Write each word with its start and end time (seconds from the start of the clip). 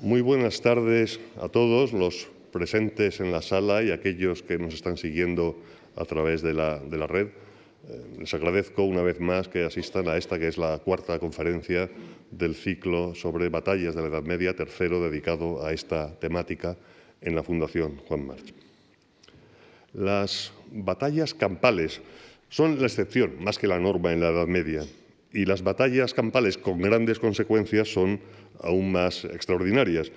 Muy 0.00 0.20
buenas 0.20 0.60
tardes 0.60 1.18
a 1.40 1.48
todos 1.48 1.94
los 1.94 2.28
presentes 2.52 3.18
en 3.20 3.32
la 3.32 3.40
sala 3.40 3.82
y 3.82 3.90
aquellos 3.90 4.42
que 4.42 4.58
nos 4.58 4.74
están 4.74 4.98
siguiendo 4.98 5.56
a 5.96 6.04
través 6.04 6.42
de 6.42 6.52
la, 6.52 6.78
de 6.78 6.98
la 6.98 7.06
red. 7.06 7.28
Eh, 7.88 8.02
les 8.18 8.34
agradezco 8.34 8.82
una 8.82 9.00
vez 9.00 9.20
más 9.20 9.48
que 9.48 9.64
asistan 9.64 10.06
a 10.08 10.18
esta 10.18 10.38
que 10.38 10.48
es 10.48 10.58
la 10.58 10.78
cuarta 10.80 11.18
conferencia 11.18 11.88
del 12.30 12.54
ciclo 12.54 13.14
sobre 13.14 13.48
batallas 13.48 13.94
de 13.94 14.02
la 14.02 14.08
Edad 14.08 14.22
Media, 14.22 14.54
tercero 14.54 15.02
dedicado 15.02 15.64
a 15.64 15.72
esta 15.72 16.14
temática 16.18 16.76
en 17.22 17.34
la 17.34 17.42
Fundación 17.42 17.96
Juan 18.06 18.26
March. 18.26 18.52
Las 19.94 20.52
batallas 20.72 21.32
campales 21.32 22.02
son 22.50 22.78
la 22.78 22.86
excepción 22.86 23.42
más 23.42 23.58
que 23.58 23.66
la 23.66 23.80
norma 23.80 24.12
en 24.12 24.20
la 24.20 24.28
Edad 24.28 24.46
Media 24.46 24.82
y 25.32 25.44
las 25.44 25.62
batallas 25.62 26.14
campales 26.14 26.58
con 26.58 26.78
grandes 26.78 27.18
consecuencias 27.18 27.88
son 27.92 28.20
aún 28.60 28.92
más 28.92 29.24
extraordinarias. 29.24 30.10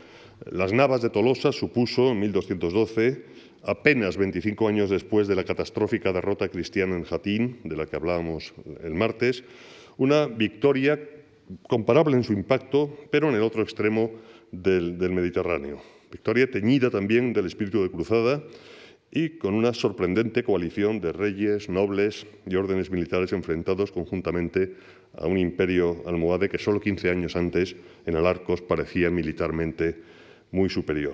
Las 0.51 0.71
Navas 0.71 1.01
de 1.01 1.09
Tolosa 1.09 1.51
supuso 1.51 2.11
en 2.11 2.19
1212, 2.19 3.25
apenas 3.63 4.15
25 4.17 4.67
años 4.67 4.89
después 4.89 5.27
de 5.27 5.35
la 5.35 5.43
catastrófica 5.43 6.13
derrota 6.13 6.47
cristiana 6.47 6.95
en 6.95 7.03
Jatín, 7.03 7.59
de 7.63 7.75
la 7.75 7.85
que 7.85 7.97
hablábamos 7.97 8.53
el 8.83 8.93
martes, 8.93 9.43
una 9.97 10.27
victoria 10.27 10.99
comparable 11.67 12.15
en 12.15 12.23
su 12.23 12.31
impacto, 12.33 12.95
pero 13.11 13.29
en 13.29 13.35
el 13.35 13.41
otro 13.41 13.61
extremo 13.61 14.11
del, 14.51 14.97
del 14.97 15.11
Mediterráneo. 15.11 15.81
Victoria 16.11 16.49
teñida 16.49 16.89
también 16.89 17.33
del 17.33 17.45
espíritu 17.45 17.83
de 17.83 17.91
cruzada 17.91 18.41
y 19.11 19.37
con 19.37 19.53
una 19.53 19.73
sorprendente 19.73 20.43
coalición 20.43 21.01
de 21.01 21.11
reyes, 21.11 21.69
nobles 21.69 22.27
y 22.45 22.55
órdenes 22.55 22.91
militares 22.91 23.33
enfrentados 23.33 23.91
conjuntamente 23.91 24.75
a 25.19 25.27
un 25.27 25.37
imperio 25.37 26.01
almohade 26.07 26.49
que 26.49 26.57
solo 26.57 26.79
15 26.79 27.11
años 27.11 27.35
antes 27.35 27.75
en 28.05 28.15
Alarcos 28.15 28.61
parecía 28.61 29.11
militarmente 29.11 29.97
muy 30.51 30.69
superior. 30.69 31.13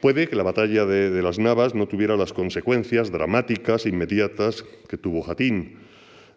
Puede 0.00 0.28
que 0.28 0.36
la 0.36 0.44
batalla 0.44 0.86
de, 0.86 1.22
las 1.22 1.38
Navas 1.38 1.74
no 1.74 1.88
tuviera 1.88 2.16
las 2.16 2.32
consecuencias 2.32 3.10
dramáticas 3.10 3.86
inmediatas 3.86 4.64
que 4.88 4.96
tuvo 4.96 5.22
Jatín. 5.22 5.78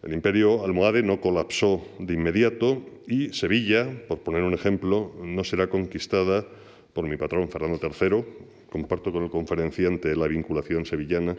El 0.02 0.14
imperio 0.14 0.64
almohade 0.64 1.04
no 1.04 1.20
colapsó 1.20 1.86
de 2.00 2.14
inmediato 2.14 2.82
y 3.06 3.32
Sevilla, 3.32 3.88
por 4.08 4.20
poner 4.20 4.42
un 4.42 4.54
ejemplo, 4.54 5.12
no 5.22 5.44
será 5.44 5.68
conquistada 5.68 6.44
por 6.92 7.08
mi 7.08 7.16
patrón 7.16 7.48
Fernando 7.48 7.78
III, 7.78 8.24
comparto 8.68 9.12
con 9.12 9.22
el 9.22 9.30
conferenciante 9.30 10.16
la 10.16 10.26
vinculación 10.26 10.84
sevillana, 10.84 11.36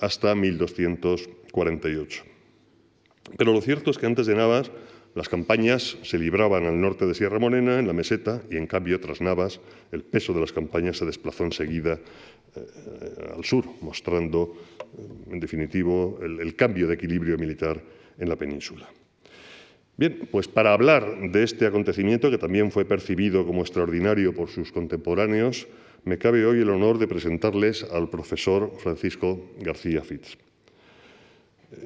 hasta 0.00 0.34
1248. 0.34 2.35
Pero 3.36 3.52
lo 3.52 3.60
cierto 3.60 3.90
es 3.90 3.98
que 3.98 4.06
antes 4.06 4.26
de 4.26 4.34
Navas 4.34 4.70
las 5.14 5.28
campañas 5.30 5.96
se 6.02 6.18
libraban 6.18 6.66
al 6.66 6.78
norte 6.78 7.06
de 7.06 7.14
Sierra 7.14 7.38
Morena, 7.38 7.78
en 7.78 7.86
la 7.86 7.94
meseta, 7.94 8.42
y 8.50 8.56
en 8.56 8.66
cambio 8.66 9.00
tras 9.00 9.22
Navas 9.22 9.60
el 9.90 10.02
peso 10.02 10.34
de 10.34 10.40
las 10.40 10.52
campañas 10.52 10.98
se 10.98 11.06
desplazó 11.06 11.44
enseguida 11.44 11.98
eh, 12.54 13.34
al 13.34 13.42
sur, 13.42 13.64
mostrando, 13.80 14.54
eh, 14.78 15.32
en 15.32 15.40
definitivo, 15.40 16.20
el, 16.22 16.40
el 16.40 16.54
cambio 16.54 16.86
de 16.86 16.94
equilibrio 16.94 17.38
militar 17.38 17.82
en 18.18 18.28
la 18.28 18.36
península. 18.36 18.86
Bien, 19.96 20.28
pues 20.30 20.48
para 20.48 20.74
hablar 20.74 21.30
de 21.30 21.42
este 21.42 21.66
acontecimiento, 21.66 22.30
que 22.30 22.36
también 22.36 22.70
fue 22.70 22.84
percibido 22.84 23.46
como 23.46 23.62
extraordinario 23.62 24.34
por 24.34 24.50
sus 24.50 24.70
contemporáneos, 24.70 25.66
me 26.04 26.18
cabe 26.18 26.44
hoy 26.44 26.60
el 26.60 26.68
honor 26.68 26.98
de 26.98 27.08
presentarles 27.08 27.82
al 27.84 28.10
profesor 28.10 28.70
Francisco 28.78 29.50
García 29.60 30.02
Fitz. 30.02 30.36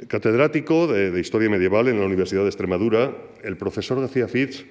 Catedrático 0.09 0.87
de, 0.87 1.19
Historia 1.19 1.49
Medieval 1.49 1.89
en 1.89 2.01
la 2.01 2.07
Universidad 2.07 2.43
de 2.43 2.49
Extremadura, 2.49 3.17
el 3.43 3.57
profesor 3.57 4.01
García 4.01 4.29
Fitz 4.29 4.67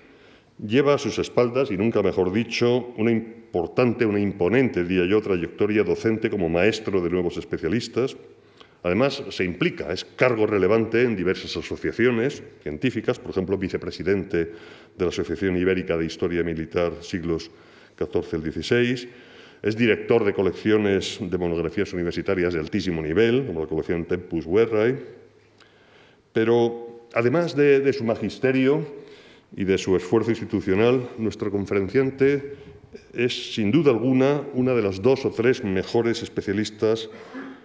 lleva 0.64 0.94
a 0.94 0.98
sus 0.98 1.18
espaldas, 1.18 1.72
y 1.72 1.78
nunca 1.78 2.04
mejor 2.04 2.32
dicho, 2.32 2.94
una 2.98 3.12
importante, 3.12 4.06
una 4.06 4.20
imponente, 4.20 4.84
diría 4.84 5.10
yo, 5.10 5.22
trayectoria 5.22 5.84
docente 5.84 6.30
como 6.30 6.50
maestro 6.50 7.02
de 7.02 7.10
nuevos 7.10 7.38
especialistas, 7.38 8.18
Además, 8.82 9.24
se 9.30 9.44
implica, 9.44 9.92
es 9.92 10.06
cargo 10.06 10.48
relevante 10.48 11.04
en 11.04 11.16
diversas 11.16 11.58
asociaciones 11.58 12.42
científicas, 12.64 13.20
por 13.20 13.32
ejemplo, 13.32 13.58
vicepresidente 13.58 14.38
de 14.98 15.06
la 15.06 15.10
Asociación 15.10 15.58
Ibérica 15.58 15.98
de 15.98 16.06
Historia 16.06 16.44
Militar 16.44 16.94
siglos 17.02 17.52
XIV 17.98 18.36
al 18.36 18.54
XVI, 18.54 19.10
es 19.62 19.76
director 19.76 20.24
de 20.24 20.34
colecciones 20.34 21.20
de 21.22 21.38
monografías 21.38 21.94
universitarias 21.94 22.54
de 22.54 22.60
altísimo 22.60 23.02
nivel, 23.02 23.46
como 23.46 23.62
la 23.62 23.68
colección 23.68 24.06
Tempus 24.06 24.50
Verrae, 24.50 24.98
pero 26.34 27.08
además 27.14 27.56
de, 27.56 27.80
de 27.80 27.94
su 27.94 28.04
magisterio 28.04 28.86
y 29.56 29.64
de 29.64 29.78
su 29.78 29.96
esfuerzo 29.96 30.30
institucional, 30.30 31.10
nuestro 31.18 31.52
conferenciante 31.52 32.56
es, 33.14 33.54
sin 33.54 33.72
duda 33.72 33.92
alguna, 33.92 34.42
una 34.54 34.74
de 34.74 34.82
las 34.82 35.02
dos 35.02 35.26
o 35.26 35.32
tres 35.32 35.64
mejores 35.64 36.24
especialistas 36.24 37.10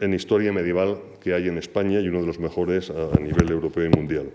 en 0.01 0.15
historia 0.15 0.53
medieval 0.53 1.01
que 1.21 1.35
hay 1.35 1.49
en 1.49 1.59
España 1.59 2.01
y 2.01 2.09
uno 2.09 2.21
de 2.21 2.27
los 2.27 2.39
mejores 2.39 2.91
a 2.91 3.19
nivel 3.21 3.51
europeo 3.51 3.87
y 3.87 3.97
mundial. 3.97 4.31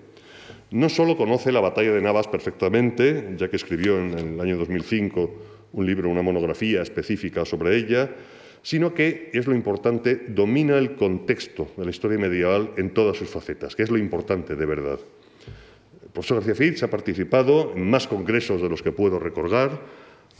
No 0.71 0.87
solo 0.87 1.17
conoce 1.17 1.51
la 1.51 1.59
batalla 1.59 1.91
de 1.91 2.01
Navas 2.01 2.27
perfectamente, 2.27 3.35
ya 3.37 3.49
que 3.49 3.55
escribió 3.55 3.97
en 3.97 4.17
el 4.17 4.39
año 4.39 4.57
2005 4.57 5.31
un 5.73 5.85
libro, 5.85 6.09
una 6.09 6.21
monografía 6.21 6.81
específica 6.81 7.45
sobre 7.45 7.75
ella, 7.77 8.09
sino 8.61 8.93
que, 8.93 9.29
es 9.33 9.47
lo 9.47 9.55
importante, 9.55 10.25
domina 10.27 10.77
el 10.77 10.95
contexto 10.95 11.69
de 11.77 11.85
la 11.85 11.91
historia 11.91 12.17
medieval 12.17 12.71
en 12.77 12.93
todas 12.93 13.17
sus 13.17 13.29
facetas, 13.29 13.75
que 13.75 13.83
es 13.83 13.89
lo 13.89 13.97
importante 13.97 14.55
de 14.55 14.65
verdad. 14.65 14.99
El 16.03 16.09
profesor 16.09 16.37
García 16.37 16.55
Fitz 16.55 16.83
ha 16.83 16.89
participado 16.89 17.73
en 17.75 17.89
más 17.89 18.07
congresos 18.07 18.61
de 18.61 18.69
los 18.69 18.81
que 18.81 18.91
puedo 18.91 19.19
recordar, 19.19 19.79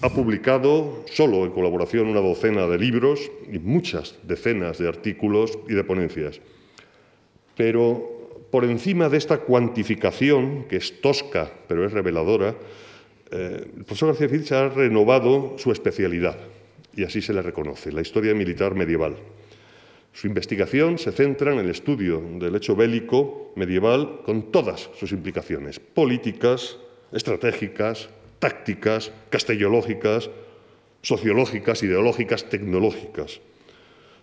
ha 0.02 0.10
publicado, 0.10 1.04
solo 1.12 1.46
en 1.46 1.52
colaboración, 1.52 2.08
una 2.08 2.22
docena 2.22 2.68
de 2.68 2.78
libros 2.78 3.32
y 3.52 3.60
muchas 3.60 4.16
decenas 4.24 4.78
de 4.78 4.88
artículos 4.88 5.60
y 5.68 5.74
de 5.74 5.84
ponencias. 5.84 6.40
Pero 7.58 8.20
por 8.50 8.64
encima 8.64 9.10
de 9.10 9.18
esta 9.18 9.40
cuantificación, 9.40 10.66
que 10.70 10.78
es 10.78 11.02
tosca 11.02 11.52
pero 11.68 11.86
es 11.86 11.92
reveladora, 11.92 12.56
eh, 13.32 13.66
el 13.78 13.86
profesor 13.86 14.10
García 14.10 14.30
Fitch 14.30 14.52
ha 14.52 14.70
renovado 14.70 15.56
su 15.58 15.72
especialidad, 15.72 16.38
y 16.96 17.04
así 17.04 17.22
se 17.22 17.34
le 17.34 17.42
reconoce, 17.42 17.92
la 17.92 18.02
historia 18.02 18.34
militar 18.34 18.76
medieval. 18.76 19.16
Su 20.14 20.28
investigación 20.28 20.98
se 20.98 21.12
centra 21.12 21.54
en 21.54 21.60
el 21.60 21.70
estudio 21.70 22.22
del 22.40 22.56
hecho 22.56 22.76
bélico 22.76 23.54
medieval 23.56 24.22
con 24.26 24.52
todas 24.52 24.90
sus 24.98 25.12
implicaciones 25.12 25.80
políticas, 25.80 26.78
estratégicas, 27.12 28.10
tácticas, 28.40 29.12
castellológicas, 29.30 30.30
sociológicas, 31.02 31.84
ideológicas, 31.84 32.50
tecnológicas. 32.50 33.40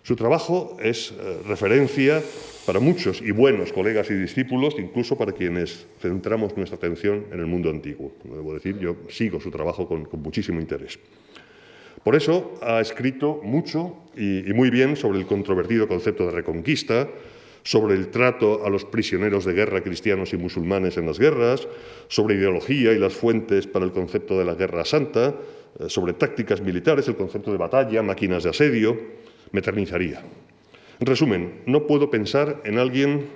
Su 0.07 0.15
trabajo 0.15 0.77
es 0.81 1.11
eh, 1.11 1.39
referencia 1.45 2.23
para 2.65 2.79
muchos 2.79 3.21
y 3.21 3.31
buenos 3.31 3.73
colegas 3.73 4.09
y 4.09 4.13
discípulos, 4.13 4.75
incluso 4.79 5.17
para 5.17 5.33
quienes 5.33 5.85
centramos 5.99 6.55
nuestra 6.55 6.77
atención 6.77 7.25
en 7.29 7.41
el 7.41 7.45
mundo 7.45 7.69
antiguo. 7.69 8.13
Debo 8.23 8.53
decir, 8.53 8.79
yo 8.79 8.95
sigo 9.09 9.41
su 9.41 9.51
trabajo 9.51 9.85
con, 9.85 10.07
muchísimo 10.23 10.61
interés. 10.61 10.97
Por 12.05 12.15
eso 12.15 12.53
ha 12.61 12.79
escrito 12.79 13.41
mucho 13.43 13.97
y, 14.15 14.49
y 14.49 14.53
muy 14.53 14.69
bien 14.69 14.95
sobre 14.95 15.19
el 15.19 15.25
controvertido 15.25 15.89
concepto 15.89 16.27
de 16.27 16.31
reconquista, 16.31 17.09
sobre 17.63 17.95
el 17.95 18.07
trato 18.07 18.65
a 18.65 18.69
los 18.69 18.85
prisioneros 18.85 19.43
de 19.43 19.51
guerra 19.51 19.83
cristianos 19.83 20.31
y 20.31 20.37
musulmanes 20.37 20.95
en 20.95 21.05
las 21.05 21.19
guerras, 21.19 21.67
sobre 22.07 22.35
ideología 22.35 22.93
y 22.93 22.97
las 22.97 23.11
fuentes 23.11 23.67
para 23.67 23.83
el 23.83 23.91
concepto 23.91 24.39
de 24.39 24.45
la 24.45 24.55
guerra 24.55 24.85
santa, 24.85 25.35
eh, 25.79 25.89
sobre 25.89 26.13
tácticas 26.13 26.61
militares, 26.61 27.09
el 27.09 27.17
concepto 27.17 27.51
de 27.51 27.57
batalla, 27.57 28.01
máquinas 28.01 28.43
de 28.45 28.51
asedio, 28.51 29.26
me 29.51 29.59
eternizaría. 29.59 30.21
En 30.99 31.05
resumen, 31.05 31.61
no 31.65 31.85
puedo 31.85 32.09
pensar 32.09 32.61
en 32.65 32.79
alguien 32.79 33.29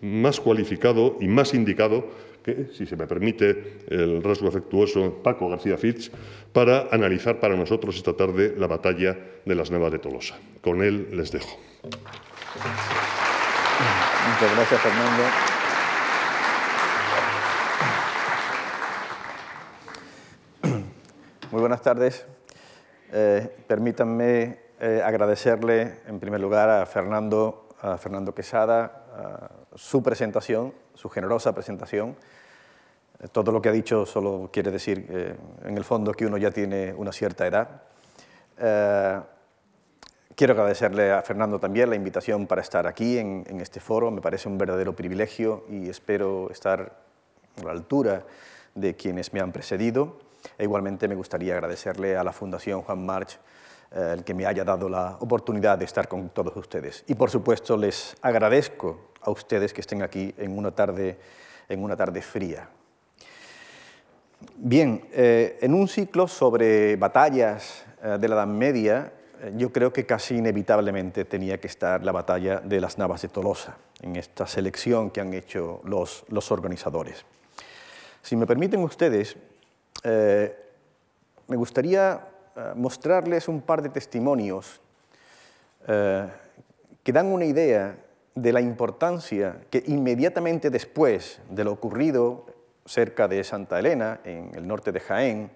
más 0.00 0.40
cualificado 0.40 1.16
y 1.20 1.28
más 1.28 1.54
indicado 1.54 2.08
que, 2.42 2.68
si 2.72 2.86
se 2.86 2.96
me 2.96 3.06
permite 3.06 3.84
el 3.88 4.22
rasgo 4.22 4.48
afectuoso, 4.48 5.22
Paco 5.22 5.48
García 5.48 5.76
Fitz, 5.78 6.10
para 6.52 6.88
analizar 6.90 7.38
para 7.38 7.56
nosotros 7.56 7.96
esta 7.96 8.14
tarde 8.14 8.54
la 8.56 8.66
batalla 8.66 9.16
de 9.44 9.54
las 9.54 9.70
Navas 9.70 9.92
de 9.92 9.98
Tolosa. 9.98 10.38
Con 10.60 10.82
él 10.82 11.08
les 11.12 11.30
dejo. 11.30 11.58
Muchas 14.28 14.56
gracias, 14.56 14.80
Fernando. 14.80 15.22
Muy 21.52 21.60
buenas 21.60 21.82
tardes. 21.82 22.26
Eh, 23.12 23.46
permítanme 23.66 24.61
eh, 24.82 25.00
agradecerle 25.02 26.00
en 26.06 26.20
primer 26.20 26.40
lugar 26.40 26.68
a 26.68 26.84
Fernando, 26.84 27.68
a 27.80 27.96
Fernando 27.96 28.34
Quesada 28.34 28.98
su 29.74 30.02
presentación, 30.02 30.72
su 30.94 31.08
generosa 31.08 31.54
presentación. 31.54 32.16
Eh, 33.20 33.28
todo 33.30 33.52
lo 33.52 33.62
que 33.62 33.68
ha 33.68 33.72
dicho 33.72 34.06
solo 34.06 34.50
quiere 34.52 34.70
decir, 34.70 35.06
eh, 35.08 35.36
en 35.64 35.76
el 35.76 35.84
fondo, 35.84 36.12
que 36.12 36.26
uno 36.26 36.36
ya 36.36 36.50
tiene 36.50 36.92
una 36.94 37.12
cierta 37.12 37.46
edad. 37.46 37.82
Eh, 38.58 39.20
Quiero 40.34 40.54
agradecerle 40.54 41.12
a 41.12 41.20
Fernando 41.20 41.60
también 41.60 41.90
la 41.90 41.94
invitación 41.94 42.46
para 42.46 42.62
estar 42.62 42.86
aquí 42.86 43.18
en, 43.18 43.44
en, 43.48 43.60
este 43.60 43.80
foro. 43.80 44.10
Me 44.10 44.22
parece 44.22 44.48
un 44.48 44.56
verdadero 44.56 44.96
privilegio 44.96 45.66
y 45.68 45.90
espero 45.90 46.50
estar 46.50 46.96
a 47.60 47.62
la 47.62 47.70
altura 47.70 48.24
de 48.74 48.96
quienes 48.96 49.34
me 49.34 49.40
han 49.40 49.52
precedido. 49.52 50.20
E 50.56 50.64
igualmente 50.64 51.06
me 51.06 51.16
gustaría 51.16 51.52
agradecerle 51.52 52.16
a 52.16 52.24
la 52.24 52.32
Fundación 52.32 52.80
Juan 52.80 53.04
March 53.04 53.38
el 53.94 54.24
que 54.24 54.34
me 54.34 54.46
haya 54.46 54.64
dado 54.64 54.88
la 54.88 55.16
oportunidad 55.20 55.78
de 55.78 55.84
estar 55.84 56.08
con 56.08 56.30
todos 56.30 56.56
ustedes. 56.56 57.04
Y 57.06 57.14
por 57.14 57.30
supuesto 57.30 57.76
les 57.76 58.16
agradezco 58.22 59.12
a 59.20 59.30
ustedes 59.30 59.72
que 59.72 59.80
estén 59.80 60.02
aquí 60.02 60.34
en 60.38 60.56
una 60.56 60.70
tarde, 60.70 61.18
en 61.68 61.82
una 61.82 61.96
tarde 61.96 62.22
fría. 62.22 62.68
Bien, 64.56 65.08
eh, 65.12 65.58
en 65.60 65.74
un 65.74 65.88
ciclo 65.88 66.26
sobre 66.26 66.96
batallas 66.96 67.84
eh, 68.02 68.16
de 68.18 68.28
la 68.28 68.36
Edad 68.36 68.46
Media, 68.46 69.12
eh, 69.40 69.52
yo 69.56 69.72
creo 69.72 69.92
que 69.92 70.06
casi 70.06 70.36
inevitablemente 70.36 71.24
tenía 71.24 71.58
que 71.58 71.68
estar 71.68 72.04
la 72.04 72.12
batalla 72.12 72.60
de 72.60 72.80
las 72.80 72.98
Navas 72.98 73.22
de 73.22 73.28
Tolosa, 73.28 73.76
en 74.00 74.16
esta 74.16 74.46
selección 74.46 75.10
que 75.10 75.20
han 75.20 75.32
hecho 75.34 75.80
los, 75.84 76.24
los 76.28 76.50
organizadores. 76.50 77.24
Si 78.22 78.36
me 78.36 78.46
permiten 78.46 78.80
ustedes, 78.80 79.36
me 80.04 81.56
gustaría 81.56 82.31
mostrarles 82.74 83.48
un 83.48 83.60
par 83.62 83.82
de 83.82 83.88
testimonios 83.88 84.80
que 85.86 87.12
dan 87.12 87.26
una 87.26 87.44
idea 87.44 87.96
de 88.34 88.52
la 88.52 88.60
importancia 88.60 89.62
que 89.70 89.82
inmediatamente 89.86 90.70
después 90.70 91.40
de 91.50 91.64
lo 91.64 91.72
ocurrido 91.72 92.46
cerca 92.86 93.28
de 93.28 93.44
Santa 93.44 93.78
Elena, 93.78 94.20
en 94.24 94.50
el 94.54 94.66
norte 94.66 94.92
de 94.92 95.00
Jaén, 95.00 95.50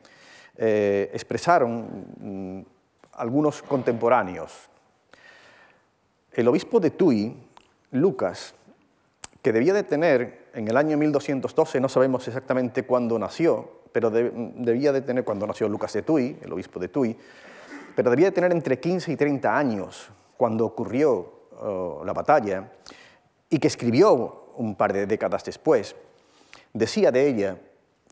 eh, 0.57 1.11
expresaron 1.13 2.07
mm, 2.19 2.61
algunos 3.13 3.63
contemporáneos. 3.63 4.69
El 6.33 6.49
obispo 6.49 6.81
de 6.81 6.91
Tui, 6.91 7.37
Lucas, 7.93 8.55
que 9.43 9.53
debía 9.53 9.73
de 9.73 9.83
tener 9.83 10.47
en 10.55 10.69
el 10.69 10.77
año 10.77 10.97
1212, 10.97 11.81
no 11.81 11.89
sabemos 11.89 12.27
exactamente 12.29 12.85
cuándo 12.85 13.19
nació, 13.19 13.75
pero 13.97 14.11
debía 14.11 14.93
de 14.93 15.01
tener, 15.01 15.25
cuando 15.25 15.47
nació 15.47 15.71
Lucas 15.71 15.91
de 15.95 16.03
Tui, 16.03 16.37
el 16.43 16.53
obispo 16.53 16.79
de 16.79 16.89
Tui, 16.89 17.17
pero 17.95 18.11
debía 18.11 18.27
de 18.27 18.33
tener 18.33 18.53
entre 18.53 18.79
15 18.79 19.11
y 19.11 19.17
30 19.17 19.57
años 19.57 20.11
cuando 20.37 20.67
ocurrió 20.67 21.49
oh, 21.59 22.03
la 22.05 22.13
batalla, 22.13 22.73
y 23.49 23.59
que 23.59 23.69
escribió 23.69 24.53
un 24.57 24.75
par 24.75 24.93
de 24.93 25.07
décadas 25.07 25.45
después, 25.45 25.97
decía 26.75 27.11
de 27.11 27.27
ella 27.27 27.57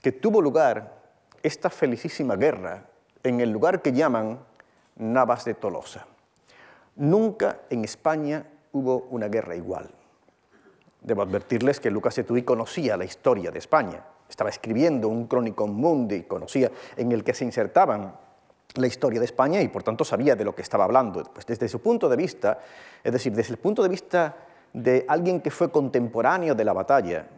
que 0.01 0.13
tuvo 0.13 0.41
lugar 0.41 1.03
esta 1.43 1.69
felicísima 1.69 2.35
guerra 2.35 2.87
en 3.23 3.41
el 3.43 3.51
lugar 3.51 3.83
que 3.83 3.93
llaman 3.93 4.39
Navas 4.97 5.45
de 5.45 5.53
Tolosa. 5.53 6.07
Nunca 6.97 7.59
en 7.69 7.85
España 7.85 8.47
hubo 8.73 9.07
una 9.11 9.29
guerra 9.29 9.55
igual. 9.55 9.91
Debo 11.03 11.21
advertirles 11.21 11.79
que 11.79 11.91
Lucas 11.91 12.17
de 12.17 12.25
Tuy 12.25 12.43
conocía 12.43 12.97
la 12.97 13.05
historia 13.05 13.51
de 13.51 13.59
España. 13.59 14.03
Estaba 14.35 14.51
escribiendo 14.51 15.09
un 15.09 15.29
crónico 15.29 15.69
mundi, 15.69 16.25
conocía 16.25 16.69
en 16.97 17.13
el 17.13 17.23
que 17.23 17.35
se 17.35 17.45
insertaban 17.45 18.17
la 18.75 18.87
historia 18.89 19.21
de 19.21 19.27
España 19.27 19.63
y 19.63 19.69
por 19.69 19.85
tanto 19.85 20.05
sabía 20.05 20.35
de 20.35 20.45
lo 20.45 20.57
que 20.57 20.63
estaba 20.63 20.83
hablando. 20.83 21.23
Pues 21.33 21.47
desde 21.47 21.69
su 21.69 21.81
punto 21.81 22.09
de 22.09 22.17
vista, 22.17 22.59
es 23.05 23.13
decir, 23.13 23.33
desde 23.33 23.53
el 23.53 23.61
punto 23.61 23.81
de 23.85 23.89
vista 23.89 24.35
de 24.73 25.05
alguien 25.07 25.41
que 25.41 25.53
fue 25.53 25.71
contemporáneo 25.71 26.57
de 26.57 26.65
la 26.65 26.73
batalla, 26.73 27.29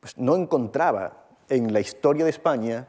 pues 0.00 0.16
no 0.16 0.34
encontraba 0.34 1.26
en 1.50 1.74
la 1.74 1.80
historia 1.80 2.24
de 2.24 2.30
España 2.30 2.86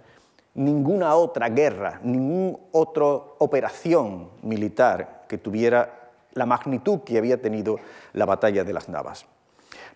ninguna 0.53 1.13
otra 1.15 1.49
guerra, 1.49 1.99
ninguna 2.03 2.57
otra 2.71 3.03
operación 3.03 4.29
militar 4.43 5.25
que 5.27 5.39
tuviera 5.39 6.11
la 6.31 6.45
magnitud 6.45 7.01
que 7.01 7.17
había 7.17 7.41
tenido 7.41 7.81
la 8.13 8.25
batalla 8.25 8.63
de 8.63 8.71
las 8.71 8.87
Navas. 8.87 9.25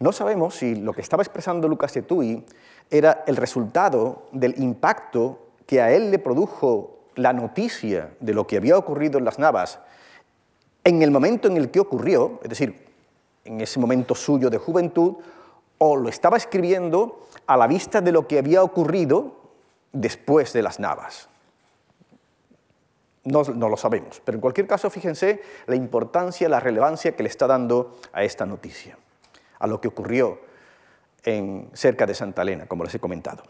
No 0.02 0.12
sabemos 0.12 0.56
si 0.56 0.76
lo 0.76 0.94
que 0.94 1.02
estaba 1.02 1.24
expresando 1.24 1.68
Lucas 1.68 1.94
de 1.94 2.02
Tui 2.02 2.44
era 2.90 3.24
el 3.28 3.38
resultado 3.38 4.24
del 4.34 4.62
impacto 4.62 5.40
que 5.66 5.82
a 5.82 5.92
él 5.92 6.12
le 6.12 6.20
produjo 6.20 7.00
la 7.16 7.32
noticia 7.32 8.12
de 8.20 8.34
lo 8.34 8.48
que 8.48 8.58
había 8.58 8.78
ocurrido 8.78 9.20
en 9.20 9.26
las 9.26 9.40
Navas 9.40 9.80
en 10.84 11.02
el 11.02 11.12
momento 11.12 11.48
en 11.48 11.58
el 11.58 11.70
que 11.70 11.80
ocurrió, 11.80 12.40
es 12.44 12.50
decir, 12.50 12.88
en 13.46 13.62
ese 13.62 13.80
momento 13.80 14.16
suyo 14.16 14.50
de 14.50 14.58
juventud, 14.58 15.16
o 15.78 15.96
lo 15.96 16.10
estaba 16.10 16.38
escribiendo 16.38 17.28
a 17.48 17.58
la 17.58 17.68
vista 17.68 18.02
de 18.02 18.12
lo 18.12 18.28
que 18.28 18.40
había 18.40 18.64
ocurrido 18.64 19.36
después 19.92 20.54
de 20.54 20.64
las 20.64 20.80
Navas. 20.80 21.30
No, 23.24 23.44
lo 23.44 23.78
sabemos, 23.78 24.20
pero 24.26 24.38
en 24.38 24.42
cualquier 24.42 24.66
caso 24.66 24.90
fíjense 24.90 25.42
la 25.68 25.76
importancia, 25.76 26.50
la 26.50 26.60
relevancia 26.60 27.16
que 27.16 27.22
le 27.22 27.30
está 27.30 27.46
dando 27.46 28.00
a 28.14 28.24
esta 28.24 28.48
noticia, 28.48 28.98
a 29.62 29.68
lo 29.68 29.80
que 29.80 29.88
ocurrió 29.88 30.40
en, 31.24 31.70
cerca 31.74 32.06
de 32.06 32.14
Santa 32.14 32.42
Elena, 32.42 32.66
como 32.66 32.84
les 32.84 32.94
he 32.96 33.00
comentado. 33.00 33.44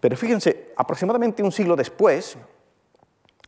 Pero 0.00 0.16
fíjense, 0.16 0.72
aproximadamente 0.76 1.42
un 1.42 1.50
siglo 1.50 1.76
después 1.76 2.38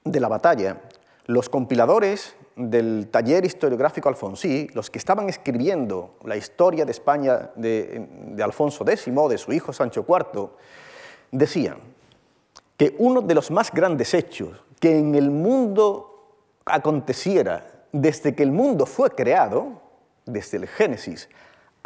de 0.04 0.20
la 0.20 0.28
batalla, 0.28 0.80
los 1.26 1.48
compiladores 1.48 2.34
del 2.56 3.08
taller 3.10 3.44
historiográfico 3.44 4.08
Alfonsí, 4.08 4.68
los 4.72 4.90
que 4.90 4.98
estaban 4.98 5.28
escribiendo 5.28 6.16
la 6.24 6.36
historia 6.36 6.84
de 6.84 6.90
España 6.90 7.50
de, 7.54 8.08
Alfonso 8.42 8.84
X, 8.88 9.06
de 9.28 9.38
su 9.38 9.52
hijo 9.52 9.72
Sancho 9.72 10.04
IV, 10.08 10.50
decían 11.30 11.76
que 12.76 12.96
uno 12.98 13.20
de 13.20 13.34
los 13.34 13.50
más 13.50 13.72
grandes 13.72 14.14
hechos 14.14 14.62
que 14.80 14.98
en 14.98 15.14
el 15.14 15.30
mundo 15.30 16.32
aconteciera 16.64 17.84
desde 17.92 18.34
que 18.34 18.42
el 18.42 18.52
mundo 18.52 18.86
fue 18.86 19.10
creado, 19.10 19.82
desde 20.24 20.58
el 20.58 20.66
Génesis 20.66 21.28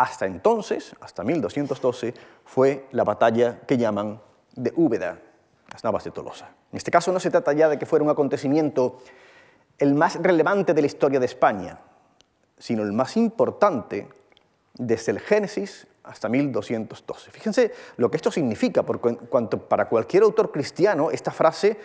hasta 0.01 0.25
entonces, 0.25 0.97
hasta 1.03 1.23
1212, 1.23 2.15
fue 2.47 2.87
la 2.93 3.05
batalla 3.05 3.61
que 3.67 3.77
llaman 3.77 4.19
de 4.57 4.73
Úbeda, 4.75 5.19
las 5.71 5.85
Navas 5.85 6.05
de 6.05 6.11
Tolosa. 6.11 6.55
En 6.73 6.79
este 6.79 6.91
caso 6.91 7.13
no 7.13 7.21
se 7.21 7.31
trata 7.31 7.53
ya 7.53 7.69
de 7.69 7.79
que 7.79 7.85
fuera 7.85 8.03
un 8.03 8.11
acontecimiento 8.11 9.03
el 9.77 9.93
más 9.93 10.17
relevante 10.23 10.73
de 10.73 10.81
la 10.81 10.87
historia 10.87 11.21
de 11.21 11.27
España, 11.27 11.81
sino 12.57 12.83
el 12.83 12.93
más 12.93 13.19
importante 13.19 14.09
desde 14.73 15.13
el 15.13 15.21
Génesis 15.21 15.87
hasta 16.03 16.31
1212. 16.31 17.31
Fíjense 17.31 17.71
lo 17.99 18.11
que 18.11 18.17
esto 18.17 18.31
significa, 18.31 18.83
porque 18.83 19.17
cuanto 19.29 19.59
para 19.59 19.87
cualquier 19.87 20.23
autor 20.23 20.51
cristiano 20.51 21.11
esta 21.11 21.31
frase 21.31 21.79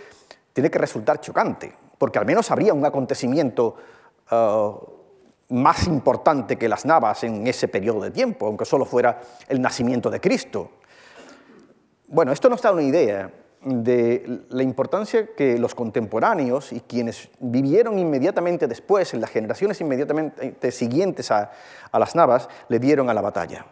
tiene 0.54 0.72
que 0.72 0.80
resultar 0.80 1.20
chocante, 1.20 1.76
porque 1.98 2.18
al 2.18 2.26
menos 2.26 2.50
habría 2.50 2.74
un 2.74 2.86
acontecimiento 2.86 3.76
uh, 4.32 4.96
más 5.50 5.88
importante 5.88 6.58
que 6.58 6.70
las 6.70 6.86
Navas 6.86 7.24
en 7.24 7.46
ese 7.46 7.68
periodo 7.68 8.02
de 8.02 8.12
tiempo, 8.12 8.48
aunque 8.48 8.66
solo 8.66 8.86
fuera 8.86 9.22
el 9.48 9.62
nacimiento 9.62 10.10
de 10.10 10.20
Cristo. 10.20 10.72
Bueno, 12.08 12.32
esto 12.32 12.50
nos 12.50 12.62
da 12.62 12.72
una 12.72 12.84
idea 12.84 13.32
de 13.62 14.44
la 14.50 14.64
importancia 14.64 15.34
que 15.36 15.58
los 15.58 15.74
contemporáneos 15.74 16.72
y 16.72 16.82
quienes 16.82 17.30
vivieron 17.40 17.98
inmediatamente 17.98 18.68
después, 18.68 19.14
en 19.14 19.22
las 19.22 19.32
generaciones 19.32 19.82
inmediatamente 19.82 20.72
siguientes 20.72 21.32
a, 21.32 21.52
a 21.92 22.00
las 22.00 22.16
Navas, 22.16 22.48
le 22.70 22.80
dieron 22.80 23.10
a 23.10 23.14
la 23.14 23.22
batalla. 23.22 23.66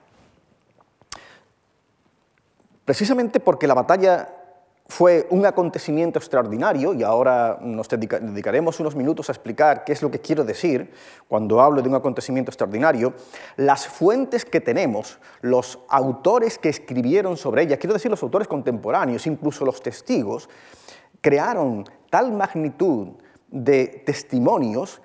Precisamente 2.85 3.39
porque 3.39 3.67
la 3.67 3.75
batalla 3.75 4.42
fue 4.87 5.27
un 5.29 5.45
acontecimiento 5.45 6.19
extraordinario 6.19 6.93
y 6.93 7.03
ahora 7.03 7.57
nos 7.61 7.87
dedicaremos 7.87 8.79
unos 8.79 8.95
minutos 8.95 9.29
a 9.29 9.31
explicar 9.31 9.85
qué 9.85 9.93
es 9.93 10.01
lo 10.01 10.11
que 10.11 10.19
quiero 10.19 10.43
decir 10.43 10.91
cuando 11.27 11.61
hablo 11.61 11.81
de 11.81 11.89
un 11.89 11.95
acontecimiento 11.95 12.51
extraordinario. 12.51 13.13
Las 13.55 13.87
fuentes 13.87 14.43
que 14.45 14.59
tenemos, 14.59 15.19
los 15.41 15.79
autores 15.87 16.57
que 16.57 16.69
escribieron 16.69 17.37
sobre 17.37 17.63
ella, 17.63 17.77
quiero 17.77 17.93
decir 17.93 18.11
los 18.11 18.23
autores 18.23 18.47
contemporáneos, 18.47 19.25
incluso 19.25 19.65
los 19.65 19.81
testigos, 19.81 20.49
crearon 21.21 21.85
tal 22.09 22.33
magnitud 22.33 23.07
de 23.49 24.03
testimonios 24.05 25.01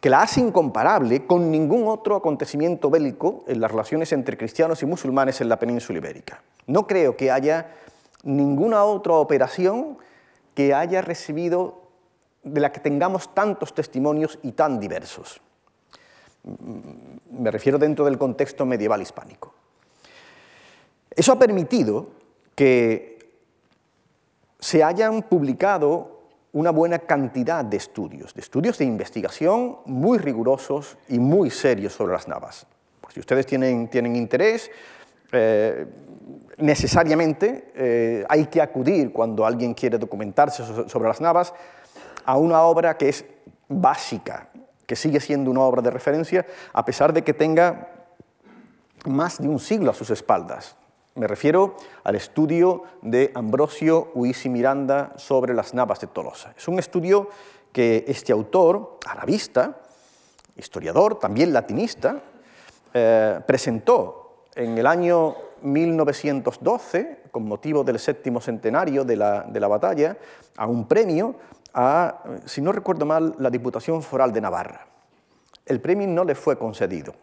que 0.00 0.10
la 0.10 0.22
hace 0.22 0.40
incomparable 0.40 1.26
con 1.26 1.50
ningún 1.50 1.86
otro 1.86 2.16
acontecimiento 2.16 2.90
bélico 2.90 3.44
en 3.46 3.60
las 3.60 3.70
relaciones 3.70 4.12
entre 4.12 4.36
cristianos 4.36 4.82
y 4.82 4.86
musulmanes 4.86 5.40
en 5.40 5.48
la 5.48 5.58
península 5.58 5.98
ibérica. 5.98 6.42
No 6.66 6.86
creo 6.86 7.16
que 7.16 7.30
haya 7.30 7.68
ninguna 8.22 8.84
otra 8.84 9.14
operación 9.14 9.98
que 10.54 10.74
haya 10.74 11.02
recibido, 11.02 11.82
de 12.42 12.60
la 12.60 12.72
que 12.72 12.80
tengamos 12.80 13.34
tantos 13.34 13.74
testimonios 13.74 14.38
y 14.42 14.52
tan 14.52 14.80
diversos. 14.80 15.40
Me 17.30 17.50
refiero 17.50 17.78
dentro 17.78 18.04
del 18.04 18.18
contexto 18.18 18.66
medieval 18.66 19.00
hispánico. 19.00 19.54
Eso 21.10 21.32
ha 21.32 21.38
permitido 21.38 22.08
que 22.54 23.12
se 24.58 24.82
hayan 24.82 25.22
publicado 25.22 26.20
una 26.52 26.70
buena 26.70 26.98
cantidad 26.98 27.64
de 27.64 27.76
estudios, 27.76 28.34
de 28.34 28.40
estudios 28.40 28.78
de 28.78 28.84
investigación 28.84 29.78
muy 29.86 30.18
rigurosos 30.18 30.98
y 31.08 31.18
muy 31.18 31.50
serios 31.50 31.94
sobre 31.94 32.12
las 32.12 32.28
navas. 32.28 32.66
Pues 33.00 33.14
si 33.14 33.20
ustedes 33.20 33.46
tienen, 33.46 33.88
tienen 33.88 34.16
interés, 34.16 34.70
eh, 35.32 35.86
necesariamente 36.58 37.72
eh, 37.74 38.24
hay 38.28 38.46
que 38.46 38.60
acudir 38.60 39.12
cuando 39.12 39.46
alguien 39.46 39.74
quiere 39.74 39.98
documentarse 39.98 40.62
sobre 40.88 41.08
las 41.08 41.20
navas 41.20 41.54
a 42.24 42.36
una 42.36 42.62
obra 42.62 42.96
que 42.96 43.08
es 43.08 43.24
básica, 43.68 44.48
que 44.86 44.94
sigue 44.94 45.20
siendo 45.20 45.50
una 45.50 45.62
obra 45.62 45.82
de 45.82 45.90
referencia, 45.90 46.46
a 46.72 46.84
pesar 46.84 47.12
de 47.12 47.22
que 47.22 47.34
tenga 47.34 47.88
más 49.06 49.40
de 49.40 49.48
un 49.48 49.58
siglo 49.58 49.90
a 49.90 49.94
sus 49.94 50.10
espaldas. 50.10 50.76
Me 51.14 51.26
refiero 51.26 51.76
al 52.04 52.14
estudio 52.14 52.84
de 53.02 53.32
Ambrosio 53.34 54.10
Uisi 54.14 54.48
Miranda 54.48 55.12
sobre 55.16 55.52
las 55.54 55.74
navas 55.74 56.00
de 56.00 56.06
Tolosa. 56.06 56.54
Es 56.56 56.68
un 56.68 56.78
estudio 56.78 57.28
que 57.72 58.04
este 58.06 58.32
autor, 58.32 58.98
arabista, 59.06 59.78
historiador, 60.56 61.18
también 61.18 61.52
latinista, 61.52 62.20
eh, 62.94 63.40
presentó 63.46 64.21
en 64.54 64.76
el 64.76 64.86
año 64.86 65.34
1912, 65.62 67.22
con 67.30 67.44
motivo 67.44 67.84
del 67.84 67.98
séptimo 67.98 68.40
centenario 68.40 69.04
de 69.04 69.16
la, 69.16 69.68
batalla, 69.68 70.16
a 70.56 70.66
un 70.66 70.86
premio 70.86 71.36
a, 71.74 72.22
si 72.44 72.60
no 72.60 72.72
recuerdo 72.72 73.06
mal, 73.06 73.34
la 73.38 73.50
Diputación 73.50 74.02
Foral 74.02 74.32
de 74.32 74.40
Navarra. 74.40 74.86
El 75.64 75.80
premio 75.80 76.06
no 76.08 76.24
le 76.24 76.34
fue 76.34 76.58
concedido. 76.58 77.14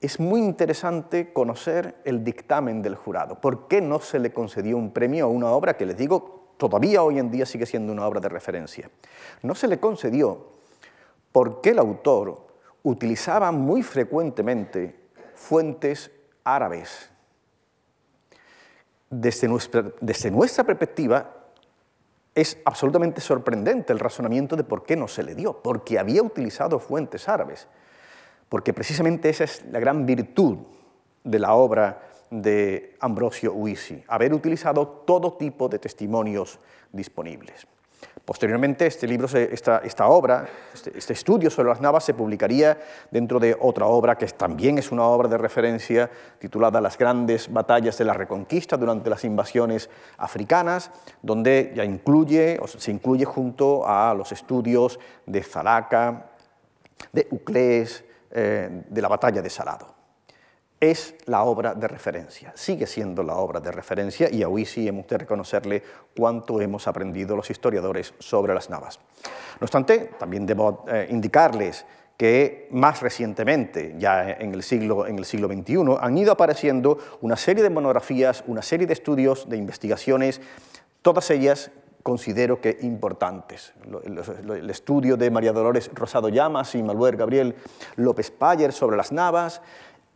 Es 0.00 0.20
muy 0.20 0.40
interesante 0.40 1.32
conocer 1.32 1.96
el 2.04 2.22
dictamen 2.22 2.80
del 2.82 2.94
jurado. 2.94 3.40
¿Por 3.40 3.66
qué 3.66 3.80
no 3.80 3.98
se 3.98 4.18
le 4.18 4.32
concedió 4.32 4.76
un 4.76 4.92
premio 4.92 5.24
a 5.24 5.28
una 5.28 5.50
obra 5.50 5.76
que 5.76 5.86
les 5.86 5.96
digo 5.96 6.52
todavía 6.56 7.02
hoy 7.02 7.18
en 7.18 7.30
día 7.30 7.44
sigue 7.44 7.66
siendo 7.66 7.92
una 7.92 8.06
obra 8.06 8.20
de 8.20 8.28
referencia? 8.28 8.90
No 9.42 9.54
se 9.54 9.68
le 9.68 9.80
concedió 9.80 10.52
porque 11.32 11.70
el 11.70 11.78
autor 11.78 12.46
utilizaba 12.82 13.50
muy 13.52 13.82
frecuentemente 13.82 15.05
fuentes 15.36 16.10
árabes. 16.42 17.10
Desde 19.08 19.46
nuestra, 19.46 20.64
perspectiva, 20.64 21.30
es 22.34 22.58
absolutamente 22.64 23.20
sorprendente 23.20 23.92
el 23.92 24.00
razonamiento 24.00 24.56
de 24.56 24.64
por 24.64 24.84
qué 24.84 24.96
no 24.96 25.06
se 25.06 25.22
le 25.22 25.34
dio, 25.34 25.62
porque 25.62 25.98
había 25.98 26.22
utilizado 26.22 26.80
fuentes 26.80 27.28
árabes, 27.28 27.68
porque 28.48 28.72
precisamente 28.72 29.28
esa 29.28 29.44
es 29.44 29.64
la 29.70 29.78
gran 29.78 30.04
virtud 30.06 30.58
de 31.22 31.38
la 31.38 31.54
obra 31.54 32.02
de 32.30 32.96
Ambrosio 33.00 33.52
Uisi, 33.54 34.02
haber 34.08 34.34
utilizado 34.34 34.88
todo 35.06 35.34
tipo 35.34 35.68
de 35.68 35.78
testimonios 35.78 36.58
disponibles. 36.92 37.66
Posteriormente, 38.26 38.86
este 38.86 39.06
libro, 39.06 39.28
esta, 39.28 40.08
obra, 40.08 40.48
este, 40.74 40.98
este, 40.98 41.12
estudio 41.12 41.48
sobre 41.48 41.68
las 41.68 41.80
navas 41.80 42.02
se 42.02 42.12
publicaría 42.12 42.76
dentro 43.08 43.38
de 43.38 43.56
otra 43.60 43.86
obra 43.86 44.18
que 44.18 44.26
también 44.26 44.78
es 44.78 44.90
una 44.90 45.04
obra 45.04 45.28
de 45.28 45.38
referencia 45.38 46.10
titulada 46.40 46.80
Las 46.80 46.98
grandes 46.98 47.52
batallas 47.52 47.96
de 47.98 48.04
la 48.04 48.14
Reconquista 48.14 48.76
durante 48.76 49.10
las 49.10 49.22
invasiones 49.22 49.88
africanas, 50.18 50.90
donde 51.22 51.72
ya 51.76 51.84
incluye, 51.84 52.58
o 52.60 52.66
se 52.66 52.90
incluye 52.90 53.24
junto 53.24 53.86
a 53.86 54.12
los 54.12 54.32
estudios 54.32 54.98
de 55.24 55.44
Zalaca, 55.44 56.26
de 57.12 57.28
Uclés, 57.30 58.04
eh, 58.32 58.82
de 58.88 59.02
la 59.02 59.06
batalla 59.06 59.40
de 59.40 59.50
Salado 59.50 59.95
es 60.80 61.14
la 61.24 61.42
obra 61.42 61.74
de 61.74 61.88
referencia, 61.88 62.52
sigue 62.54 62.86
siendo 62.86 63.22
la 63.22 63.36
obra 63.36 63.60
de 63.60 63.72
referencia 63.72 64.28
y 64.30 64.44
hoy 64.44 64.66
sí 64.66 64.86
hemos 64.86 65.06
de 65.06 65.18
reconocerle 65.18 65.82
cuánto 66.14 66.60
hemos 66.60 66.86
aprendido 66.86 67.34
los 67.34 67.50
historiadores 67.50 68.12
sobre 68.18 68.52
las 68.52 68.68
navas. 68.68 68.98
No 69.60 69.64
obstante, 69.64 70.10
también 70.18 70.44
debo 70.44 70.84
eh, 70.88 71.06
indicarles 71.10 71.86
que 72.16 72.68
más 72.70 73.00
recientemente, 73.02 73.94
ya 73.98 74.30
en 74.30 74.54
el, 74.54 74.62
siglo, 74.62 75.06
en 75.06 75.18
el 75.18 75.24
siglo 75.24 75.48
XXI, 75.48 75.98
han 76.00 76.18
ido 76.18 76.32
apareciendo 76.32 76.98
una 77.20 77.36
serie 77.36 77.62
de 77.62 77.70
monografías, 77.70 78.42
una 78.46 78.62
serie 78.62 78.86
de 78.86 78.94
estudios, 78.94 79.48
de 79.48 79.56
investigaciones, 79.56 80.40
todas 81.02 81.30
ellas 81.30 81.70
considero 82.02 82.60
que 82.60 82.78
importantes. 82.82 83.72
El 84.04 84.70
estudio 84.70 85.16
de 85.16 85.30
María 85.30 85.52
Dolores 85.52 85.90
Rosado 85.92 86.28
Llamas 86.28 86.74
y 86.74 86.82
Manuel 86.82 87.16
Gabriel 87.16 87.56
López 87.96 88.30
Payer 88.30 88.72
sobre 88.72 88.96
las 88.96 89.10
navas, 89.10 89.60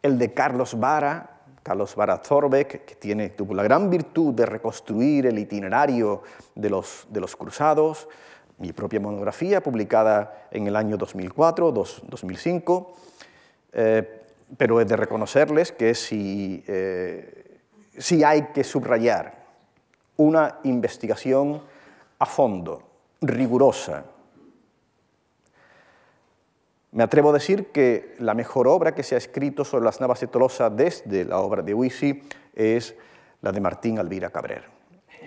el 0.02 0.18
de 0.18 0.32
Carlos 0.32 0.78
Vara, 0.78 1.40
Carlos 1.62 1.94
Vara 1.94 2.18
Zorbeck, 2.18 2.84
que 2.84 2.94
tiene, 2.94 3.30
tuvo 3.30 3.54
la 3.54 3.62
gran 3.62 3.90
virtud 3.90 4.34
de 4.34 4.46
reconstruir 4.46 5.26
el 5.26 5.38
itinerario 5.38 6.22
de 6.54 6.70
los, 6.70 7.06
de 7.10 7.20
los 7.20 7.36
cruzados, 7.36 8.08
mi 8.58 8.72
propia 8.72 9.00
monografía 9.00 9.62
publicada 9.62 10.46
en 10.50 10.66
el 10.66 10.76
año 10.76 10.96
2004, 10.96 11.72
2005, 11.72 12.92
eh, 13.72 14.22
pero 14.56 14.80
he 14.80 14.84
de 14.84 14.96
reconocerles 14.96 15.72
que 15.72 15.94
si, 15.94 16.62
eh, 16.66 17.60
si 17.96 18.24
hay 18.24 18.48
que 18.52 18.64
subrayar 18.64 19.46
una 20.16 20.58
investigación 20.64 21.62
a 22.18 22.26
fondo, 22.26 22.82
rigurosa, 23.22 24.04
me 26.92 27.04
atrevo 27.04 27.30
a 27.30 27.34
decir 27.34 27.66
que 27.66 28.16
la 28.18 28.34
mejor 28.34 28.66
obra 28.66 28.94
que 28.94 29.02
se 29.02 29.14
ha 29.14 29.18
escrito 29.18 29.64
sobre 29.64 29.84
las 29.84 30.00
navas 30.00 30.20
de 30.20 30.26
Tolosa 30.26 30.70
desde 30.70 31.24
la 31.24 31.38
obra 31.38 31.62
de 31.62 31.72
Huisi 31.72 32.22
es 32.54 32.96
la 33.42 33.52
de 33.52 33.60
Martín 33.60 33.98
Alvira 33.98 34.30
Cabrer, 34.30 34.64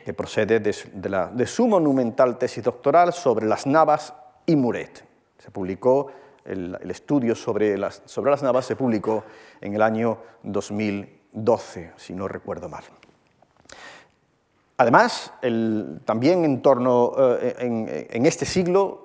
que 0.04 0.14
procede 0.14 0.60
de, 0.60 1.46
su 1.48 1.68
monumental 1.68 2.38
tesis 2.38 2.64
doctoral 2.64 3.14
sobre 3.14 3.48
las 3.48 3.66
navas 3.66 4.14
y 4.46 4.56
Muret. 4.56 5.06
Se 5.38 5.52
publicó, 5.52 6.12
el, 6.44 6.78
estudio 6.90 7.34
sobre 7.34 7.78
las, 7.78 8.02
sobre 8.06 8.32
las 8.32 8.44
navas 8.44 8.66
se 8.66 8.76
publicó 8.76 9.24
en 9.62 9.74
el 9.74 9.82
año 9.82 10.18
2012, 10.44 11.94
si 11.96 12.14
no 12.14 12.28
recuerdo 12.28 12.68
mal. 12.68 12.84
Además, 14.76 15.32
también 16.04 16.44
en 16.44 16.62
torno, 16.62 17.14
eh, 17.40 18.08
en 18.12 18.26
este 18.26 18.46
siglo 18.46 19.03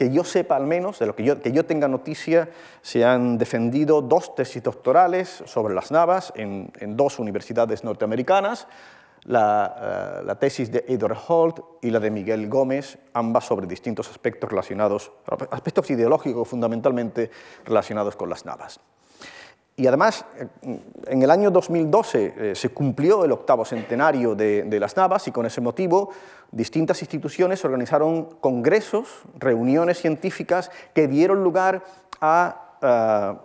que 0.00 0.10
yo 0.10 0.24
sepa 0.24 0.56
al 0.56 0.66
menos, 0.66 0.98
de 0.98 1.04
lo 1.04 1.14
que 1.14 1.22
yo, 1.24 1.42
que 1.42 1.52
yo 1.52 1.66
tenga 1.66 1.86
noticia, 1.86 2.48
se 2.80 3.04
han 3.04 3.36
defendido 3.36 4.00
dos 4.00 4.34
tesis 4.34 4.62
doctorales 4.62 5.42
sobre 5.44 5.74
las 5.74 5.90
navas 5.90 6.32
en, 6.36 6.72
dos 6.96 7.18
universidades 7.18 7.84
norteamericanas, 7.84 8.66
la, 9.24 10.22
eh, 10.22 10.24
la, 10.24 10.38
tesis 10.38 10.72
de 10.72 10.86
Edward 10.88 11.18
Holt 11.28 11.60
y 11.82 11.90
la 11.90 12.00
de 12.00 12.10
Miguel 12.10 12.48
Gómez, 12.48 12.96
ambas 13.12 13.44
sobre 13.44 13.66
distintos 13.66 14.08
aspectos 14.08 14.48
relacionados, 14.48 15.12
aspectos 15.50 15.90
ideológicos 15.90 16.48
fundamentalmente 16.48 17.30
relacionados 17.66 18.16
con 18.16 18.30
las 18.30 18.46
navas. 18.46 18.80
Y 19.80 19.86
además, 19.86 20.26
en 21.06 21.22
el 21.22 21.30
año 21.30 21.50
2012 21.50 22.34
eh, 22.36 22.54
se 22.54 22.68
cumplió 22.68 23.24
el 23.24 23.32
octavo 23.32 23.64
centenario 23.64 24.34
de, 24.34 24.78
las 24.78 24.94
Navas 24.94 25.26
y 25.26 25.32
con 25.32 25.46
ese 25.46 25.62
motivo 25.62 26.10
distintas 26.52 27.00
instituciones 27.00 27.64
organizaron 27.64 28.26
congresos, 28.40 29.22
reuniones 29.38 29.98
científicas 29.98 30.70
que 30.92 31.08
dieron 31.08 31.42
lugar 31.42 31.82
a 32.20 32.76
eh, 32.82 33.38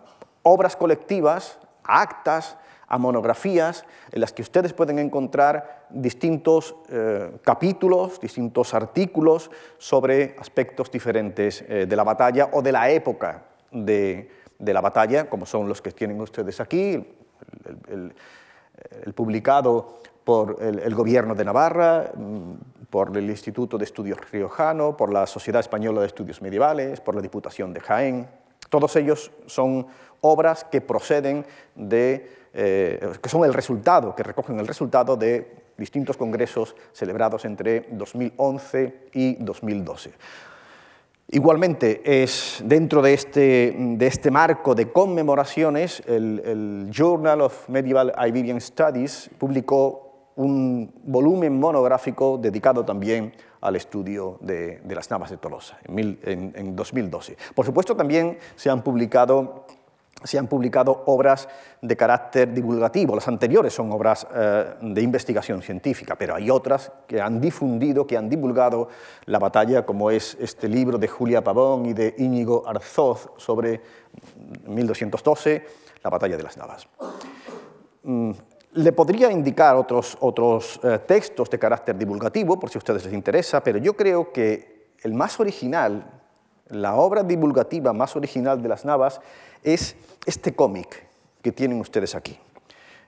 obras 0.44 0.76
colectivas, 0.76 1.58
a 1.86 2.02
actas, 2.02 2.58
a 2.90 2.98
monografías 2.98 3.86
en 4.12 4.20
las 4.20 4.34
que 4.34 4.42
ustedes 4.42 4.74
pueden 4.74 5.00
encontrar 5.00 5.86
distintos 5.90 6.76
eh, 6.90 7.32
capítulos, 7.46 8.20
distintos 8.20 8.74
artículos 8.74 9.50
sobre 9.78 10.36
aspectos 10.38 10.92
diferentes 10.92 11.64
de 11.66 11.96
la 11.96 12.04
batalla 12.04 12.50
o 12.52 12.62
de 12.62 12.74
la 12.74 12.90
época 12.90 13.44
de, 13.72 14.30
de 14.60 14.74
la 14.74 14.82
batalla, 14.82 15.30
como 15.30 15.46
son 15.46 15.68
los 15.68 15.82
que 15.82 15.92
tienen 15.92 16.20
ustedes 16.22 16.60
aquí, 16.60 17.06
el, 17.88 19.14
publicado 19.14 20.00
por 20.24 20.58
el, 20.62 20.96
Gobierno 20.96 21.36
de 21.36 21.46
Navarra, 21.46 22.12
mm, 22.16 22.86
por 22.90 23.16
el 23.16 23.30
Instituto 23.30 23.78
de 23.78 23.86
Estudios 23.86 24.20
Riojano, 24.32 24.98
por 24.98 25.12
la 25.12 25.28
Sociedad 25.28 25.60
Española 25.60 26.02
de 26.02 26.08
Estudios 26.08 26.42
Medievales, 26.42 27.00
por 27.02 27.16
la 27.16 27.22
Diputación 27.22 27.74
de 27.74 27.80
Jaén. 27.80 28.28
Todos 28.70 28.96
ellos 28.96 29.32
son 29.46 29.88
obras 30.22 30.64
que 30.64 30.82
proceden 30.82 31.46
de, 31.76 32.32
eh, 32.54 33.12
que 33.22 33.30
son 33.30 33.46
el 33.46 33.54
resultado, 33.54 34.16
que 34.16 34.24
recogen 34.24 34.60
el 34.60 34.68
resultado 34.68 35.16
de 35.16 35.66
distintos 35.78 36.18
congresos 36.18 36.76
celebrados 36.94 37.46
entre 37.46 37.88
2011 37.92 39.10
y 39.14 39.36
2012. 39.36 40.12
Igualmente, 41.32 42.24
es 42.24 42.62
dentro 42.64 43.02
de 43.02 43.14
este, 43.14 43.76
de 43.76 44.08
este 44.08 44.30
marco 44.30 44.76
de 44.76 44.92
conmemoraciones, 44.92 46.04
el, 46.06 46.90
Journal 46.92 47.42
of 47.42 47.68
Medieval 47.68 48.14
Iberian 48.28 48.62
Studies 48.62 49.32
publicó 49.40 50.32
un 50.36 50.94
volumen 51.04 51.60
monográfico 51.60 52.38
dedicado 52.38 52.86
también 52.86 53.34
al 53.62 53.76
estudio 53.76 54.38
de, 54.42 54.82
las 54.88 55.10
navas 55.10 55.32
de 55.32 55.38
Tolosa 55.38 55.80
en, 55.86 56.54
en 56.56 56.76
2012. 56.76 57.38
Por 57.56 57.66
supuesto, 57.66 57.96
también 57.96 58.38
se 58.56 58.70
han 58.70 58.84
publicado 58.84 59.66
se 60.24 60.40
han 60.40 60.48
publicado 60.48 61.04
obras 61.08 61.48
de 61.82 61.96
carácter 61.96 62.54
divulgativo. 62.54 63.16
Las 63.16 63.28
anteriores 63.28 63.74
son 63.74 63.92
obras 63.92 64.26
eh, 64.34 64.74
de 64.82 65.02
investigación 65.02 65.62
científica, 65.62 66.16
pero 66.16 66.36
hay 66.36 66.50
otras 66.50 66.92
que 67.06 67.22
han 67.22 67.40
difundido, 67.42 68.08
que 68.08 68.18
han 68.18 68.30
divulgado 68.30 68.88
la 69.26 69.40
batalla, 69.40 69.86
como 69.86 70.10
es 70.10 70.38
este 70.40 70.68
libro 70.68 70.98
de 70.98 71.08
Julia 71.08 71.44
Pavón 71.44 71.86
y 71.86 71.94
de 71.94 72.16
Íñigo 72.18 72.68
Arzoz 72.68 73.30
sobre 73.38 73.82
1212, 74.68 75.66
la 76.04 76.10
batalla 76.10 76.38
de 76.38 76.44
las 76.44 76.58
Navas. 76.58 76.88
Mm, 78.04 78.32
le 78.74 78.92
podría 78.92 79.32
indicar 79.32 79.76
otros, 79.76 80.18
otros 80.20 80.80
eh, 80.84 81.00
textos 81.06 81.50
de 81.50 81.60
carácter 81.60 81.98
divulgativo, 81.98 82.60
por 82.60 82.70
si 82.70 82.78
a 82.78 82.80
ustedes 82.80 83.06
les 83.06 83.14
interesa, 83.14 83.62
pero 83.62 83.78
yo 83.80 83.96
creo 83.96 84.32
que 84.32 84.94
el 85.02 85.14
más 85.14 85.40
original, 85.40 86.15
la 86.70 86.96
obra 86.96 87.24
divulgativa 87.24 87.94
más 87.94 88.16
original 88.16 88.62
de 88.62 88.70
las 88.70 88.86
Navas, 88.86 89.22
es 89.64 89.96
este 90.26 90.54
cómic 90.56 91.08
que 91.42 91.52
tienen 91.52 91.80
ustedes 91.80 92.16
aquí. 92.16 92.38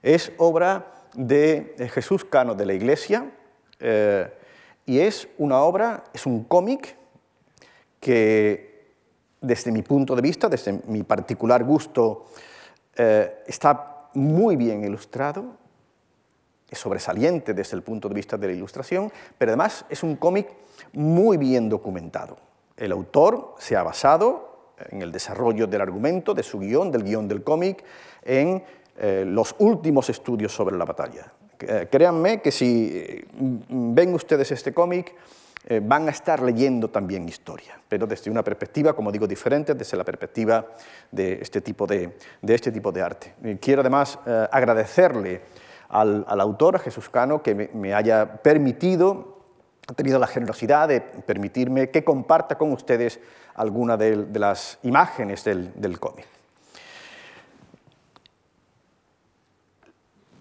Es 0.02 0.32
obra 0.38 0.94
de 1.14 1.90
Jesús 1.94 2.26
Cano 2.26 2.56
de 2.56 2.66
la 2.66 2.74
Iglesia 2.74 3.32
eh, 3.80 4.32
y 4.86 5.00
es 5.00 5.28
una 5.38 5.62
obra, 5.62 6.04
es 6.14 6.26
un 6.26 6.44
cómic 6.44 6.96
que 8.00 8.94
desde 9.42 9.72
mi 9.72 9.82
punto 9.82 10.16
de 10.16 10.22
vista, 10.22 10.50
desde 10.50 10.82
mi 10.88 11.04
particular 11.04 11.64
gusto, 11.64 12.28
eh, 12.96 13.44
está 13.46 14.10
muy 14.14 14.56
bien 14.56 14.84
ilustrado, 14.84 15.58
es 16.70 16.80
sobresaliente 16.80 17.54
desde 17.54 17.76
el 17.76 17.84
punto 17.84 18.10
de 18.10 18.16
vista 18.16 18.38
de 18.38 18.48
la 18.48 18.54
ilustración, 18.54 19.12
pero 19.38 19.52
además 19.52 19.86
es 19.90 20.04
un 20.04 20.16
cómic 20.16 20.48
muy 20.94 21.38
bien 21.38 21.70
documentado. 21.70 22.47
El 22.78 22.92
autor 22.92 23.56
se 23.58 23.76
ha 23.76 23.84
basado 23.84 24.74
en 24.90 25.02
el 25.02 25.12
desarrollo 25.12 25.68
del 25.68 25.82
argumento, 25.82 26.34
de 26.34 26.44
su 26.44 26.60
guion, 26.60 26.92
del 26.92 27.04
guion 27.04 27.28
del 27.28 27.44
cómic, 27.44 27.84
en 28.24 28.64
eh, 28.98 29.24
los 29.26 29.56
últimos 29.60 30.10
estudios 30.10 30.54
sobre 30.54 30.78
la 30.78 30.86
batalla. 30.86 31.34
Eh, 31.60 31.88
créanme 31.90 32.42
que 32.42 32.52
si 32.52 32.92
eh, 32.94 33.26
ven 33.34 34.14
ustedes 34.14 34.52
este 34.52 34.74
cómic, 34.74 35.14
van 35.82 36.08
a 36.08 36.12
estar 36.12 36.42
leyendo 36.42 36.90
también 36.90 37.28
historia, 37.28 37.78
pero 37.90 38.08
desde 38.08 38.32
una 38.32 38.42
perspectiva, 38.42 38.94
como 38.94 39.12
digo, 39.12 39.28
diferente, 39.28 39.74
desde 39.74 39.98
la 39.98 40.06
perspectiva 40.06 40.66
de 41.12 41.40
este 41.42 41.60
tipo 41.60 41.86
de, 41.86 42.16
de 42.42 42.56
este 42.56 42.72
tipo 42.72 42.90
de 42.94 43.02
arte. 43.02 43.34
quiero 43.60 43.82
además 43.82 44.18
agradecerle 44.50 45.42
al, 45.90 46.26
autor, 46.40 46.78
a 46.78 46.80
Jesús 46.80 47.10
Cano, 47.10 47.42
que 47.42 47.70
me, 47.74 47.94
haya 47.94 48.42
permitido, 48.42 49.37
ha 49.88 49.94
tenido 49.94 50.20
la 50.20 50.28
generosidad 50.28 50.90
de 50.90 51.00
permitirme 51.00 51.90
que 51.90 52.04
comparta 52.04 52.58
con 52.58 52.74
ustedes 52.74 53.20
alguna 53.56 53.96
de, 53.96 54.28
las 54.34 54.80
imágenes 54.84 55.46
del, 55.46 56.00
cómic. 56.00 56.28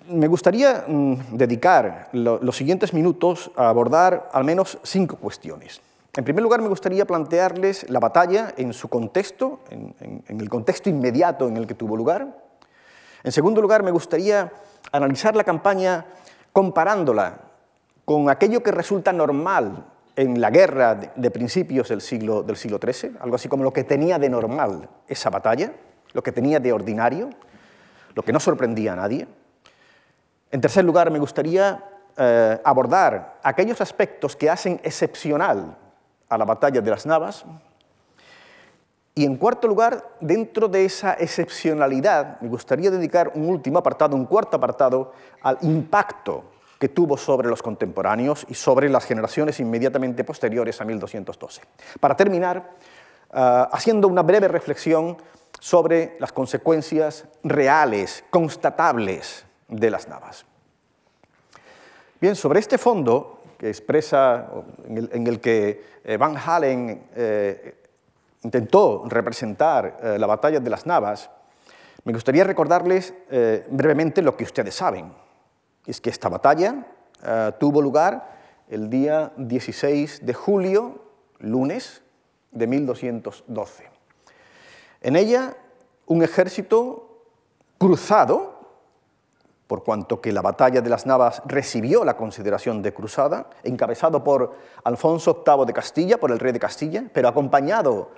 Me 0.09 0.27
gustaría 0.27 0.85
mm, 0.87 1.37
dedicar 1.37 2.09
los 2.13 2.57
siguientes 2.57 2.93
minutos 2.93 3.51
a 3.57 3.69
abordar 3.69 4.29
al 4.33 4.45
menos 4.45 4.79
cinco 4.83 5.17
cuestiones. 5.17 5.81
En 6.17 6.25
primer 6.25 6.43
lugar, 6.43 6.61
me 6.61 6.69
gustaría 6.69 7.05
plantearles 7.05 7.89
la 7.89 8.01
batalla 8.01 8.53
en 8.57 8.73
su 8.73 8.89
contexto, 8.89 9.61
en, 9.71 10.25
el 10.27 10.49
contexto 10.49 10.91
inmediato 10.91 11.47
en 11.47 11.57
el 11.57 11.67
que 11.67 11.75
tuvo 11.75 11.97
lugar. 11.97 12.27
En 13.23 13.33
segundo 13.33 13.61
lugar, 13.61 13.83
me 13.83 13.91
gustaría 13.91 14.51
analizar 14.93 15.37
la 15.37 15.45
campaña 15.45 16.07
comparándola 16.53 17.46
con 18.07 18.31
aquello 18.31 18.63
que 18.63 18.71
resulta 18.71 19.13
normal 19.13 19.85
en 20.15 20.41
la 20.41 20.51
guerra 20.51 20.95
de, 20.95 21.31
principios 21.31 21.89
del 21.89 22.01
siglo, 22.01 22.47
XIII, 22.49 23.17
algo 23.21 23.35
así 23.35 23.49
como 23.49 23.65
lo 23.65 23.73
que 23.73 23.83
tenía 23.83 24.19
de 24.19 24.31
normal 24.31 24.89
esa 25.09 25.29
batalla, 25.29 25.73
lo 26.13 26.23
que 26.23 26.31
tenía 26.31 26.61
de 26.61 26.73
ordinario, 26.73 27.29
lo 28.15 28.23
que 28.23 28.33
no 28.33 28.39
sorprendía 28.39 28.93
a 28.93 28.97
nadie. 28.97 29.27
En 30.53 30.61
tercer 30.61 30.85
lugar, 30.85 31.11
me 31.11 31.19
gustaría 31.19 31.85
eh, 32.17 32.61
abordar 32.65 33.41
aquellos 33.43 33.81
aspectos 33.81 34.37
que 34.37 34.49
hacen 34.49 34.81
excepcional 34.85 35.77
a 36.29 36.39
la 36.39 36.45
batalla 36.45 36.81
de 36.81 36.91
las 36.91 37.07
Navas. 37.07 37.45
Y 39.17 39.25
en 39.25 39.37
cuarto 39.37 39.67
lugar, 39.67 40.13
dentro 40.21 40.69
de 40.69 40.85
esa 40.85 41.15
excepcionalidad, 41.15 42.41
me 42.41 42.49
gustaría 42.49 42.91
dedicar 42.91 43.33
un 43.35 43.49
último 43.49 43.81
apartado, 43.81 44.15
un 44.15 44.27
cuarto 44.27 44.59
apartado, 44.59 45.13
al 45.43 45.59
impacto 45.63 46.56
que 46.79 46.89
tuvo 46.89 47.17
sobre 47.17 47.49
los 47.49 47.63
contemporáneos 47.63 48.47
y 48.49 48.55
sobre 48.55 48.89
las 48.89 49.05
generaciones 49.05 49.61
inmediatamente 49.61 50.25
posteriores 50.25 50.81
a 50.81 50.85
1212. 50.85 51.63
Para 52.01 52.17
terminar, 52.17 52.71
eh, 53.33 53.65
haciendo 53.73 54.09
una 54.09 54.23
breve 54.23 54.49
reflexión 54.49 55.17
sobre 55.61 56.17
las 56.21 56.33
consecuencias 56.33 57.25
reales, 57.43 58.25
constatables 58.31 59.47
de 59.69 59.91
las 59.91 60.09
Navas. 60.09 60.45
Bien, 62.21 62.35
sobre 62.35 62.61
este 62.61 62.79
fondo 62.79 63.41
que 63.59 63.69
expresa, 63.69 64.49
en 64.89 65.27
el, 65.27 65.41
que 65.41 65.83
eh, 66.05 66.17
Van 66.17 66.37
Halen 66.37 67.09
eh, 67.15 67.75
intentó 68.43 69.05
representar 69.07 69.99
eh, 70.03 70.19
la 70.19 70.27
batalla 70.27 70.61
de 70.61 70.71
las 70.71 70.87
Navas, 70.87 71.31
me 72.05 72.13
gustaría 72.13 72.45
recordarles 72.45 73.13
brevemente 73.69 74.23
lo 74.23 74.37
que 74.37 74.45
ustedes 74.45 74.77
saben. 74.77 75.13
Es 75.87 76.01
que 76.01 76.11
esta 76.11 76.29
batalla 76.29 76.87
tuvo 77.59 77.81
lugar 77.81 78.37
el 78.69 78.91
día 78.91 79.33
16 79.37 80.27
de 80.27 80.35
julio, 80.35 81.03
lunes 81.39 82.03
de 82.51 82.67
1212. 82.67 83.91
En 85.03 85.17
ella, 85.17 85.57
un 86.07 86.23
ejército 86.23 87.23
cruzado 87.79 88.57
por 89.67 89.83
cuanto 89.83 90.21
que 90.21 90.33
la 90.33 90.43
batalla 90.43 90.81
de 90.81 90.91
las 90.91 91.07
Navas 91.07 91.43
recibió 91.45 92.05
la 92.05 92.17
consideración 92.17 92.83
de 92.83 92.95
cruzada, 92.95 93.51
encabezado 93.65 94.23
por 94.23 94.55
Alfonso 94.85 95.43
VIII 95.45 95.67
de 95.67 95.73
Castilla, 95.73 96.19
por 96.19 96.31
el 96.31 96.39
rey 96.39 96.53
de 96.53 96.61
Castilla, 96.61 97.05
pero 97.13 97.29
acompañado 97.29 98.11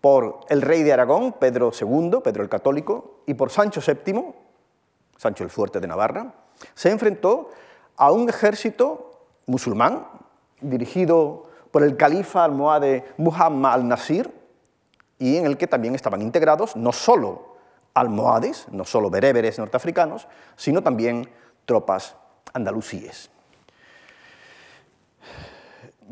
por 0.00 0.40
el 0.48 0.62
rey 0.62 0.82
de 0.82 0.92
Aragón, 0.92 1.34
Pedro 1.34 1.70
II, 1.78 2.20
Pedro 2.24 2.42
el 2.42 2.48
Católico, 2.48 3.20
y 3.26 3.34
por 3.34 3.50
Sancho 3.50 3.80
VII, 3.86 4.34
Sancho 5.18 5.44
el 5.44 5.50
Fuerte 5.50 5.80
de 5.80 5.86
Navarra, 5.86 6.32
se 6.74 6.90
enfrentó 6.90 7.50
a 7.96 8.12
un 8.12 8.28
ejército 8.28 9.20
musulmán 9.46 10.06
dirigido 10.60 11.44
por 11.70 11.82
el 11.82 11.96
califa 11.96 12.44
almohade 12.44 13.04
Muhammad 13.16 13.74
al-Nasir 13.74 14.30
y 15.18 15.36
en 15.36 15.46
el 15.46 15.56
que 15.56 15.66
también 15.66 15.94
estaban 15.94 16.22
integrados 16.22 16.76
no 16.76 16.92
solo 16.92 17.56
almohades, 17.94 18.66
no 18.70 18.84
solo 18.84 19.08
bereberes 19.08 19.58
norteafricanos, 19.58 20.28
sino 20.56 20.82
también 20.82 21.28
tropas 21.64 22.14
andalusíes. 22.52 23.30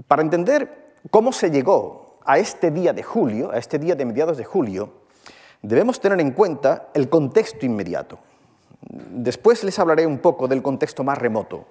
Para 0.09 0.23
entender 0.23 0.95
cómo 1.11 1.33
se 1.33 1.51
llegó 1.51 2.19
a 2.25 2.39
este 2.39 2.71
día 2.71 2.93
de 2.93 3.03
julio, 3.03 3.53
a 3.53 3.59
este 3.59 3.79
día 3.79 3.95
de 3.95 4.05
mediados 4.05 4.39
de 4.39 4.45
julio, 4.45 5.05
debemos 5.63 6.01
tener 6.01 6.21
en 6.21 6.33
cuenta 6.33 6.89
el 6.95 7.09
contexto 7.09 7.67
inmediato. 7.67 8.19
Después 8.91 9.65
les 9.65 9.79
hablaré 9.79 10.07
un 10.07 10.19
poco 10.19 10.49
del 10.49 10.63
contexto 10.63 11.05
más 11.05 11.19
remoto, 11.19 11.67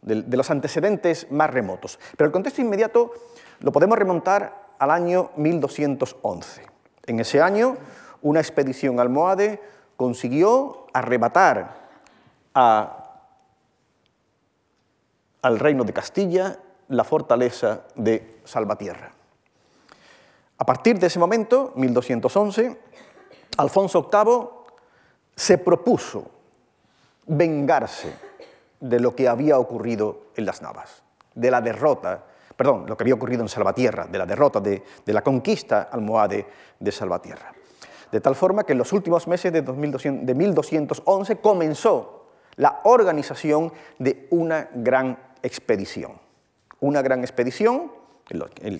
de, 0.00 0.24
los 0.36 0.50
antecedentes 0.50 1.30
más 1.30 1.50
remotos. 1.50 1.98
Pero 2.16 2.26
el 2.26 2.32
contexto 2.32 2.62
inmediato 2.62 3.12
lo 3.60 3.72
podemos 3.72 3.98
remontar 3.98 4.74
al 4.78 4.90
año 4.90 5.30
1211. 5.36 6.62
En 7.06 7.20
ese 7.20 7.42
año 7.42 7.76
una 8.22 8.40
expedición 8.40 8.98
almohade 9.00 9.60
consiguió 9.96 10.86
arrebatar 10.92 11.82
al 12.54 12.88
reino 15.58 15.84
de 15.84 15.92
Castilla 15.92 16.58
la 16.88 17.04
fortaleza 17.04 17.82
de 17.94 18.40
Salvatierra. 18.44 19.12
A 20.58 20.66
partir 20.66 20.98
de 20.98 21.08
ese 21.08 21.18
momento, 21.18 21.72
1211, 21.74 22.78
Alfonso 23.56 24.08
VIII 24.12 24.61
se 25.34 25.58
propuso 25.58 26.30
vengarse 27.26 28.12
de 28.80 29.00
lo 29.00 29.14
que 29.14 29.28
había 29.28 29.58
ocurrido 29.58 30.26
en 30.36 30.46
las 30.46 30.62
Navas, 30.62 31.02
de 31.34 31.50
la 31.50 31.60
derrota, 31.60 32.24
perdón, 32.56 32.84
lo 32.86 32.96
que 32.96 33.04
había 33.04 33.14
ocurrido 33.14 33.42
en 33.42 33.48
Salvatierra, 33.48 34.06
de 34.06 34.18
la 34.18 34.26
derrota 34.26 34.60
de, 34.60 34.82
de 35.04 35.12
la 35.12 35.22
conquista 35.22 35.88
almohade 35.90 36.46
de 36.78 36.92
Salvatierra 36.92 37.52
de 38.12 38.20
tal 38.20 38.36
forma 38.36 38.62
que 38.62 38.72
en 38.72 38.78
los 38.78 38.92
últimos 38.92 39.26
meses 39.26 39.52
de, 39.52 39.62
1211 39.62 41.36
comenzó 41.36 42.26
la 42.56 42.80
organización 42.84 43.72
de 43.98 44.28
una 44.30 44.68
gran 44.74 45.18
expedición. 45.42 46.12
Una 46.80 47.00
gran 47.00 47.20
expedición 47.20 47.90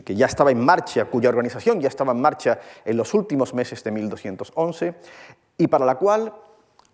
que 0.04 0.14
ya 0.14 0.26
estaba 0.26 0.50
en 0.50 0.60
marcha, 0.60 1.06
cuya 1.06 1.30
organización 1.30 1.80
ya 1.80 1.88
estaba 1.88 2.12
en 2.12 2.20
marcha 2.20 2.60
en 2.84 2.96
los 2.96 3.14
últimos 3.14 3.54
meses 3.54 3.82
de 3.82 3.90
1211, 3.90 4.94
y 5.58 5.66
para 5.68 5.86
la 5.86 5.96
cual 5.96 6.32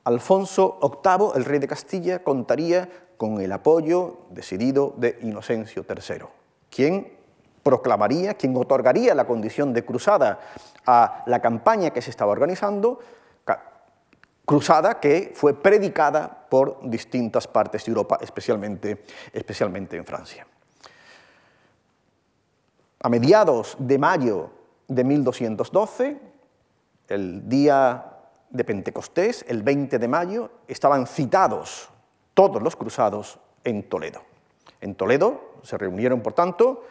Alfonso 0.05 0.79
VIII, 0.81 1.33
el 1.37 1.44
rey 1.44 1.59
de 1.59 1.68
Castilla, 1.68 2.23
contaría 2.23 2.88
con 3.16 3.40
el 3.40 3.53
apoyo 3.53 4.18
decidido 4.31 4.94
de 4.97 5.18
Inocencio 5.23 5.85
III, 5.88 6.27
quien 6.71 7.18
proclamaría, 7.62 8.35
quien 8.35 8.57
otorgaría 8.57 9.14
la 9.14 9.27
condición 9.27 9.75
de 9.75 9.85
cruzada 9.85 10.40
a 10.87 11.25
la 11.27 11.40
campaña 11.40 11.90
que 11.90 12.01
se 12.01 12.11
estaba 12.11 12.33
organizando, 12.33 13.01
cruzada 14.47 14.99
que 14.99 15.33
fue 15.35 15.53
predicada 15.53 16.47
por 16.49 16.79
distintas 16.88 17.47
partes 17.47 17.85
de 17.85 17.90
Europa, 17.90 18.18
especialmente, 18.23 19.05
especialmente 19.33 19.99
en 19.99 20.07
Francia. 20.07 20.47
A 23.03 23.09
mediados 23.11 23.77
de 23.79 23.99
mayo 23.99 24.51
de 24.88 25.05
1212, 25.05 26.16
el 27.09 27.47
día 27.49 28.18
de 28.51 28.65
Pentecostés, 28.65 29.45
el 29.49 29.63
20 29.63 29.99
de 29.99 30.09
mayo, 30.09 30.51
estaban 30.67 31.07
citados 31.07 31.91
todos 32.35 32.63
los 32.63 32.77
cruzados 32.77 33.39
en 33.65 33.89
Toledo. 33.89 34.23
En 34.81 34.95
Toledo 34.95 35.55
se 35.63 35.77
reunieron, 35.77 36.21
por 36.21 36.33
tanto, 36.33 36.85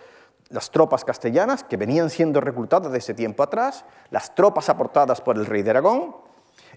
las 0.49 0.71
tropas 0.71 1.03
castellanas 1.03 1.63
que 1.63 1.77
venían 1.77 2.09
siendo 2.09 2.41
reclutadas 2.41 2.91
desde 2.91 3.13
tiempo 3.13 3.43
atrás, 3.43 3.85
las 4.11 4.33
tropas 4.35 4.69
aportadas 4.69 5.21
por 5.21 5.37
el 5.37 5.45
rey 5.45 5.63
de 5.63 5.71
Aragón 5.71 6.15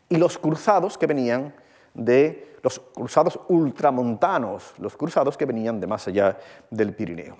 y 0.08 0.16
los 0.16 0.38
cruzados 0.38 0.98
que 0.98 1.06
venían 1.06 1.54
de 1.94 2.56
los 2.62 2.78
cruzados 2.78 3.38
ultramontanos, 3.48 4.74
los 4.78 4.96
cruzados 4.96 5.36
que 5.36 5.46
venían 5.46 5.80
de 5.80 5.86
más 5.86 6.06
allá 6.08 6.38
del 6.70 6.94
Pirineo. 6.94 7.36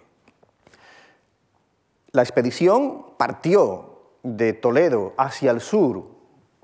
La 2.13 2.23
expedición 2.23 3.17
partió 3.17 4.01
de 4.23 4.53
Toledo 4.53 5.15
hacia 5.17 5.51
el 5.51 5.61
sur 5.61 6.20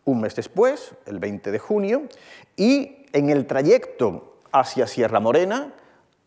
un 0.06 0.20
mes 0.20 0.34
después, 0.34 0.94
el 1.04 1.18
20 1.18 1.50
de 1.50 1.58
junio, 1.58 2.02
y 2.56 3.06
en 3.12 3.28
el 3.28 3.46
trayecto 3.46 4.38
hacia 4.52 4.86
Sierra 4.86 5.20
Morena, 5.20 5.74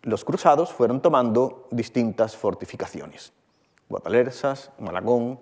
los 0.04 0.24
cruzados 0.26 0.72
fueron 0.72 1.02
tomando 1.02 1.68
distintas 1.72 2.36
fortificaciones. 2.36 3.34
Guadalersas, 3.90 4.72
Malagón, 4.80 5.40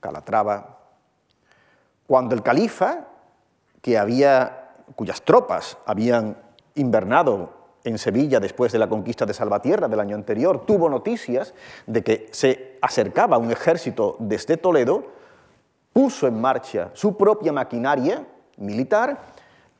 Calatrava. 0.00 0.78
Cuando 2.06 2.34
el 2.34 2.42
califa, 2.42 3.06
que 3.80 3.96
había, 3.96 4.74
cuyas 4.96 5.22
tropas 5.22 5.78
habían 5.86 6.36
invernado 6.74 7.54
en 7.84 7.98
Sevilla 7.98 8.40
después 8.40 8.72
de 8.72 8.80
la 8.80 8.88
conquista 8.88 9.26
de 9.26 9.34
Salvatierra 9.34 9.86
del 9.86 10.00
año 10.00 10.16
anterior, 10.16 10.66
tuvo 10.66 10.88
noticias 10.88 11.54
de 11.86 12.02
que 12.02 12.28
se 12.32 12.78
acercaba 12.82 13.38
un 13.38 13.52
ejército 13.52 14.16
desde 14.18 14.56
Toledo, 14.56 15.04
puso 15.96 16.26
en 16.26 16.38
marcha 16.38 16.90
su 16.92 17.16
propia 17.16 17.54
maquinaria 17.54 18.22
militar 18.58 19.18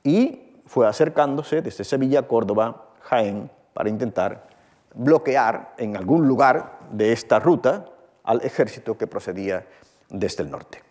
y 0.03 0.63
fue 0.65 0.87
acercándose 0.87 1.61
desde 1.61 1.85
Sevilla 1.85 2.27
Córdoba, 2.27 2.87
Jaén, 3.03 3.51
para 3.75 3.91
intentar 3.91 4.49
bloquear 4.95 5.75
en 5.77 5.95
algún 5.95 6.27
lugar 6.27 6.79
de 6.91 7.13
esta 7.13 7.39
ruta 7.39 7.85
al 8.25 8.41
ejército 8.41 8.97
que 8.97 9.07
procedía 9.07 9.67
desde 10.09 10.43
el 10.43 10.51
norte. 10.51 10.83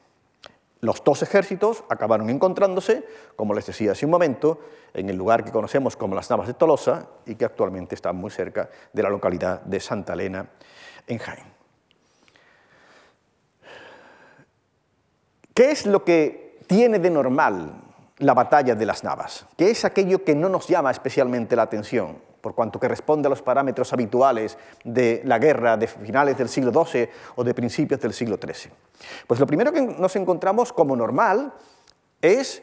Los 0.81 1.03
dos 1.03 1.23
ejércitos 1.23 1.83
acabaron 1.89 2.29
encontrándose, 2.29 3.03
como 3.35 3.55
les 3.55 3.65
decía 3.65 3.93
hace 3.93 4.05
un 4.05 4.11
momento, 4.11 4.59
en 4.93 5.09
el 5.09 5.15
lugar 5.15 5.43
que 5.43 5.51
conocemos 5.51 5.97
como 5.97 6.13
las 6.13 6.29
Navas 6.29 6.45
de 6.45 6.53
Tolosa 6.53 7.07
y 7.25 7.33
que 7.33 7.45
actualmente 7.45 7.95
está 7.95 8.13
muy 8.13 8.29
cerca 8.29 8.69
de 8.93 9.01
la 9.01 9.09
localidad 9.09 9.61
de 9.61 9.79
Santa 9.79 10.13
Elena, 10.13 10.51
en 11.07 11.17
Jaén. 11.17 11.55
¿Qué 15.56 15.72
es 15.72 15.86
lo 15.86 16.04
que 16.04 16.60
tiene 16.68 17.00
de 17.00 17.10
normal 17.10 17.72
la 18.18 18.34
batalla 18.34 18.76
de 18.76 18.86
las 18.86 19.06
Navas? 19.06 19.46
¿Qué 19.56 19.72
es 19.72 19.86
aquello 19.86 20.22
que 20.22 20.36
no 20.36 20.50
nos 20.50 20.68
llama 20.68 20.91
especialmente 20.91 21.56
la 21.56 21.63
atención? 21.63 22.18
por 22.46 22.54
cuanto 22.54 22.80
que 22.80 22.88
responde 22.88 23.26
a 23.26 23.32
los 23.32 23.41
parámetros 23.41 23.91
habituales 23.91 24.56
de 24.84 25.24
la 25.26 25.39
guerra 25.39 25.78
de 25.78 25.88
finales 25.88 26.38
del 26.38 26.48
siglo 26.48 26.72
XII 26.72 27.10
o 27.38 27.44
de 27.44 27.56
principios 27.56 28.00
del 28.00 28.13
siglo 28.13 28.38
XIII. 28.38 28.72
Pues 29.26 29.39
lo 29.39 29.48
primero 29.48 29.74
que 29.74 29.82
nos 29.82 30.15
encontramos 30.15 30.72
como 30.72 30.96
normal 30.96 31.52
es 32.22 32.62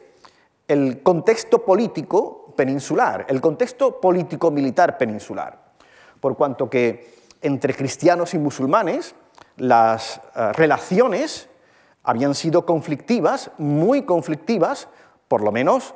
el 0.69 1.03
contexto 1.03 1.65
político 1.65 2.53
peninsular, 2.55 3.25
el 3.27 3.41
contexto 3.41 3.99
político-militar 3.99 4.97
peninsular, 4.97 5.59
por 6.21 6.37
cuanto 6.37 6.69
que 6.69 7.15
entre 7.41 7.73
cristianos 7.73 8.33
y 8.33 8.39
musulmanes 8.39 9.15
las 9.57 10.21
eh, 10.33 10.53
relaciones 10.53 11.49
habían 12.03 12.35
sido 12.35 12.65
conflictivas, 12.65 13.51
muy 13.57 14.03
conflictivas, 14.03 14.89
por 15.27 15.41
lo 15.41 15.51
menos 15.51 15.95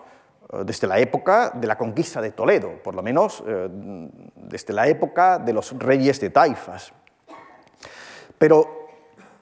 eh, 0.53 0.63
desde 0.65 0.87
la 0.87 0.99
época 0.99 1.51
de 1.53 1.67
la 1.67 1.77
conquista 1.77 2.21
de 2.21 2.31
Toledo, 2.31 2.81
por 2.83 2.95
lo 2.95 3.03
menos 3.03 3.43
eh, 3.45 3.67
desde 4.35 4.73
la 4.73 4.87
época 4.87 5.37
de 5.39 5.53
los 5.53 5.77
reyes 5.77 6.19
de 6.19 6.29
Taifas. 6.29 6.93
Pero 8.37 8.87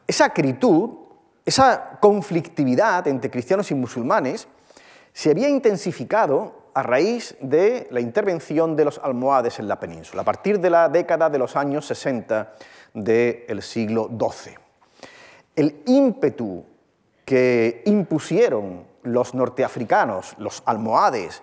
esa 0.08 0.25
acritud, 0.25 0.89
esa 1.45 1.97
conflictividad 1.99 3.08
entre 3.08 3.30
cristianos 3.30 3.69
y 3.71 3.75
musulmanes 3.75 4.47
se 5.13 5.32
había 5.32 5.49
intensificado 5.49 6.65
a 6.73 6.84
raíz 6.84 7.38
de 7.39 7.88
la 7.91 8.01
intervención 8.01 8.75
de 8.75 8.86
los 8.86 8.99
almohades 8.99 9.60
en 9.60 9.67
la 9.67 9.80
península, 9.80 10.23
a 10.23 10.25
partir 10.25 10.60
de 10.60 10.69
la 10.69 10.89
década 10.89 11.30
de 11.30 11.39
los 11.39 11.56
años 11.56 11.86
60 11.86 12.54
del 12.93 13.62
siglo 13.62 14.10
XII. 14.10 14.64
El 15.56 15.82
ímpetu 15.86 16.63
que 17.24 17.82
impusieron 17.86 18.86
los 19.04 19.34
norteafricanos, 19.34 20.36
los 20.38 20.62
almohades, 20.65 21.41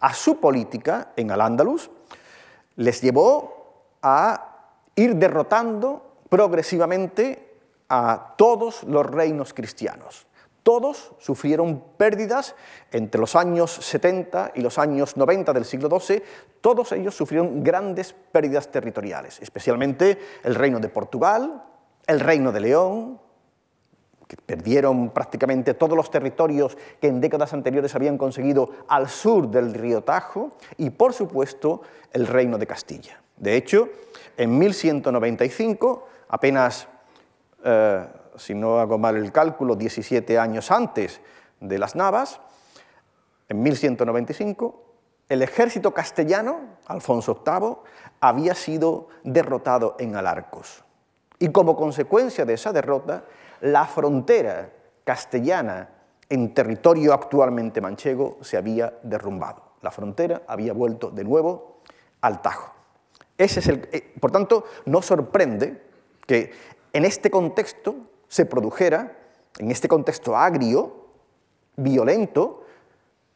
a 0.00 0.12
su 0.14 0.40
política 0.40 1.12
en 1.16 1.30
Al-Ándalus, 1.30 1.90
les 2.76 3.00
llevó 3.00 3.96
a 4.02 4.68
ir 4.96 5.16
derrotando 5.16 6.16
progresivamente 6.28 7.52
a 7.88 8.34
todos 8.36 8.82
los 8.84 9.06
reinos 9.06 9.54
cristianos. 9.54 10.26
Todos 10.62 11.12
sufrieron 11.18 11.82
pérdidas 11.96 12.54
entre 12.90 13.20
los 13.20 13.36
años 13.36 13.72
70 13.72 14.52
y 14.54 14.60
los 14.60 14.78
años 14.78 15.16
90 15.16 15.52
del 15.52 15.64
siglo 15.64 16.00
XII, 16.00 16.22
todos 16.60 16.92
ellos 16.92 17.16
sufrieron 17.16 17.64
grandes 17.64 18.12
pérdidas 18.12 18.70
territoriales, 18.70 19.40
especialmente 19.42 20.18
el 20.44 20.54
reino 20.54 20.78
de 20.78 20.88
Portugal, 20.88 21.64
el 22.06 22.20
reino 22.20 22.52
de 22.52 22.60
León, 22.60 23.20
perdieron 24.46 25.10
prácticamente 25.10 25.74
todos 25.74 25.96
los 25.96 26.10
territorios 26.10 26.76
que 27.00 27.08
en 27.08 27.20
décadas 27.20 27.52
anteriores 27.52 27.94
habían 27.94 28.18
conseguido 28.18 28.70
al 28.88 29.08
sur 29.08 29.48
del 29.48 29.74
río 29.74 30.02
Tajo 30.02 30.52
y, 30.76 30.90
por 30.90 31.12
supuesto, 31.12 31.82
el 32.12 32.26
reino 32.26 32.58
de 32.58 32.66
Castilla. 32.66 33.20
De 33.36 33.56
hecho, 33.56 33.88
en 34.36 34.58
1195, 34.58 36.06
apenas, 36.28 36.88
eh, 37.64 38.06
si 38.36 38.54
no 38.54 38.78
hago 38.78 38.98
mal 38.98 39.16
el 39.16 39.32
cálculo, 39.32 39.74
17 39.74 40.38
años 40.38 40.70
antes 40.70 41.20
de 41.60 41.78
las 41.78 41.96
Navas, 41.96 42.40
en 43.48 43.62
1195, 43.62 44.82
el 45.28 45.42
ejército 45.42 45.92
castellano, 45.92 46.60
Alfonso 46.86 47.42
VIII, 47.44 47.76
había 48.20 48.54
sido 48.54 49.08
derrotado 49.24 49.96
en 49.98 50.16
Alarcos. 50.16 50.84
Y 51.38 51.50
como 51.50 51.74
consecuencia 51.74 52.44
de 52.44 52.54
esa 52.54 52.72
derrota, 52.72 53.24
la 53.62 53.86
frontera 53.86 54.70
castellana 55.04 55.88
en 56.28 56.52
territorio 56.52 57.12
actualmente 57.12 57.80
manchego 57.80 58.38
se 58.40 58.56
había 58.56 58.98
derrumbado. 59.02 59.62
La 59.82 59.90
frontera 59.90 60.42
había 60.46 60.72
vuelto 60.72 61.10
de 61.10 61.24
nuevo 61.24 61.80
al 62.20 62.42
Tajo. 62.42 62.72
Ese 63.38 63.60
es 63.60 63.68
el, 63.68 63.88
eh, 63.92 64.14
por 64.20 64.30
tanto, 64.30 64.64
no 64.86 65.00
sorprende 65.00 65.82
que 66.26 66.52
en 66.92 67.04
este 67.04 67.30
contexto 67.30 67.96
se 68.28 68.46
produjera, 68.46 69.16
en 69.58 69.70
este 69.70 69.88
contexto 69.88 70.36
agrio, 70.36 71.06
violento, 71.76 72.64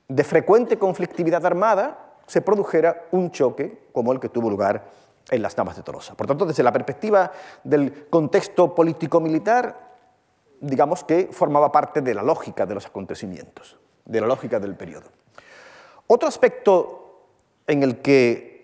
de 0.09 0.25
frecuente 0.25 0.79
conflictividad 0.79 1.45
armada, 1.47 2.15
se 2.27 2.43
produjera 2.43 3.07
un 3.12 3.31
choque 3.31 3.89
como 3.93 4.12
el 4.12 4.21
que 4.21 4.29
tuvo 4.29 4.51
lugar 4.51 4.87
en 5.31 5.43
las 5.43 5.57
Navas 5.57 5.77
de 5.77 5.83
Tolosa. 5.83 6.15
Por 6.15 6.27
tanto, 6.27 6.47
desde 6.47 6.62
la 6.62 6.73
perspectiva 6.73 7.31
del 7.62 8.09
contexto 8.09 8.75
político-militar, 8.75 9.87
digamos 10.61 11.05
que 11.05 11.29
formaba 11.33 11.71
parte 11.73 12.01
de 12.01 12.14
la 12.14 12.23
lógica 12.23 12.66
de 12.66 12.75
los 12.75 12.87
acontecimientos, 12.87 13.79
de 14.05 14.21
la 14.21 14.27
lógica 14.27 14.59
del 14.59 14.75
periodo. 14.75 15.07
Otro 16.07 16.29
aspecto 16.29 17.27
en 17.66 17.83
el 17.83 17.99
que 17.99 18.57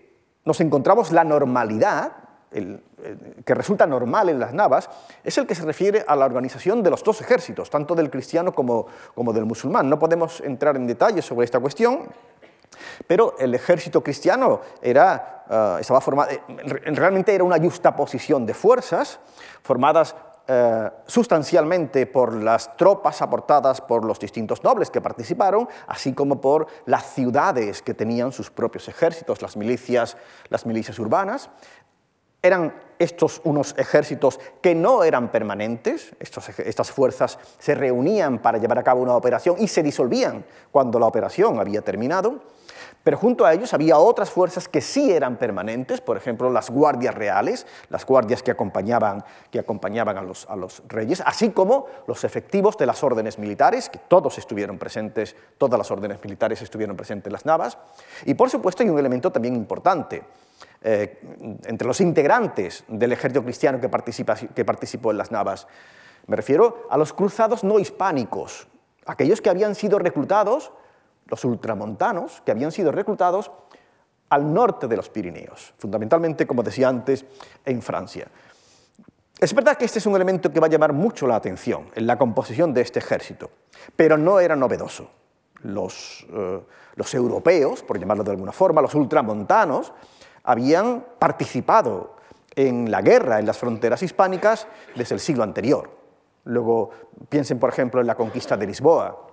nos 0.45 0.59
encontramos 0.61 1.11
la 1.11 1.23
normalidad, 1.23 2.13
que 2.51 3.55
resulta 3.55 3.87
normal 3.87 4.29
en 4.29 4.39
las 4.39 4.53
navas, 4.53 4.89
es 5.23 5.37
el 5.37 5.47
que 5.47 5.55
se 5.55 5.65
refiere 5.65 6.05
a 6.07 6.15
la 6.15 6.25
organización 6.25 6.83
de 6.83 6.91
los 6.91 7.03
dos 7.03 7.19
ejércitos, 7.21 7.69
tanto 7.69 7.95
del 7.95 8.09
cristiano 8.09 8.53
como, 8.53 8.87
del 9.33 9.45
musulmán. 9.45 9.89
No 9.89 9.97
podemos 9.97 10.39
entrar 10.41 10.75
en 10.75 10.85
detalles 10.87 11.25
sobre 11.25 11.45
esta 11.45 11.59
cuestión, 11.59 12.03
pero 13.07 13.35
el 13.39 13.55
ejército 13.55 14.03
cristiano 14.03 14.61
era, 14.81 15.43
ah, 15.49 15.77
estaba 15.79 16.01
formado, 16.01 16.31
eh, 16.31 16.41
realmente 16.85 17.33
era 17.33 17.43
una 17.43 17.59
justa 17.59 17.95
posición 17.95 18.45
de 18.45 18.53
fuerzas 18.53 19.19
formadas 19.61 20.15
eh, 20.45 20.89
sustancialmente 21.07 22.05
por 22.05 22.33
las 22.33 22.75
tropas 22.75 23.21
aportadas 23.21 23.79
por 23.79 24.03
los 24.03 24.19
distintos 24.19 24.61
nobles 24.61 24.89
que 24.89 24.99
participaron, 24.99 25.69
así 25.87 26.11
como 26.11 26.41
por 26.41 26.67
las 26.85 27.13
ciudades 27.13 27.81
que 27.81 27.93
tenían 27.93 28.33
sus 28.33 28.51
propios 28.51 28.89
ejércitos, 28.89 29.41
las 29.41 29.55
milicias, 29.55 30.17
las 30.49 30.65
milicias 30.65 30.99
urbanas. 30.99 31.49
Eran 32.41 32.73
estos 32.99 33.39
unos 33.45 33.73
ejércitos 33.77 34.37
que 34.61 34.75
no 34.75 35.05
eran 35.05 35.31
permanentes, 35.31 36.13
estas 36.19 36.91
fuerzas 36.91 37.39
se 37.57 37.73
reunían 37.73 38.39
para 38.39 38.57
llevar 38.57 38.79
a 38.79 38.83
cabo 38.83 39.01
una 39.01 39.15
operación 39.15 39.55
y 39.59 39.69
se 39.69 39.81
disolvían 39.81 40.43
cuando 40.71 40.99
la 40.99 41.05
operación 41.05 41.57
había 41.57 41.81
terminado. 41.81 42.41
Pero 43.03 43.17
junto 43.17 43.45
a 43.45 43.53
ellos 43.53 43.73
había 43.73 43.97
otras 43.97 44.29
fuerzas 44.29 44.69
que 44.69 44.79
sí 44.79 45.11
eran 45.11 45.35
permanentes, 45.35 45.99
por 45.99 46.15
ejemplo, 46.15 46.49
las 46.49 46.69
guardias 46.69 47.13
reales, 47.13 47.67
las 47.89 48.05
guardias 48.05 48.41
que 48.41 48.51
acompañaban, 48.51 49.25
que 49.51 49.59
acompañaban 49.59 50.17
a, 50.17 50.21
los, 50.21 50.47
reyes, 50.87 51.21
así 51.25 51.49
como 51.49 51.87
los 52.07 52.23
efectivos 52.23 52.77
de 52.77 52.85
las 52.85 53.03
órdenes 53.03 53.37
militares, 53.37 53.89
que 53.89 53.99
todos 53.99 54.37
estuvieron 54.37 54.77
presentes, 54.77 55.35
todas 55.57 55.77
las 55.77 55.91
órdenes 55.91 56.23
militares 56.23 56.61
estuvieron 56.61 56.95
presentes 56.95 57.27
en 57.27 57.33
las 57.33 57.45
navas. 57.45 57.77
Y 58.25 58.35
por 58.35 58.49
supuesto 58.49 58.83
hay 58.83 58.89
un 58.89 58.99
elemento 58.99 59.31
también 59.31 59.55
importante. 59.55 60.23
Eh, 60.85 61.19
entre 61.65 61.87
los 61.87 61.99
integrantes 61.99 62.83
del 62.87 63.11
ejército 63.11 63.43
cristiano 63.43 63.79
que, 63.81 63.89
participa, 63.89 64.35
que 64.35 64.65
participó 64.65 65.11
en 65.11 65.17
las 65.17 65.31
navas. 65.31 65.67
Me 66.27 66.37
refiero 66.37 66.87
a 66.89 66.97
los 66.97 67.11
cruzados 67.11 67.65
no 67.65 67.79
hispánicos, 67.79 68.67
aquellos 69.05 69.41
que 69.41 69.49
habían 69.49 69.75
sido 69.75 69.99
reclutados 69.99 70.71
los 71.33 71.45
ultramontanos, 71.45 72.43
que 72.45 72.51
habían 72.51 72.71
sido 72.71 72.91
reclutados 72.91 73.51
al 74.29 74.53
norte 74.53 74.87
de 74.87 74.95
los 74.95 75.09
Pirineos, 75.09 75.73
fundamentalmente, 75.79 76.45
como 76.45 76.61
decía 76.61 76.89
antes, 76.89 77.25
en 77.65 77.81
Francia. 77.81 78.27
Es 79.39 79.51
verdad 79.55 79.75
que 79.75 79.85
este 79.85 79.97
es 79.97 80.05
un 80.05 80.15
elemento 80.15 80.51
que 80.53 80.59
va 80.59 80.67
a 80.67 80.69
llamar 80.69 80.93
mucho 80.93 81.25
la 81.25 81.35
atención 81.35 81.89
en 81.95 82.05
la 82.05 82.19
composición 82.19 82.71
de 82.71 82.81
este 82.81 82.99
ejército, 82.99 83.49
pero 83.95 84.15
no 84.15 84.39
era 84.39 84.55
novedoso. 84.55 85.09
Los, 85.63 86.27
eh, 86.29 86.61
los 86.95 87.13
europeos, 87.15 87.81
por 87.81 87.97
llamarlo 87.97 88.23
de 88.23 88.29
alguna 88.29 88.51
forma, 88.51 88.79
los 88.79 88.93
ultramontanos, 88.93 89.91
habían 90.43 91.03
participado 91.17 92.17
en 92.55 92.91
la 92.91 93.01
guerra 93.01 93.39
en 93.39 93.47
las 93.47 93.57
fronteras 93.57 94.03
hispánicas 94.03 94.67
desde 94.93 95.15
el 95.15 95.19
siglo 95.19 95.43
anterior. 95.43 95.89
Luego 96.43 96.91
piensen, 97.27 97.57
por 97.57 97.71
ejemplo, 97.71 98.01
en 98.01 98.05
la 98.05 98.13
conquista 98.13 98.55
de 98.55 98.67
Lisboa. 98.67 99.32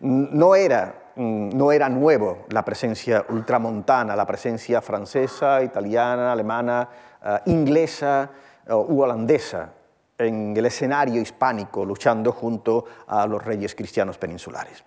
No 0.00 0.54
era, 0.54 1.12
no 1.16 1.72
era 1.72 1.88
nuevo 1.88 2.46
la 2.50 2.64
presencia 2.64 3.24
ultramontana, 3.28 4.14
la 4.14 4.26
presencia 4.26 4.80
francesa, 4.80 5.62
italiana, 5.62 6.32
alemana, 6.32 6.88
eh, 7.24 7.38
inglesa 7.46 8.30
u 8.68 9.00
holandesa 9.00 9.72
en 10.16 10.56
el 10.56 10.66
escenario 10.66 11.20
hispánico 11.20 11.84
luchando 11.84 12.32
junto 12.32 12.84
a 13.06 13.26
los 13.26 13.42
reyes 13.44 13.74
cristianos 13.74 14.18
peninsulares. 14.18 14.84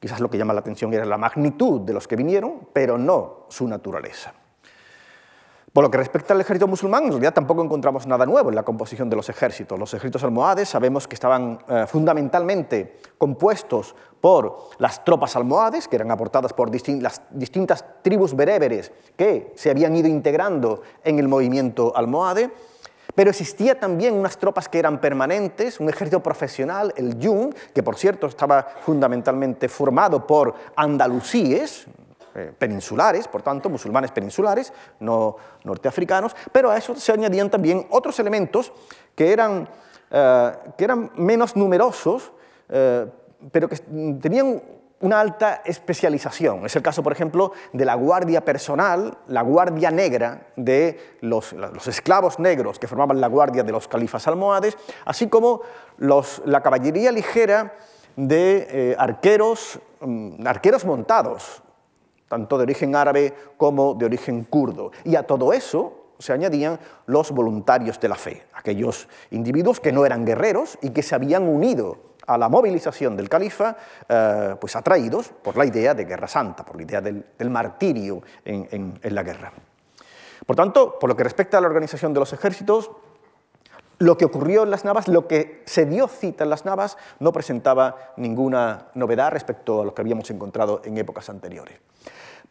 Quizás 0.00 0.20
lo 0.20 0.28
que 0.28 0.38
llama 0.38 0.52
la 0.52 0.60
atención 0.60 0.92
era 0.92 1.04
la 1.04 1.16
magnitud 1.18 1.82
de 1.82 1.92
los 1.92 2.08
que 2.08 2.16
vinieron, 2.16 2.68
pero 2.72 2.98
no 2.98 3.46
su 3.48 3.68
naturaleza. 3.68 4.32
Por 5.72 5.82
lo 5.82 5.90
que 5.90 5.96
respecta 5.96 6.34
al 6.34 6.40
ejército 6.40 6.68
musulmán, 6.68 7.04
en 7.04 7.12
realidad 7.12 7.32
tampoco 7.32 7.64
encontramos 7.64 8.06
nada 8.06 8.26
nuevo 8.26 8.50
en 8.50 8.54
la 8.54 8.62
composición 8.62 9.08
de 9.08 9.16
los 9.16 9.30
ejércitos. 9.30 9.78
Los 9.78 9.94
ejércitos 9.94 10.22
almohades 10.22 10.68
sabemos 10.68 11.08
que 11.08 11.14
estaban 11.14 11.58
eh, 11.66 11.86
fundamentalmente 11.88 12.98
compuestos 13.16 13.94
por 14.20 14.68
las 14.76 15.02
tropas 15.02 15.34
almohades, 15.34 15.88
que 15.88 15.96
eran 15.96 16.10
aportadas 16.10 16.52
por 16.52 16.70
las 16.70 17.22
distintas 17.30 17.84
tribus 18.02 18.36
bereberes 18.36 18.92
que 19.16 19.54
se 19.56 19.70
habían 19.70 19.96
ido 19.96 20.08
integrando 20.08 20.82
en 21.04 21.18
el 21.18 21.26
movimiento 21.26 21.96
almohade, 21.96 22.50
pero 23.14 23.30
existía 23.30 23.78
también 23.80 24.14
unas 24.14 24.36
tropas 24.36 24.68
que 24.68 24.78
eran 24.78 25.00
permanentes, 25.00 25.80
un 25.80 25.88
ejército 25.88 26.22
profesional, 26.22 26.92
el 26.96 27.18
Yun, 27.18 27.54
que 27.74 27.82
por 27.82 27.96
cierto 27.96 28.26
estaba 28.26 28.66
fundamentalmente 28.82 29.68
formado 29.68 30.26
por 30.26 30.54
andalusíes, 30.76 31.86
eh, 32.34 32.50
peninsulares, 32.58 33.28
por 33.28 33.42
tanto, 33.42 33.68
musulmanes 33.68 34.10
peninsulares, 34.10 34.72
no 35.00 35.36
norteafricanos, 35.64 36.34
pero 36.50 36.70
a 36.70 36.78
eso 36.78 36.94
se 36.94 37.12
añadían 37.12 37.50
también 37.50 37.86
otros 37.90 38.18
elementos 38.20 38.72
que 39.14 39.34
eran, 39.34 39.68
eh, 40.10 40.52
que 40.78 40.84
eran 40.84 41.10
menos 41.16 41.54
numerosos, 41.56 42.32
eh, 42.70 43.06
pero 43.50 43.68
que 43.68 43.76
tenían 43.76 44.62
una 45.00 45.20
alta 45.20 45.60
especialización. 45.66 46.64
Es 46.64 46.74
el 46.74 46.80
caso, 46.80 47.02
por 47.02 47.12
ejemplo, 47.12 47.52
de 47.74 47.84
la 47.84 47.96
guardia 47.96 48.42
personal, 48.42 49.18
la 49.26 49.42
guardia 49.42 49.90
negra 49.90 50.46
de 50.56 51.18
los, 51.20 51.52
esclavos 51.86 52.38
negros 52.38 52.78
que 52.78 52.88
formaban 52.88 53.20
la 53.20 53.26
guardia 53.26 53.62
de 53.62 53.72
los 53.72 53.88
califas 53.88 54.26
almohades, 54.26 54.78
así 55.04 55.26
como 55.26 55.60
la 55.98 56.62
caballería 56.62 57.12
ligera 57.12 57.74
de 58.16 58.96
arqueros, 58.98 59.78
mm, 60.00 60.46
arqueros 60.46 60.86
montados, 60.86 61.62
tanto 62.32 62.56
de 62.56 62.62
origen 62.62 62.96
árabe 62.96 63.34
como 63.58 63.92
de 63.92 64.06
origen 64.06 64.44
kurdo. 64.44 64.90
Y 65.04 65.16
a 65.16 65.26
todo 65.26 65.52
eso 65.52 66.14
se 66.18 66.32
añadían 66.32 66.80
los 67.04 67.30
voluntarios 67.30 68.00
de 68.00 68.08
la 68.08 68.14
fe, 68.14 68.44
aquellos 68.54 69.06
individuos 69.32 69.80
que 69.80 69.92
no 69.92 70.06
eran 70.06 70.24
guerreros 70.24 70.78
y 70.80 70.92
que 70.92 71.02
se 71.02 71.14
habían 71.14 71.42
unido 71.42 71.98
a 72.26 72.38
la 72.38 72.48
movilización 72.48 73.18
del 73.18 73.28
califa, 73.28 73.76
eh, 74.08 74.56
pues 74.58 74.74
atraídos 74.74 75.28
por 75.42 75.58
la 75.58 75.66
idea 75.66 75.92
de 75.92 76.06
guerra 76.06 76.26
santa, 76.26 76.64
por 76.64 76.76
la 76.76 76.84
idea 76.84 77.02
del, 77.02 77.50
martirio 77.50 78.22
en, 78.46 78.98
la 79.02 79.22
guerra. 79.22 79.52
Por 80.46 80.56
tanto, 80.56 80.98
por 80.98 81.10
lo 81.10 81.16
que 81.16 81.24
respecta 81.24 81.58
a 81.58 81.60
la 81.60 81.66
organización 81.66 82.14
de 82.14 82.20
los 82.20 82.32
ejércitos, 82.32 82.90
lo 83.98 84.16
que 84.16 84.24
ocurrió 84.24 84.62
en 84.62 84.70
las 84.70 84.86
Navas, 84.86 85.06
lo 85.06 85.28
que 85.28 85.62
se 85.66 85.84
dio 85.84 86.08
cita 86.08 86.44
en 86.44 86.50
las 86.50 86.64
Navas, 86.64 86.96
no 87.20 87.30
presentaba 87.30 88.14
ninguna 88.16 88.86
novedad 88.94 89.32
respecto 89.32 89.82
a 89.82 89.84
lo 89.84 89.92
que 89.94 90.00
habíamos 90.00 90.30
encontrado 90.30 90.80
en 90.86 90.96
épocas 90.96 91.28
anteriores. 91.28 91.78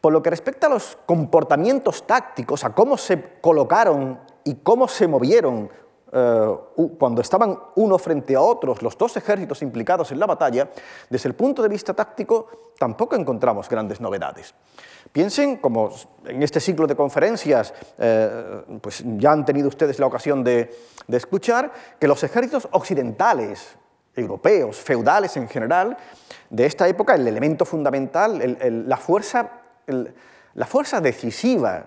Por 0.02 0.12
lo 0.12 0.20
que 0.20 0.30
respecta 0.30 0.66
a 0.66 0.70
los 0.70 0.98
comportamientos 1.06 2.04
tácticos, 2.08 2.64
a 2.64 2.74
cómo 2.74 2.96
se 2.96 3.38
colocaron 3.40 4.18
y 4.42 4.56
cómo 4.56 4.88
se 4.88 5.06
movieron 5.06 5.70
eh, 6.12 6.56
cuando 6.98 7.20
estaban 7.22 7.56
uno 7.76 7.98
frente 7.98 8.34
a 8.34 8.40
otros 8.40 8.82
los 8.82 8.98
dos 8.98 9.16
ejércitos 9.16 9.62
implicados 9.62 10.10
en 10.10 10.18
la 10.18 10.26
batalla, 10.26 10.68
desde 11.08 11.28
el 11.28 11.36
punto 11.36 11.62
de 11.62 11.68
vista 11.68 11.94
táctico 11.94 12.48
tampoco 12.76 13.14
encontramos 13.14 13.68
grandes 13.68 14.00
novedades. 14.00 14.52
Piensen, 15.12 15.58
como 15.58 15.92
en 16.24 16.42
este 16.42 16.58
ciclo 16.58 16.88
de 16.88 16.96
conferencias 16.96 17.72
eh, 17.96 18.60
pues 18.80 19.04
ya 19.04 19.30
han 19.30 19.44
tenido 19.44 19.68
ustedes 19.68 20.00
la 20.00 20.06
ocasión 20.06 20.42
de, 20.42 20.76
escuchar, 21.06 21.72
que 22.00 22.08
los 22.08 22.24
ejércitos 22.24 22.66
occidentales, 22.72 23.76
europeos, 24.16 24.78
feudales 24.78 25.36
en 25.36 25.48
general, 25.48 25.96
de 26.50 26.66
esta 26.66 26.88
época, 26.88 27.14
el 27.14 27.28
elemento 27.28 27.64
fundamental, 27.64 28.58
la 28.88 28.96
fuerza 28.96 29.61
la 29.86 30.66
fuerza 30.66 31.00
decisiva 31.00 31.86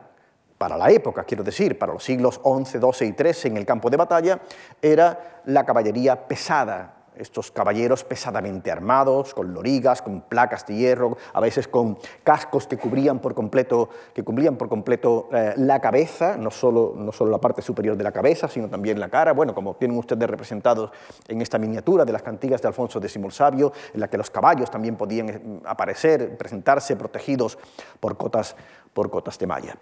para 0.58 0.77
la 0.77 0.89
época, 0.89 1.23
quiero 1.23 1.43
decir, 1.43 1.77
para 1.77 1.93
los 1.93 2.03
siglos 2.03 2.39
XI, 2.43 2.79
XII 2.79 3.08
y 3.08 3.13
XIII 3.13 3.51
en 3.51 3.58
el 3.58 3.65
campo 3.65 3.89
de 3.89 3.97
batalla, 3.97 4.39
era 4.81 5.41
la 5.45 5.65
caballería 5.65 6.27
pesada, 6.27 6.94
estos 7.17 7.51
caballeros 7.51 8.04
pesadamente 8.04 8.71
armados, 8.71 9.34
con 9.34 9.54
lorigas, 9.54 10.01
con 10.01 10.21
placas 10.21 10.65
de 10.65 10.75
hierro, 10.75 11.17
a 11.34 11.39
veces 11.39 11.67
con 11.67 11.97
cascos 12.23 12.67
que 12.67 12.78
cubrían 12.78 13.19
por 13.19 13.34
completo, 13.34 13.89
que 14.13 14.23
cubrían 14.23 14.56
por 14.58 14.69
completo 14.69 15.30
eh, 15.32 15.54
la 15.58 15.80
cabeza, 15.80 16.38
no 16.38 16.51
solo, 16.51 16.93
no 16.95 17.12
solo 17.12 17.32
la 17.32 17.39
parte 17.39 17.62
superior 17.62 17.97
de 17.97 18.04
la 18.04 18.12
cabeza, 18.12 18.47
sino 18.47 18.69
también 18.69 18.99
la 18.99 19.10
cara, 19.10 19.34
bueno, 19.34 19.54
como 19.54 19.75
tienen 19.75 19.97
ustedes 19.97 20.30
representados 20.30 20.91
en 21.28 21.41
esta 21.41 21.58
miniatura 21.58 22.06
de 22.06 22.13
las 22.13 22.21
cantigas 22.21 22.62
de 22.62 22.67
Alfonso 22.67 22.99
X 22.99 23.15
el 23.15 23.32
Sabio, 23.32 23.71
en 23.93 23.99
la 23.99 24.08
que 24.08 24.17
los 24.17 24.30
caballos 24.30 24.69
también 24.69 24.95
podían 24.95 25.30
eh, 25.30 25.41
aparecer, 25.65 26.38
presentarse 26.38 26.95
protegidos 26.95 27.58
por 27.99 28.17
cotas, 28.17 28.56
por 28.93 29.10
cotas 29.10 29.38
de 29.39 29.47
malla. 29.47 29.78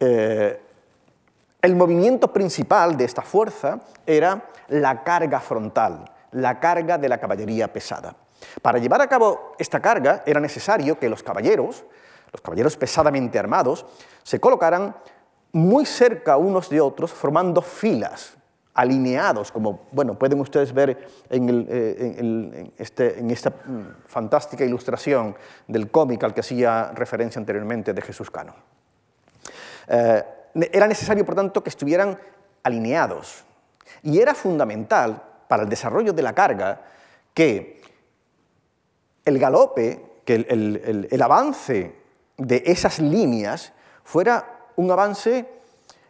Eh, 0.00 0.60
el 1.62 1.76
movimiento 1.76 2.32
principal 2.32 2.96
de 2.96 3.04
esta 3.04 3.22
fuerza 3.22 3.80
era 4.06 4.50
la 4.68 5.02
carga 5.02 5.40
frontal, 5.40 6.04
la 6.34 6.60
carga 6.60 6.98
de 6.98 7.08
la 7.08 7.18
caballería 7.18 7.72
pesada. 7.72 8.14
Para 8.60 8.78
llevar 8.78 9.00
a 9.00 9.08
cabo 9.08 9.54
esta 9.58 9.80
carga 9.80 10.22
era 10.26 10.40
necesario 10.40 10.98
que 10.98 11.08
los 11.08 11.22
caballeros, 11.22 11.84
los 12.32 12.40
caballeros 12.40 12.76
pesadamente 12.76 13.38
armados, 13.38 13.86
se 14.22 14.40
colocaran 14.40 14.94
muy 15.52 15.86
cerca 15.86 16.36
unos 16.36 16.68
de 16.68 16.80
otros, 16.80 17.12
formando 17.12 17.62
filas, 17.62 18.36
alineados, 18.74 19.52
como 19.52 19.86
bueno, 19.92 20.18
pueden 20.18 20.40
ustedes 20.40 20.72
ver 20.72 21.08
en, 21.30 21.66
eh, 21.68 22.72
este, 22.76 23.32
esta 23.32 23.50
mm, 23.50 24.06
fantástica 24.06 24.64
ilustración 24.64 25.36
del 25.68 25.90
cómic 25.90 26.24
al 26.24 26.34
que 26.34 26.40
hacía 26.40 26.90
referencia 26.92 27.38
anteriormente 27.38 27.94
de 27.94 28.02
Jesús 28.02 28.30
Cano. 28.30 28.54
Eh, 29.86 30.24
era 30.72 30.88
necesario, 30.88 31.24
por 31.24 31.36
tanto, 31.36 31.62
que 31.62 31.70
estuvieran 31.70 32.18
alineados. 32.64 33.44
Y 34.02 34.18
era 34.18 34.34
fundamental 34.34 35.22
para 35.54 35.62
el 35.62 35.68
desarrollo 35.68 36.12
de 36.12 36.22
la 36.22 36.32
carga 36.32 36.80
que 37.32 37.80
el 39.24 39.38
galope, 39.38 40.04
que 40.24 40.34
el, 40.34 41.22
avance 41.22 41.94
de 42.36 42.62
esas 42.66 42.98
líneas 42.98 43.72
fuera 44.02 44.64
un 44.74 44.90
avance 44.90 45.46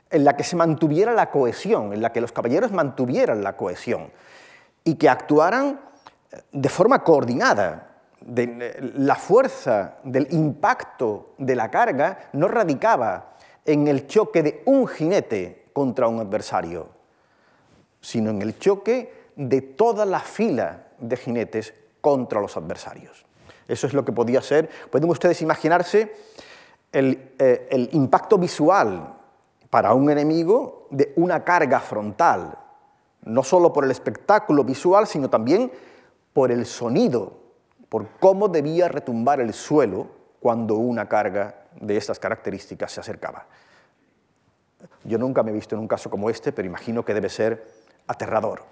en 0.09 0.25
la 0.25 0.35
que 0.35 0.45
se 0.45 0.57
mantuviera 0.57 1.13
la 1.13 1.31
cohesión, 1.31 1.93
en 1.93 2.01
la 2.01 2.11
que 2.11 2.23
los 2.23 2.33
caballeros 2.33 2.73
mantuvieran 2.73 3.45
la 3.45 3.55
cohesión 3.55 4.11
y 4.83 4.95
que 4.95 5.11
actuaran 5.11 5.79
de 6.51 6.69
forma 6.71 7.05
coordinada. 7.05 7.91
la 8.25 9.15
fuerza 9.15 9.97
del 10.05 10.27
impacto 10.31 11.35
de 11.37 11.55
la 11.55 11.71
carga 11.71 12.31
no 12.33 12.49
radicaba 12.49 13.35
en 13.67 13.89
el 13.89 14.07
choque 14.07 14.43
de 14.43 14.63
un 14.65 14.87
jinete 14.89 15.67
contra 15.75 16.09
un 16.09 16.21
adversario, 16.21 16.89
sino 18.01 18.31
en 18.31 18.41
el 18.41 18.59
choque 18.59 19.24
de 19.37 19.61
toda 19.61 20.05
la 20.07 20.21
fila 20.21 20.89
de 20.99 21.17
jinetes 21.17 21.75
contra 22.01 22.41
los 22.41 22.57
adversarios. 22.57 23.25
Eso 23.67 23.87
es 23.87 23.95
lo 23.95 24.05
que 24.05 24.13
podía 24.13 24.43
ser. 24.43 24.69
Pueden 24.91 25.09
ustedes 25.09 25.41
imaginarse 25.43 26.15
el, 26.93 27.33
eh, 27.39 27.69
el 27.71 27.89
impacto 27.93 28.39
visual 28.39 29.17
para 29.71 29.95
un 29.95 30.11
enemigo 30.11 30.87
de 30.91 31.13
una 31.17 31.43
carga 31.43 31.81
frontal, 31.81 32.59
no 33.23 33.43
solo 33.43 33.73
por 33.73 33.85
el 33.85 33.91
espectáculo 33.91 34.65
visual, 34.65 35.07
sino 35.07 35.31
también 35.31 35.73
por 36.33 36.53
el 36.53 36.67
sonido, 36.67 37.41
por 37.89 38.09
cómo 38.21 38.49
debía 38.49 38.89
retumbar 38.89 39.41
el 39.41 39.53
suelo 39.55 40.09
cuando 40.41 40.75
una 40.75 41.09
carga 41.09 41.65
de 41.81 41.97
estas 41.97 42.19
características 42.19 42.93
se 42.93 43.01
acercaba. 43.01 43.47
Yo 45.05 45.19
nunca 45.19 45.43
me 45.43 45.51
he 45.51 45.55
visto 45.55 45.75
en 45.75 45.81
un 45.81 45.89
caso 45.89 46.11
como 46.11 46.31
este, 46.31 46.53
pero 46.53 46.67
imagino 46.67 47.05
que 47.05 47.15
debe 47.15 47.29
ser 47.29 47.67
aterrador. 48.07 48.63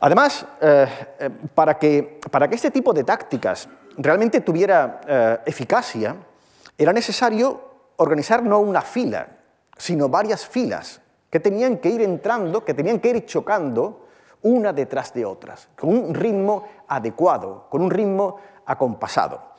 Además, 0.00 0.46
eh, 0.60 0.86
eh, 1.18 1.30
para, 1.54 1.78
que, 1.78 2.20
para, 2.30 2.48
que, 2.48 2.54
este 2.54 2.70
tipo 2.70 2.92
de 2.92 3.04
tácticas 3.04 3.68
realmente 3.98 4.40
tuviera 4.40 5.00
eh, 5.06 5.38
eficacia, 5.44 6.16
era 6.76 6.92
necesario 6.92 7.92
organizar 7.96 8.42
no 8.42 8.60
una 8.60 8.80
fila, 8.80 9.28
sino 9.76 10.08
varias 10.08 10.46
filas 10.46 11.00
que 11.28 11.38
tenían 11.38 11.76
que 11.78 11.90
ir 11.90 12.00
entrando, 12.00 12.64
que 12.64 12.72
tenían 12.72 12.98
que 12.98 13.10
ir 13.10 13.26
chocando 13.26 14.08
una 14.42 14.72
detrás 14.72 15.12
de 15.12 15.26
otras, 15.26 15.68
con 15.78 15.90
un 15.90 16.14
ritmo 16.14 16.64
adecuado, 16.88 17.66
con 17.68 17.82
un 17.82 17.90
ritmo 17.90 18.38
acompasado. 18.64 19.50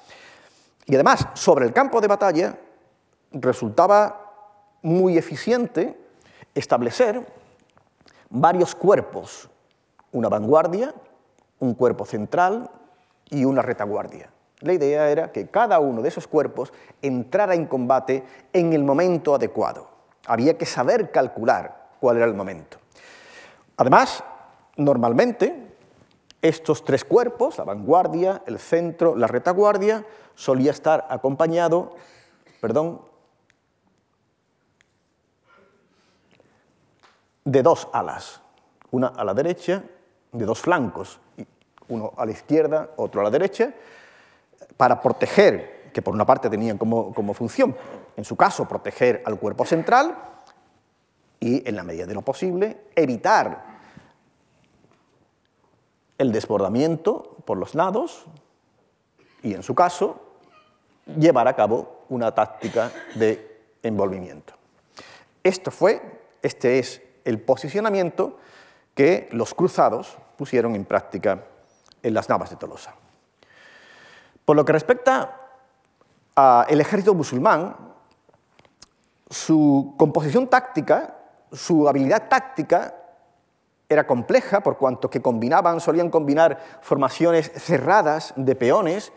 Y 0.87 0.95
además, 0.95 1.27
sobre 1.35 1.65
el 1.65 1.73
campo 1.73 2.01
de 2.01 2.07
batalla, 2.07 2.57
resultaba 3.31 4.33
muy 4.81 5.19
eficiente 5.19 5.95
establecer 6.55 7.25
varios 8.31 8.73
cuerpos, 8.73 9.51
una 10.11 10.29
vanguardia, 10.29 10.93
un 11.59 11.73
cuerpo 11.73 12.05
central 12.05 12.69
y 13.29 13.45
una 13.45 13.61
retaguardia. 13.61 14.29
La 14.59 14.73
idea 14.73 15.09
era 15.09 15.31
que 15.31 15.47
cada 15.47 15.79
uno 15.79 16.01
de 16.01 16.09
esos 16.09 16.27
cuerpos 16.27 16.71
entrara 17.01 17.55
en 17.55 17.65
combate 17.65 18.23
en 18.53 18.73
el 18.73 18.83
momento 18.83 19.33
adecuado. 19.33 19.89
Había 20.27 20.57
que 20.57 20.65
saber 20.65 21.11
calcular 21.11 21.89
cuál 21.99 22.17
era 22.17 22.25
el 22.25 22.35
momento. 22.35 22.77
Además, 23.77 24.23
normalmente, 24.77 25.75
estos 26.41 26.83
tres 26.83 27.03
cuerpos, 27.03 27.57
la 27.57 27.63
vanguardia, 27.63 28.43
el 28.45 28.59
centro, 28.59 29.15
la 29.15 29.27
retaguardia, 29.27 30.05
solía 30.35 30.71
estar 30.71 31.07
acompañado, 31.09 31.95
perdón, 32.59 33.01
de 37.43 37.63
dos 37.63 37.87
alas, 37.93 38.41
una 38.91 39.07
a 39.07 39.23
la 39.23 39.33
derecha, 39.33 39.83
de 40.31 40.45
dos 40.45 40.61
flancos, 40.61 41.19
uno 41.89 42.13
a 42.17 42.25
la 42.25 42.31
izquierda, 42.31 42.89
otro 42.97 43.21
a 43.21 43.23
la 43.25 43.29
derecha, 43.29 43.73
para 44.77 45.01
proteger, 45.01 45.91
que 45.93 46.01
por 46.01 46.13
una 46.13 46.25
parte 46.25 46.49
tenían 46.49 46.77
como, 46.77 47.33
función, 47.33 47.75
en 48.15 48.23
su 48.23 48.35
caso, 48.35 48.67
proteger 48.67 49.21
al 49.25 49.37
cuerpo 49.37 49.65
central 49.65 50.17
y, 51.39 51.67
en 51.67 51.75
la 51.75 51.83
medida 51.83 52.05
de 52.05 52.13
lo 52.13 52.21
posible, 52.21 52.85
evitar 52.95 53.71
el 56.17 56.31
desbordamiento 56.31 57.35
por 57.45 57.57
los 57.57 57.75
lados 57.75 58.25
y, 59.43 59.53
en 59.53 59.63
su 59.63 59.75
caso, 59.75 60.21
llevar 61.17 61.47
a 61.47 61.55
cabo 61.55 62.05
una 62.09 62.33
táctica 62.33 62.91
de 63.15 63.59
envolvimiento. 63.83 64.53
Esto 65.43 65.71
fue, 65.71 66.01
este 66.41 66.79
es 66.79 67.01
el 67.25 67.39
posicionamiento 67.39 68.37
que 69.01 69.27
los 69.31 69.55
cruzados 69.55 70.15
pusieron 70.37 70.75
en 70.75 70.85
práctica 70.85 71.43
en 72.03 72.13
las 72.13 72.29
Navas 72.29 72.51
de 72.51 72.55
Tolosa. 72.55 72.93
Por 74.45 74.55
lo 74.55 74.63
que 74.63 74.73
respecta 74.73 75.39
al 76.35 76.79
ejército 76.79 77.15
musulmán, 77.15 77.75
su 79.27 79.95
composición 79.97 80.47
táctica, 80.47 81.15
su 81.51 81.89
habilidad 81.89 82.29
táctica 82.29 82.93
era 83.89 84.05
compleja 84.05 84.61
por 84.61 84.77
cuanto 84.77 85.09
que 85.09 85.19
combinaban, 85.19 85.79
solían 85.79 86.11
combinar 86.11 86.59
formaciones 86.83 87.51
cerradas 87.55 88.35
de 88.35 88.55
peones 88.55 89.11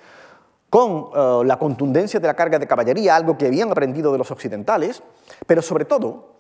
con 0.71 1.11
eh, 1.15 1.43
la 1.45 1.59
contundencia 1.59 2.19
de 2.21 2.27
la 2.27 2.33
carga 2.33 2.59
de 2.59 2.67
caballería, 2.67 3.17
algo 3.17 3.37
que 3.37 3.49
habían 3.49 3.71
aprendido 3.71 4.13
de 4.13 4.17
los 4.17 4.31
occidentales, 4.31 5.03
pero 5.47 5.61
sobre 5.61 5.85
todo 5.85 6.37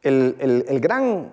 el, 0.00 0.80
gran, 0.80 1.30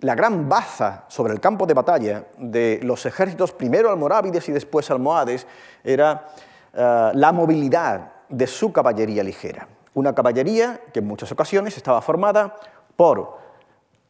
la 0.00 0.14
gran 0.14 0.48
baza 0.48 1.04
sobre 1.08 1.32
el 1.32 1.40
campo 1.40 1.66
de 1.66 1.74
batalla 1.74 2.26
de 2.38 2.80
los 2.82 3.06
ejércitos, 3.06 3.52
primero 3.52 3.90
almorávides 3.90 4.48
y 4.48 4.52
después 4.52 4.90
almohades, 4.90 5.46
era 5.82 6.28
eh, 6.72 7.10
la 7.14 7.32
movilidad 7.32 8.12
de 8.28 8.46
su 8.46 8.72
caballería 8.72 9.22
ligera. 9.22 9.68
Una 9.94 10.14
caballería 10.14 10.80
que 10.92 10.98
en 10.98 11.06
muchas 11.06 11.32
ocasiones 11.32 11.76
estaba 11.76 12.02
formada 12.02 12.56
por 12.96 13.38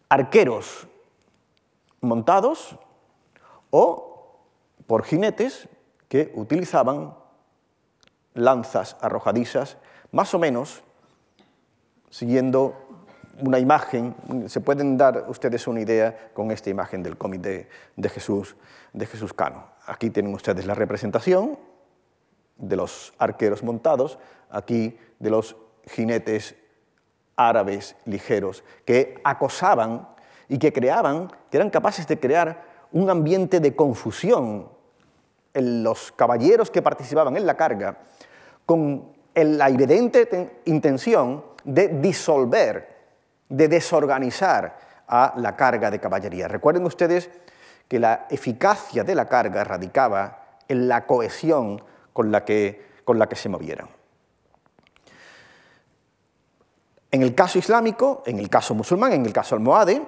arqueros 0.08 0.88
montados 2.00 2.76
o 3.70 4.40
por 4.86 5.04
jinetes 5.04 5.68
que 6.08 6.32
utilizaban 6.34 7.14
lanzas 8.34 8.96
arrojadizas, 9.00 9.76
más 10.12 10.34
o 10.34 10.38
menos 10.38 10.82
siguiendo 12.10 12.85
una 13.40 13.58
imagen, 13.58 14.14
se 14.46 14.60
pueden 14.60 14.96
dar 14.96 15.26
ustedes 15.28 15.66
una 15.66 15.80
idea 15.80 16.30
con 16.32 16.50
esta 16.50 16.70
imagen 16.70 17.02
del 17.02 17.16
cómic 17.16 17.40
de, 17.40 18.08
Jesús, 18.08 18.56
de 18.92 19.06
Jesús 19.06 19.32
Cano. 19.32 19.66
Aquí 19.86 20.10
tienen 20.10 20.34
ustedes 20.34 20.66
la 20.66 20.74
representación 20.74 21.58
de 22.56 22.76
los 22.76 23.12
arqueros 23.18 23.62
montados, 23.62 24.18
aquí 24.50 24.98
de 25.18 25.30
los 25.30 25.56
jinetes 25.86 26.56
árabes 27.36 27.96
ligeros 28.06 28.64
que 28.84 29.20
acosaban 29.22 30.08
y 30.48 30.58
que 30.58 30.72
creaban, 30.72 31.30
que 31.50 31.58
eran 31.58 31.70
capaces 31.70 32.06
de 32.06 32.18
crear 32.18 32.64
un 32.92 33.10
ambiente 33.10 33.60
de 33.60 33.76
confusión 33.76 34.68
en 35.52 35.82
los 35.82 36.12
caballeros 36.12 36.70
que 36.70 36.82
participaban 36.82 37.36
en 37.36 37.46
la 37.46 37.56
carga, 37.56 37.98
con 38.64 39.12
la 39.34 39.68
evidente 39.68 40.60
intención 40.64 41.44
de 41.64 41.88
disolver 41.88 42.95
de 43.48 43.68
desorganizar 43.68 44.78
a 45.08 45.34
la 45.36 45.56
carga 45.56 45.90
de 45.90 46.00
caballería. 46.00 46.48
Recuerden 46.48 46.84
ustedes 46.84 47.30
que 47.88 47.98
la 47.98 48.26
eficacia 48.30 49.04
de 49.04 49.14
la 49.14 49.26
carga 49.26 49.62
radicaba 49.64 50.58
en 50.68 50.88
la 50.88 51.06
cohesión 51.06 51.82
con 52.12 52.32
la 52.32 52.44
que, 52.44 53.00
con 53.04 53.18
la 53.18 53.28
que 53.28 53.36
se 53.36 53.48
movieran. 53.48 53.88
En 57.10 57.22
el 57.22 57.34
caso 57.34 57.58
islámico, 57.58 58.22
en 58.26 58.38
el 58.38 58.50
caso 58.50 58.74
musulmán, 58.74 59.12
en 59.12 59.24
el 59.24 59.32
caso 59.32 59.54
almohade, 59.54 60.02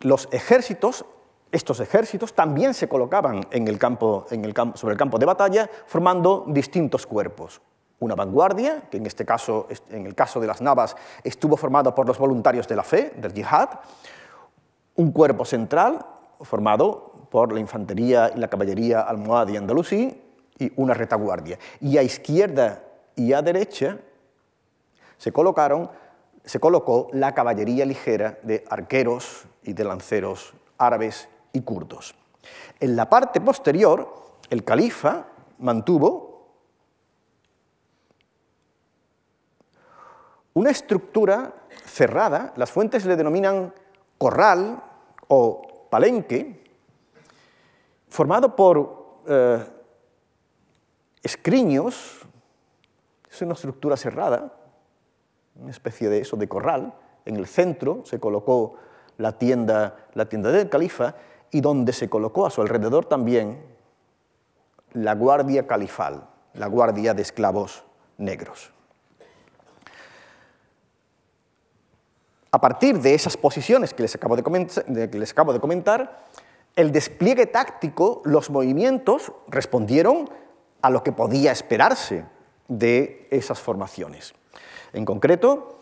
los 0.00 0.28
ejércitos, 0.30 1.04
estos 1.50 1.80
ejércitos 1.80 2.34
también 2.34 2.72
se 2.72 2.88
colocaban 2.88 3.46
en 3.50 3.66
el 3.66 3.78
campo, 3.78 4.26
en 4.30 4.44
el 4.44 4.54
campo, 4.54 4.76
sobre 4.76 4.92
el 4.92 4.98
campo 4.98 5.18
de 5.18 5.26
batalla 5.26 5.68
formando 5.86 6.44
distintos 6.46 7.06
cuerpos 7.06 7.60
una 7.98 8.14
vanguardia, 8.14 8.82
que 8.90 8.98
en 8.98 9.06
este 9.06 9.24
caso, 9.24 9.68
en 9.90 10.06
el 10.06 10.14
caso 10.14 10.40
de 10.40 10.46
las 10.46 10.60
Navas, 10.60 10.96
estuvo 11.24 11.56
formado 11.56 11.94
por 11.94 12.06
los 12.06 12.18
voluntarios 12.18 12.68
de 12.68 12.76
la 12.76 12.82
fe, 12.82 13.12
del 13.16 13.32
yihad, 13.32 13.70
un 14.96 15.12
cuerpo 15.12 15.44
central 15.44 16.04
formado 16.40 17.12
por 17.30 17.52
la 17.52 17.60
infantería 17.60 18.32
y 18.34 18.38
la 18.38 18.48
caballería 18.48 19.00
almohade 19.00 19.52
y 19.52 19.56
andalusí, 19.56 20.22
y 20.58 20.72
una 20.76 20.94
retaguardia. 20.94 21.58
Y 21.80 21.98
a 21.98 22.02
izquierda 22.02 22.82
y 23.14 23.32
a 23.32 23.42
derecha 23.42 23.98
se 25.18 25.32
colocaron, 25.32 25.90
se 26.44 26.60
colocó 26.60 27.08
la 27.12 27.34
caballería 27.34 27.84
ligera 27.84 28.38
de 28.42 28.64
arqueros 28.68 29.46
y 29.62 29.72
de 29.72 29.84
lanceros 29.84 30.54
árabes 30.78 31.28
y 31.52 31.62
kurdos. 31.62 32.14
En 32.80 32.96
la 32.96 33.08
parte 33.08 33.40
posterior, 33.40 34.14
el 34.50 34.64
califa 34.64 35.26
mantuvo 35.58 36.25
Una 40.56 40.70
estructura 40.70 41.52
cerrada, 41.84 42.54
las 42.56 42.70
fuentes 42.70 43.04
le 43.04 43.14
denominan 43.14 43.74
corral 44.16 44.82
o 45.28 45.88
palenque, 45.90 46.64
formado 48.08 48.56
por 48.56 49.20
eh, 49.28 49.66
escriños, 51.22 52.22
es 53.30 53.42
una 53.42 53.52
estructura 53.52 53.98
cerrada, 53.98 54.50
una 55.56 55.72
especie 55.72 56.08
de 56.08 56.20
eso, 56.20 56.38
de 56.38 56.48
corral. 56.48 56.94
En 57.26 57.36
el 57.36 57.46
centro 57.46 58.00
se 58.06 58.18
colocó 58.18 58.76
la 59.18 59.32
tienda, 59.32 60.08
la 60.14 60.26
tienda 60.26 60.50
del 60.52 60.70
califa 60.70 61.16
y 61.50 61.60
donde 61.60 61.92
se 61.92 62.08
colocó 62.08 62.46
a 62.46 62.50
su 62.50 62.62
alrededor 62.62 63.04
también 63.04 63.62
la 64.94 65.14
guardia 65.16 65.66
califal, 65.66 66.26
la 66.54 66.66
guardia 66.66 67.12
de 67.12 67.20
esclavos 67.20 67.84
negros. 68.16 68.72
A 72.50 72.60
partir 72.60 73.00
de 73.00 73.14
esas 73.14 73.36
posiciones 73.36 73.92
que 73.92 74.02
les 74.02 74.14
acabo 74.14 74.36
de 74.36 75.60
comentar, 75.60 76.26
el 76.76 76.92
despliegue 76.92 77.46
táctico, 77.46 78.22
los 78.24 78.50
movimientos 78.50 79.32
respondieron 79.48 80.28
a 80.82 80.90
lo 80.90 81.02
que 81.02 81.12
podía 81.12 81.52
esperarse 81.52 82.24
de 82.68 83.28
esas 83.30 83.60
formaciones. 83.60 84.34
En 84.92 85.04
concreto, 85.04 85.78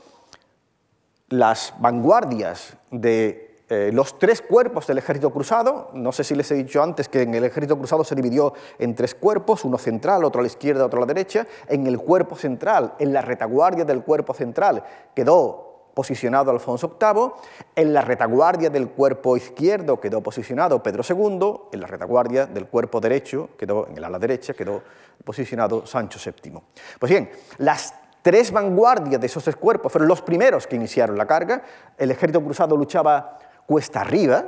las 1.29 1.75
vanguardias 1.79 2.77
de 2.91 3.45
eh, 3.69 3.91
los 3.93 4.19
tres 4.19 4.43
cuerpos 4.43 4.87
del 4.87 4.99
ejército 4.99 5.31
cruzado, 5.31 5.91
no 5.95 6.13
sé 6.13 6.23
si 6.23 6.35
les 6.35 6.51
he 6.51 6.55
dicho 6.55 6.83
antes 6.83 7.09
que 7.09 7.23
en 7.23 7.35
el 7.35 7.45
ejército 7.45 7.79
cruzado 7.79 8.05
se 8.05 8.15
dividió 8.15 8.53
en 8.79 8.95
tres 8.95 9.15
cuerpos, 9.15 9.65
uno 9.65 9.79
central, 9.79 10.23
otro 10.25 10.41
a 10.41 10.43
la 10.43 10.49
izquierda, 10.49 10.85
otro 10.85 10.99
a 10.99 11.07
la 11.07 11.13
derecha, 11.13 11.47
en 11.67 11.87
el 11.87 11.99
cuerpo 11.99 12.37
central, 12.37 12.95
en 12.99 13.13
la 13.13 13.23
retaguardia 13.23 13.85
del 13.85 14.03
cuerpo 14.03 14.35
central, 14.35 14.85
quedó 15.15 15.74
posicionado 15.95 16.51
Alfonso 16.51 16.97
VIII, 17.01 17.33
en 17.77 17.95
la 17.95 18.01
retaguardia 18.03 18.69
del 18.69 18.89
cuerpo 18.89 19.37
izquierdo 19.37 20.01
quedó 20.01 20.21
posicionado 20.21 20.83
Pedro 20.83 21.03
II, 21.09 21.69
en 21.73 21.81
la 21.81 21.87
retaguardia 21.87 22.47
del 22.47 22.67
cuerpo 22.67 23.01
derecho, 23.01 23.51
quedó 23.57 23.87
en 23.87 23.97
el 23.97 24.05
ala 24.05 24.19
derecha, 24.19 24.55
quedó 24.55 24.83
posicionado 25.25 25.87
Sancho 25.87 26.19
VII. 26.19 26.59
Pues 26.99 27.11
bien, 27.11 27.31
las 27.59 27.95
tres 28.23 28.51
vanguardias 28.51 29.21
de 29.21 29.27
esos 29.27 29.45
tres 29.45 29.57
cuerpos 29.57 29.93
fueron 29.93 30.09
los 30.09 30.23
primeros 30.23 30.67
que 30.67 30.77
iniciaron 30.77 31.17
la 31.17 31.27
carga, 31.27 31.63
el 31.97 32.11
ejército 32.11 32.43
cruzado 32.43 32.77
luchaba 32.77 33.39
cuesta 33.67 34.01
arriba, 34.01 34.45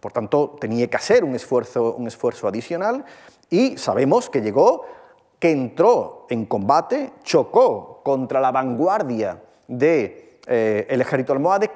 por 0.00 0.12
tanto 0.12 0.56
tenía 0.60 0.88
que 0.88 0.96
hacer 0.96 1.24
un 1.24 1.34
esfuerzo, 1.34 1.94
un 1.94 2.06
esfuerzo 2.06 2.48
adicional, 2.48 3.04
y 3.50 3.76
sabemos 3.78 4.30
que 4.30 4.42
llegó, 4.42 4.84
que 5.38 5.50
entró 5.50 6.26
en 6.30 6.46
combate, 6.46 7.12
chocó 7.22 8.00
contra 8.02 8.40
la 8.40 8.52
vanguardia 8.52 9.42
de, 9.68 10.23
eh, 10.46 10.86
ejército 10.88 11.32
almohade, 11.32 11.70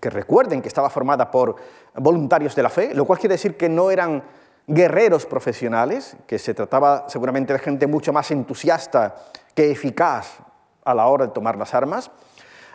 que 0.00 0.10
recuerden 0.10 0.62
que 0.62 0.68
estaba 0.68 0.90
formada 0.90 1.30
por 1.30 1.56
voluntarios 1.94 2.54
de 2.54 2.62
la 2.62 2.70
fe, 2.70 2.94
lo 2.94 3.04
cual 3.04 3.18
quiere 3.18 3.34
decir 3.34 3.56
que 3.56 3.68
no 3.68 3.90
eran 3.90 4.22
guerreros 4.66 5.26
profesionales, 5.26 6.16
que 6.26 6.38
se 6.38 6.54
trataba 6.54 7.08
seguramente 7.08 7.52
de 7.52 7.58
gente 7.58 7.86
mucho 7.86 8.12
más 8.12 8.30
entusiasta 8.30 9.14
que 9.54 9.70
eficaz 9.70 10.38
a 10.84 10.94
la 10.94 11.06
hora 11.06 11.26
de 11.26 11.32
tomar 11.32 11.56
las 11.56 11.74
armas. 11.74 12.10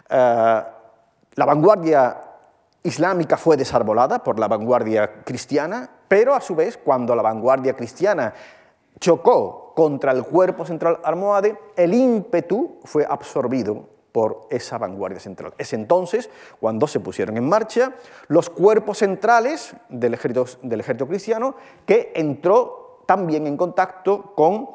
Eh, 0.10 0.64
la 1.36 1.46
vanguardia 1.46 2.18
islámica 2.84 3.38
fue 3.38 3.58
desarbolada 3.58 4.24
por 4.24 4.40
la 4.40 4.48
vanguardia 4.48 5.24
cristiana, 5.24 5.90
pero 6.08 6.34
a 6.34 6.42
su 6.42 6.56
vez, 6.56 6.78
cuando 6.78 7.16
la 7.16 7.22
vanguardia 7.22 7.76
cristiana 7.76 8.34
chocó 9.00 9.74
contra 9.76 10.12
el 10.12 10.24
cuerpo 10.24 10.66
central 10.66 11.00
almohade, 11.04 11.58
el 11.76 11.94
ímpetu 11.94 12.80
fue 12.84 13.06
absorbido 13.08 13.91
por 14.12 14.48
esa 14.50 14.78
vanguardia 14.78 15.20
central. 15.20 15.54
Es 15.58 15.74
entonces 15.74 16.30
cuando 16.60 16.88
se 16.88 17.00
pusieron 17.00 17.38
en 17.38 17.48
marcha 17.48 17.94
los 18.28 18.50
cuerpos 18.50 19.00
centrales 19.00 19.74
del 19.90 20.14
ejército, 20.14 21.08
cristiano, 21.08 21.56
que 21.86 22.12
entró 22.16 23.04
también 23.06 23.48
en 23.48 23.58
contacto 23.58 24.34
con 24.36 24.70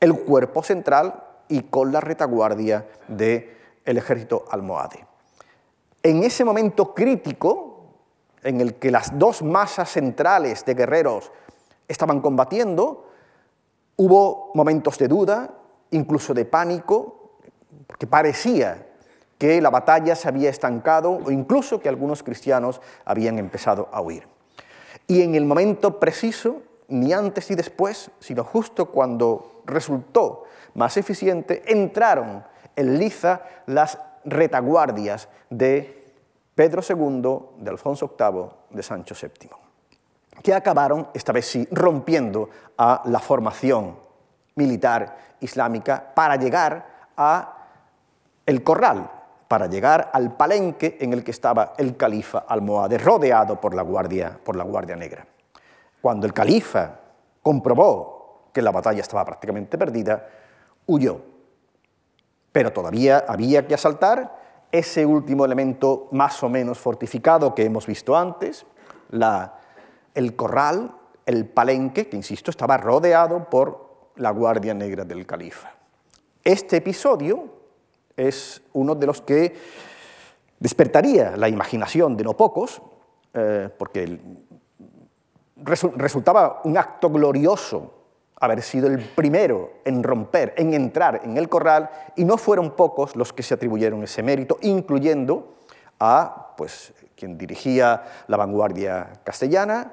el 0.00 0.20
cuerpo 0.20 0.62
central 0.62 1.24
y 1.48 1.62
con 1.62 1.92
la 1.92 2.00
retaguardia 2.00 2.86
del 3.08 3.46
ejército 3.84 4.44
almohade. 4.50 5.06
En 6.02 6.22
ese 6.24 6.44
momento 6.44 6.94
crítico, 6.94 7.86
en 8.42 8.60
el 8.60 8.74
que 8.74 8.90
las 8.90 9.16
dos 9.18 9.42
masas 9.42 9.88
centrales 9.90 10.64
de 10.64 10.74
guerreros 10.74 11.30
estaban 11.86 12.20
combatiendo, 12.20 13.08
hubo 13.96 14.50
momentos 14.54 14.98
de 14.98 15.08
duda, 15.08 15.54
incluso 15.90 16.34
de 16.34 16.44
pánico, 16.44 17.21
porque 17.86 18.06
parecía 18.06 18.86
que 19.38 19.60
la 19.60 19.70
batalla 19.70 20.14
se 20.14 20.28
había 20.28 20.50
estancado 20.50 21.10
o 21.12 21.30
incluso 21.30 21.80
que 21.80 21.88
algunos 21.88 22.22
cristianos 22.22 22.80
habían 23.04 23.38
empezado 23.38 23.88
a 23.92 24.00
huir. 24.00 24.24
Y 25.06 25.22
en 25.22 25.34
el 25.34 25.44
momento 25.44 25.98
preciso, 25.98 26.62
ni 26.88 27.12
antes 27.12 27.50
ni 27.50 27.56
después, 27.56 28.10
sino 28.20 28.44
justo 28.44 28.86
cuando 28.86 29.62
resultó 29.66 30.44
más 30.74 30.96
eficiente, 30.96 31.62
entraron 31.66 32.44
en 32.76 32.98
liza 32.98 33.42
las 33.66 33.98
retaguardias 34.24 35.28
de 35.50 36.14
Pedro 36.54 36.82
II, 36.88 37.62
de 37.64 37.70
Alfonso 37.70 38.14
VIII, 38.18 38.44
de 38.70 38.82
Sancho 38.82 39.16
VII, 39.20 39.50
que 40.42 40.54
acabaron, 40.54 41.08
esta 41.14 41.32
vez 41.32 41.46
sí, 41.46 41.66
rompiendo 41.70 42.48
a 42.78 43.02
la 43.06 43.18
formación 43.18 43.96
militar 44.54 45.16
islámica 45.40 46.12
para 46.14 46.36
llegar 46.36 47.08
a 47.16 47.61
el 48.46 48.62
corral, 48.62 49.10
para 49.48 49.66
llegar 49.66 50.10
al 50.14 50.34
palenque 50.34 50.96
en 51.00 51.12
el 51.12 51.22
que 51.22 51.30
estaba 51.30 51.74
el 51.76 51.94
califa 51.96 52.38
almohade, 52.48 52.96
rodeado 52.96 53.60
por 53.60 53.74
la 53.74 53.82
guardia, 53.82 54.40
por 54.42 54.56
la 54.56 54.64
guardia 54.64 54.96
negra. 54.96 55.26
Cuando 56.00 56.26
el 56.26 56.32
califa 56.32 57.00
comprobó 57.42 58.48
que 58.52 58.62
la 58.62 58.70
batalla 58.70 59.02
estaba 59.02 59.26
prácticamente 59.26 59.76
perdida, 59.76 60.26
huyó. 60.86 61.20
Pero 62.50 62.72
todavía 62.72 63.24
había 63.28 63.66
que 63.66 63.74
asaltar 63.74 64.40
ese 64.72 65.04
último 65.04 65.44
elemento 65.44 66.08
más 66.12 66.42
o 66.42 66.48
menos 66.48 66.78
fortificado 66.78 67.54
que 67.54 67.66
hemos 67.66 67.86
visto 67.86 68.16
antes, 68.16 68.64
el 70.14 70.34
corral, 70.34 70.96
el 71.26 71.46
palenque, 71.46 72.08
que 72.08 72.16
insisto, 72.16 72.50
estaba 72.50 72.78
rodeado 72.78 73.50
por 73.50 74.10
la 74.16 74.30
guardia 74.30 74.72
negra 74.72 75.04
del 75.04 75.26
califa. 75.26 75.72
Este 76.42 76.78
episodio 76.78 77.61
es 78.16 78.62
uno 78.72 78.94
de 78.94 79.06
los 79.06 79.20
que 79.22 79.54
despertaría 80.58 81.36
la 81.36 81.48
imaginación 81.48 82.16
de 82.16 82.24
no 82.24 82.36
pocos, 82.36 82.82
eh, 83.34 83.68
porque 83.76 84.18
resultaba 85.96 86.60
un 86.64 86.76
acto 86.76 87.10
glorioso 87.10 88.02
haber 88.36 88.60
sido 88.62 88.88
el 88.88 88.98
primero 88.98 89.74
en 89.84 90.02
romper, 90.02 90.52
en 90.56 90.74
entrar 90.74 91.20
en 91.24 91.36
el 91.36 91.48
corral, 91.48 91.88
y 92.16 92.24
no 92.24 92.36
fueron 92.36 92.72
pocos 92.72 93.14
los 93.14 93.32
que 93.32 93.42
se 93.42 93.54
atribuyeron 93.54 94.02
ese 94.02 94.22
mérito, 94.22 94.58
incluyendo 94.62 95.54
a 96.00 96.54
pues, 96.56 96.92
quien 97.14 97.38
dirigía 97.38 98.02
la 98.26 98.36
vanguardia 98.36 99.12
castellana, 99.22 99.92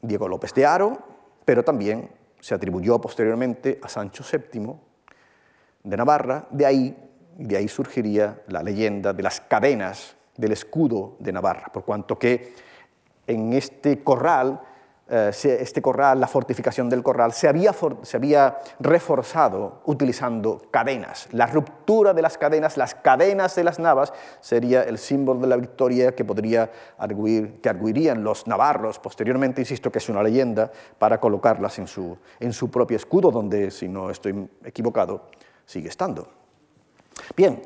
Diego 0.00 0.28
López 0.28 0.54
de 0.54 0.64
Haro, 0.64 0.98
pero 1.44 1.64
también 1.64 2.08
se 2.38 2.54
atribuyó 2.54 3.00
posteriormente 3.00 3.80
a 3.82 3.88
Sancho 3.88 4.24
VII 4.24 4.74
de 5.82 5.96
Navarra, 5.96 6.46
de 6.50 6.66
ahí, 6.66 7.09
de 7.40 7.56
ahí 7.56 7.68
surgiría 7.68 8.42
la 8.48 8.62
leyenda 8.62 9.12
de 9.12 9.22
las 9.22 9.40
cadenas 9.40 10.16
del 10.36 10.52
escudo 10.52 11.16
de 11.18 11.32
Navarra, 11.32 11.70
por 11.72 11.84
cuanto 11.84 12.18
que 12.18 12.54
en 13.26 13.52
este 13.52 14.02
corral 14.02 14.60
eh, 15.12 15.32
este 15.42 15.82
corral, 15.82 16.20
la 16.20 16.28
fortificación 16.28 16.88
del 16.88 17.02
corral, 17.02 17.32
se 17.32 17.48
había, 17.48 17.74
se 18.02 18.16
había 18.16 18.58
reforzado 18.78 19.82
utilizando 19.86 20.62
cadenas. 20.70 21.26
La 21.32 21.46
ruptura 21.46 22.14
de 22.14 22.22
las 22.22 22.38
cadenas, 22.38 22.76
las 22.76 22.94
cadenas 22.94 23.56
de 23.56 23.64
las 23.64 23.80
navas, 23.80 24.12
sería 24.40 24.84
el 24.84 24.98
símbolo 24.98 25.40
de 25.40 25.48
la 25.48 25.56
victoria 25.56 26.14
que 26.14 26.24
podría 26.24 26.70
que 26.70 27.68
arguirían 27.68 28.22
los 28.22 28.46
navarros 28.46 29.00
posteriormente, 29.00 29.60
insisto 29.60 29.90
que 29.90 29.98
es 29.98 30.08
una 30.08 30.22
leyenda, 30.22 30.70
para 30.96 31.18
colocarlas 31.18 31.80
en 31.80 31.88
su, 31.88 32.16
en 32.38 32.52
su 32.52 32.70
propio 32.70 32.96
escudo, 32.96 33.32
donde, 33.32 33.72
si 33.72 33.88
no 33.88 34.10
estoy 34.10 34.48
equivocado, 34.64 35.22
sigue 35.66 35.88
estando. 35.88 36.39
Bien, 37.36 37.62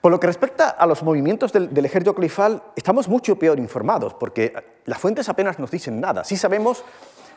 por 0.00 0.10
lo 0.10 0.18
que 0.18 0.26
respecta 0.26 0.70
a 0.70 0.86
los 0.86 1.02
movimientos 1.02 1.52
del, 1.52 1.84
ejército 1.84 2.14
califal, 2.14 2.62
estamos 2.74 3.08
mucho 3.08 3.36
peor 3.36 3.58
informados, 3.58 4.14
porque 4.14 4.54
las 4.86 4.98
fuentes 4.98 5.28
apenas 5.28 5.58
nos 5.58 5.70
dicen 5.70 6.00
nada. 6.00 6.24
Sí 6.24 6.36
sabemos, 6.36 6.82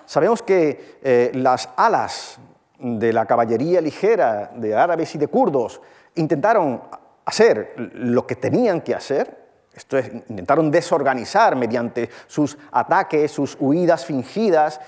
sabemos 0.05 0.41
que 0.41 0.99
eh, 1.03 1.31
las 1.33 1.69
alas 1.75 2.39
de 2.79 3.11
la 3.11 3.25
caballería 3.25 3.81
ligera 3.81 4.51
de 4.55 4.75
árabes 4.75 5.13
y 5.15 5.17
de 5.17 5.27
kurdos 5.27 5.81
intentaron 6.15 6.81
hacer 7.25 7.73
lo 7.77 8.25
que 8.25 8.35
tenían 8.35 8.81
que 8.81 8.95
hacer, 8.95 9.43
esto 9.73 9.97
es, 9.97 10.11
intentaron 10.29 10.69
desorganizar 10.69 11.55
mediante 11.55 12.09
sus 12.27 12.57
ataques, 12.71 13.31
sus 13.31 13.57
huidas 13.59 14.05
fingidas, 14.05 14.79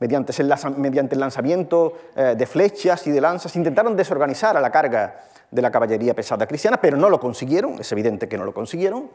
mediante 0.00 0.32
el, 0.40 0.52
mediante 0.78 1.14
el 1.14 1.20
lanzamiento 1.20 1.92
eh, 2.16 2.34
de 2.36 2.46
flechas 2.46 3.06
y 3.06 3.10
de 3.10 3.20
lanzas, 3.20 3.54
intentaron 3.54 3.94
desorganizar 3.94 4.56
a 4.56 4.60
la 4.60 4.70
carga 4.70 5.20
de 5.50 5.62
la 5.62 5.70
caballería 5.70 6.14
pesada 6.14 6.46
cristiana, 6.46 6.80
pero 6.80 6.96
no 6.96 7.08
lo 7.08 7.18
consiguieron, 7.18 7.80
es 7.80 7.90
evidente 7.92 8.28
que 8.28 8.38
no 8.38 8.44
lo 8.44 8.54
consiguieron. 8.54 9.10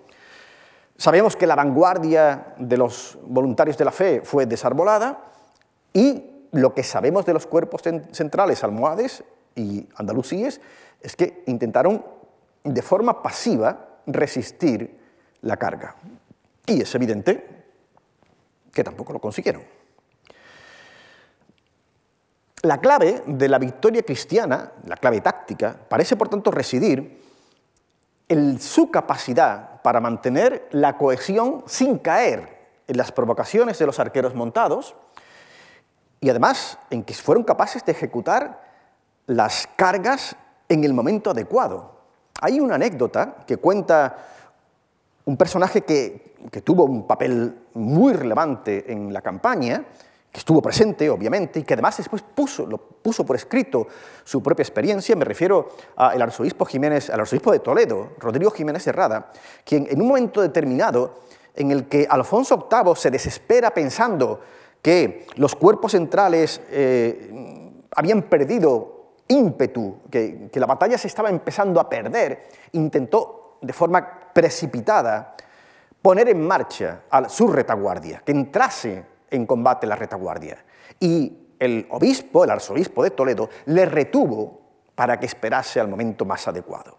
Sabemos 0.98 1.36
que 1.36 1.48
la 1.48 1.56
vanguardia 1.56 2.54
de 2.58 2.78
los 2.78 3.18
voluntarios 3.24 3.78
de 3.78 3.86
la 3.86 3.92
fe 3.92 4.22
fue 4.24 4.46
desarbolada 4.46 5.20
y 5.94 6.48
lo 6.52 6.74
que 6.74 6.84
sabemos 6.84 7.26
de 7.26 7.34
los 7.34 7.48
cuerpos 7.48 7.82
centrales 8.12 8.64
almohades 8.64 9.24
y 9.56 9.88
andalusíes 9.96 10.62
es 11.02 11.16
que 11.16 11.44
intentaron 11.48 12.04
de 12.64 12.82
forma 12.82 13.22
pasiva 13.22 14.00
resistir 14.08 14.98
la 15.42 15.58
carga. 15.58 15.96
Y 16.66 16.82
es 16.82 16.96
evidente 16.96 17.46
que 18.74 18.84
tampoco 18.84 19.14
lo 19.14 19.20
consiguieron. 19.20 19.75
La 22.66 22.80
clave 22.80 23.22
de 23.28 23.48
la 23.48 23.60
victoria 23.60 24.02
cristiana, 24.02 24.72
la 24.88 24.98
clave 24.98 25.22
táctica, 25.22 25.78
parece 25.88 26.16
por 26.16 26.30
tanto 26.30 26.50
residir 26.50 27.22
en 28.28 28.60
su 28.60 28.90
capacidad 28.90 29.84
para 29.84 30.00
mantener 30.00 30.68
la 30.72 30.98
cohesión 30.98 31.62
sin 31.68 32.00
caer 32.00 32.58
en 32.88 32.98
las 32.98 33.12
provocaciones 33.12 33.78
de 33.78 33.86
los 33.86 34.00
arqueros 34.00 34.34
montados 34.34 34.96
y 36.20 36.32
además 36.32 36.80
en 36.90 37.04
que 37.04 37.14
fueron 37.14 37.44
capaces 37.44 37.86
de 37.86 37.92
ejecutar 37.92 38.64
las 39.28 39.70
cargas 39.76 40.36
en 40.68 40.84
el 40.84 40.96
momento 40.96 41.30
adecuado. 41.30 42.00
Hay 42.42 42.60
una 42.60 42.76
anécdota 42.76 43.36
que 43.46 43.58
cuenta 43.58 44.18
un 45.26 45.38
personaje 45.38 45.82
que, 45.82 46.34
tuvo 46.64 46.86
un 46.86 47.06
papel 47.06 47.60
muy 47.76 48.14
relevante 48.14 48.92
en 48.92 49.14
la 49.14 49.22
campaña, 49.22 49.86
que 50.36 50.40
estuvo 50.40 50.62
presente, 50.62 51.10
obviamente, 51.10 51.62
y 51.62 51.64
que 51.64 51.76
además 51.76 51.96
después 51.96 52.22
puso, 52.22 52.66
lo 52.66 52.78
puso 52.78 53.26
por 53.26 53.38
escrito 53.38 53.88
su 54.26 54.44
propia 54.44 54.64
experiencia. 54.64 55.16
Me 55.16 55.24
refiero 55.24 55.70
al 55.96 56.22
arzobispo 56.22 56.66
Jiménez, 56.66 57.10
al 57.10 57.22
arzobispo 57.22 57.54
de 57.54 57.60
Toledo, 57.60 58.10
Rodrigo 58.20 58.52
Jiménez 58.52 58.86
Herrada, 58.86 59.32
quien 59.64 59.88
en 59.90 60.02
un 60.02 60.10
momento 60.10 60.42
determinado 60.42 61.22
en 61.56 61.72
el 61.72 61.88
que 61.88 62.06
Alfonso 62.10 62.68
VIII 62.70 62.98
se 62.98 63.12
desespera 63.12 63.74
pensando 63.74 64.42
que 64.82 65.26
los 65.36 65.56
cuerpos 65.56 65.94
centrales 65.94 66.60
eh, 66.70 67.72
habían 67.96 68.24
perdido 68.24 69.14
ímpetu, 69.30 70.00
que, 70.12 70.50
que 70.52 70.60
la 70.60 70.66
batalla 70.66 70.98
se 70.98 71.08
estaba 71.08 71.30
empezando 71.30 71.80
a 71.80 71.88
perder, 71.88 72.50
intentó 72.74 73.58
de 73.62 73.72
forma 73.72 74.34
precipitada 74.34 75.38
poner 76.02 76.28
en 76.28 76.46
marcha 76.46 77.04
a 77.10 77.30
su 77.30 77.48
retaguardia, 77.48 78.22
que 78.26 78.34
entrase 78.34 79.15
en 79.30 79.46
combate 79.46 79.88
la 79.88 79.96
retaguardia. 79.96 80.64
Y 81.00 81.46
el 81.60 81.88
obispo, 81.90 82.44
el 82.44 82.52
arzobispo 82.52 83.04
de 83.04 83.12
Toledo, 83.12 83.50
le 83.66 83.86
retuvo 83.86 84.62
para 84.96 85.20
que 85.20 85.26
esperase 85.26 85.80
al 85.80 85.88
momento 85.88 86.26
más 86.26 86.48
adecuado. 86.48 86.98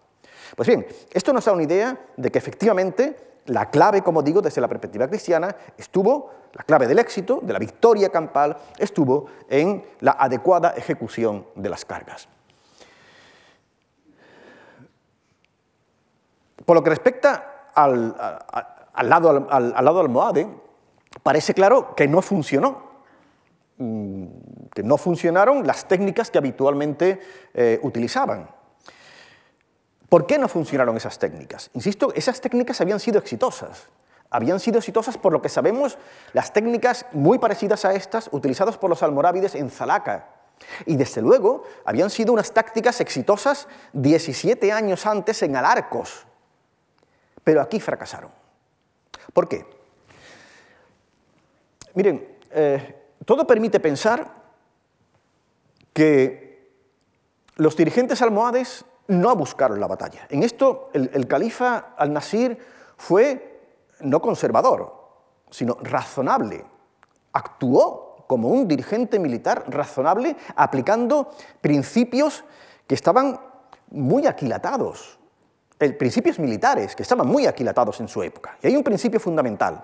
Pues 0.55 0.67
bien, 0.67 0.85
esto 1.11 1.33
nos 1.33 1.45
da 1.45 1.51
una 1.51 1.63
idea 1.63 1.97
de 2.15 2.31
que 2.31 2.37
efectivamente 2.37 3.41
la 3.47 3.69
clave, 3.69 4.01
como 4.01 4.21
digo, 4.21 4.41
desde 4.41 4.61
la 4.61 4.67
perspectiva 4.67 5.07
cristiana, 5.07 5.55
estuvo, 5.77 6.31
la 6.53 6.63
clave 6.63 6.87
del 6.87 6.99
éxito, 6.99 7.39
de 7.41 7.53
la 7.53 7.59
victoria 7.59 8.09
campal, 8.09 8.57
estuvo 8.77 9.27
en 9.49 9.83
la 10.01 10.11
adecuada 10.11 10.73
ejecución 10.75 11.47
de 11.55 11.69
las 11.69 11.85
cargas. 11.85 12.27
Por 16.65 16.75
lo 16.75 16.83
que 16.83 16.89
respecta 16.89 17.71
al, 17.73 18.15
lado, 19.03 19.47
al, 19.49 19.73
al 19.75 19.85
lado 19.85 19.99
almohade, 20.01 20.47
parece 21.23 21.53
claro 21.53 21.95
que 21.95 22.07
no 22.07 22.21
funcionó, 22.21 22.81
mm, 23.77 24.25
que 24.73 24.83
no 24.83 24.97
funcionaron 24.97 25.65
las 25.65 25.87
técnicas 25.87 26.31
que 26.31 26.37
habitualmente 26.37 27.19
eh, 27.53 27.79
utilizaban. 27.83 28.49
¿Por 30.09 30.25
qué 30.25 30.37
no 30.37 30.47
funcionaron 30.47 30.95
esas 30.95 31.19
técnicas? 31.19 31.69
Insisto, 31.73 32.13
esas 32.15 32.39
técnicas 32.39 32.79
habían 32.79 32.99
sido 32.99 33.19
exitosas. 33.19 33.87
Habían 34.29 34.59
sido 34.59 34.77
exitosas 34.77 35.17
por 35.17 35.33
lo 35.33 35.41
que 35.41 35.49
sabemos 35.49 35.97
las 36.33 36.53
técnicas 36.53 37.05
muy 37.11 37.39
parecidas 37.39 37.85
a 37.85 37.93
estas 37.93 38.29
utilizadas 38.31 38.77
por 38.77 38.89
los 38.89 39.03
almorávides 39.03 39.55
en 39.55 39.69
Zalaca. 39.69 40.29
Y 40.85 40.95
desde 40.95 41.21
luego 41.21 41.63
habían 41.85 42.09
sido 42.09 42.33
unas 42.33 42.51
tácticas 42.51 42.99
exitosas 42.99 43.67
17 43.93 44.71
años 44.71 45.05
antes 45.05 45.43
en 45.43 45.55
Alarcos. 45.55 46.25
Pero 47.43 47.61
aquí 47.61 47.79
fracasaron. 47.79 48.31
¿Por 49.33 49.47
qué? 49.47 49.76
Miren, 51.97 52.37
eh, 52.51 52.95
todo 53.25 53.47
permite 53.47 53.79
pensar 53.79 54.31
que 55.91 56.69
los 57.55 57.75
dirigentes 57.75 58.21
almohades 58.21 58.85
no 59.07 59.35
buscaron 59.35 59.79
la 59.79 59.87
batalla. 59.87 60.27
En 60.29 60.43
esto 60.43 60.91
el, 60.93 61.27
califa 61.27 61.95
al-Nasir 61.97 62.55
fue 62.97 63.61
no 64.01 64.21
conservador, 64.21 64.93
sino 65.49 65.75
razonable. 65.81 66.63
Actuó 67.33 68.25
como 68.27 68.49
un 68.49 68.67
dirigente 68.67 69.17
militar 69.17 69.63
razonable 69.67 70.35
aplicando 70.55 71.31
principios 71.61 72.43
que 72.85 72.93
estaban 72.93 73.39
muy 73.89 74.27
aquilatados, 74.27 75.17
principios 75.97 76.37
militares 76.37 76.95
que 76.95 77.01
estaban 77.01 77.25
muy 77.25 77.47
aquilatados 77.47 77.99
en 78.01 78.07
su 78.07 78.21
época. 78.21 78.55
Y 78.61 78.67
hay 78.67 78.75
un 78.75 78.83
principio 78.83 79.19
fundamental 79.19 79.83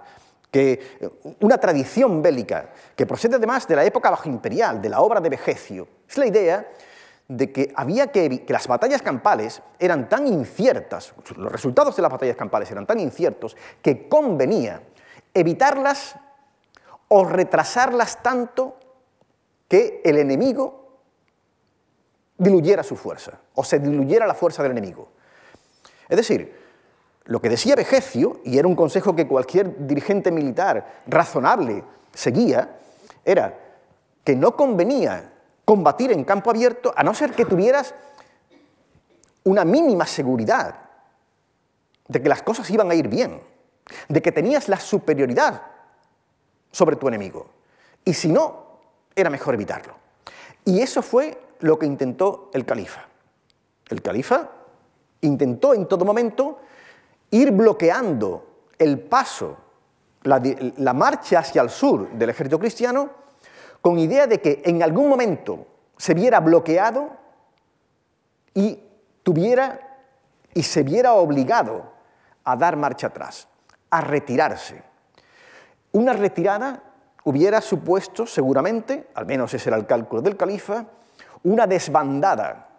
que 0.53 1.09
una 1.39 1.57
tradición 1.57 2.21
bélica 2.21 2.69
que 2.95 3.07
procede 3.07 3.37
además 3.37 3.67
de 3.67 3.75
la 3.75 3.83
época 3.83 4.11
bajo 4.11 4.29
imperial, 4.29 4.79
de 4.83 4.89
la 4.89 5.01
obra 5.01 5.19
de 5.19 5.29
Vegecio, 5.29 5.87
es 6.07 6.15
la 6.15 6.27
idea 6.27 6.69
de 7.27 7.51
que 7.51 7.73
había 7.75 8.11
que, 8.11 8.45
que 8.45 8.53
las 8.53 8.67
batallas 8.67 9.01
campales 9.01 9.63
eran 9.79 10.07
tan 10.07 10.27
inciertas, 10.27 11.11
los 11.35 11.51
resultados 11.51 11.95
de 11.95 12.03
las 12.03 12.11
batallas 12.11 12.35
campales 12.35 12.69
eran 12.69 12.85
tan 12.85 12.99
inciertos 12.99 13.57
que 13.81 14.07
convenía 14.07 14.83
evitarlas 15.33 16.17
o 17.07 17.25
retrasarlas 17.25 18.21
tanto 18.21 18.77
que 19.67 20.01
el 20.05 20.19
enemigo 20.19 20.99
diluyera 22.37 22.83
su 22.83 22.95
fuerza 22.95 23.39
o 23.55 23.63
se 23.63 23.79
diluyera 23.79 24.27
la 24.27 24.35
fuerza 24.35 24.61
del 24.61 24.73
enemigo. 24.73 25.13
Es 26.07 26.17
decir, 26.17 26.62
lo 27.25 27.41
que 27.41 27.49
decía 27.49 27.75
Vegecio, 27.75 28.41
y 28.43 28.57
era 28.57 28.67
un 28.67 28.75
consejo 28.75 29.15
que 29.15 29.27
cualquier 29.27 29.87
dirigente 29.87 30.31
militar 30.31 31.01
razonable 31.07 31.83
seguía, 32.13 32.79
era 33.23 33.57
que 34.23 34.35
no 34.35 34.55
convenía 34.55 35.33
combatir 35.65 36.11
en 36.11 36.25
campo 36.25 36.49
abierto 36.49 36.93
a 36.95 37.03
no 37.03 37.13
ser 37.13 37.31
que 37.31 37.45
tuvieras 37.45 37.93
una 39.45 39.63
mínima 39.65 40.05
seguridad 40.05 40.75
de 42.07 42.21
que 42.21 42.29
las 42.29 42.43
cosas 42.43 42.69
iban 42.69 42.91
a 42.91 42.95
ir 42.95 43.07
bien, 43.07 43.41
de 44.09 44.21
que 44.21 44.31
tenías 44.31 44.67
la 44.67 44.79
superioridad 44.79 45.63
sobre 46.71 46.95
tu 46.95 47.07
enemigo. 47.07 47.49
Y 48.03 48.13
si 48.13 48.29
no, 48.29 48.63
era 49.15 49.29
mejor 49.29 49.53
evitarlo. 49.53 49.95
Y 50.65 50.81
eso 50.81 51.01
fue 51.01 51.39
lo 51.59 51.79
que 51.79 51.85
intentó 51.85 52.49
el 52.53 52.65
califa. 52.65 53.07
El 53.89 54.01
califa 54.01 54.49
intentó 55.21 55.73
en 55.73 55.87
todo 55.87 56.03
momento 56.03 56.59
ir 57.33 57.51
bloqueando 57.51 58.45
el 58.77 58.99
paso, 58.99 59.57
la, 60.21 60.93
marcha 60.93 61.39
hacia 61.39 61.63
el 61.63 61.69
sur 61.69 62.11
del 62.11 62.29
ejército 62.29 62.59
cristiano, 62.59 63.09
con 63.81 63.97
idea 63.97 64.27
de 64.27 64.39
que 64.39 64.61
en 64.63 64.83
algún 64.83 65.09
momento 65.09 65.65
se 65.97 66.13
viera 66.13 66.39
bloqueado 66.39 67.09
y 68.53 68.79
tuviera 69.23 69.79
y 70.53 70.61
se 70.61 70.83
viera 70.83 71.13
obligado 71.13 71.91
a 72.43 72.55
dar 72.55 72.77
marcha 72.77 73.07
atrás, 73.07 73.47
a 73.89 74.01
retirarse. 74.01 74.83
Una 75.91 76.13
retirada 76.13 76.83
hubiera 77.23 77.61
supuesto 77.61 78.27
seguramente, 78.27 79.09
al 79.15 79.25
menos 79.25 79.51
ese 79.55 79.69
era 79.69 79.77
el 79.77 79.87
cálculo 79.87 80.21
del 80.21 80.37
califa, 80.37 80.85
una 81.41 81.65
desbandada, 81.65 82.69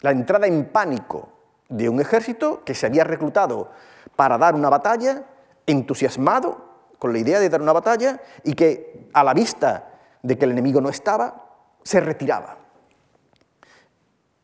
la 0.00 0.10
entrada 0.10 0.48
en 0.48 0.64
pánico 0.70 1.39
de 1.70 1.88
un 1.88 2.00
ejército 2.00 2.62
que 2.64 2.74
se 2.74 2.84
había 2.84 3.04
reclutado 3.04 3.70
para 4.16 4.36
dar 4.36 4.54
una 4.54 4.68
batalla, 4.68 5.24
entusiasmado 5.66 6.68
con 6.98 7.12
la 7.12 7.18
idea 7.18 7.40
de 7.40 7.48
dar 7.48 7.62
una 7.62 7.72
batalla 7.72 8.20
y 8.44 8.52
que 8.54 9.08
a 9.14 9.24
la 9.24 9.32
vista 9.32 9.94
de 10.22 10.36
que 10.36 10.44
el 10.44 10.50
enemigo 10.50 10.80
no 10.80 10.90
estaba, 10.90 11.46
se 11.82 12.00
retiraba. 12.00 12.56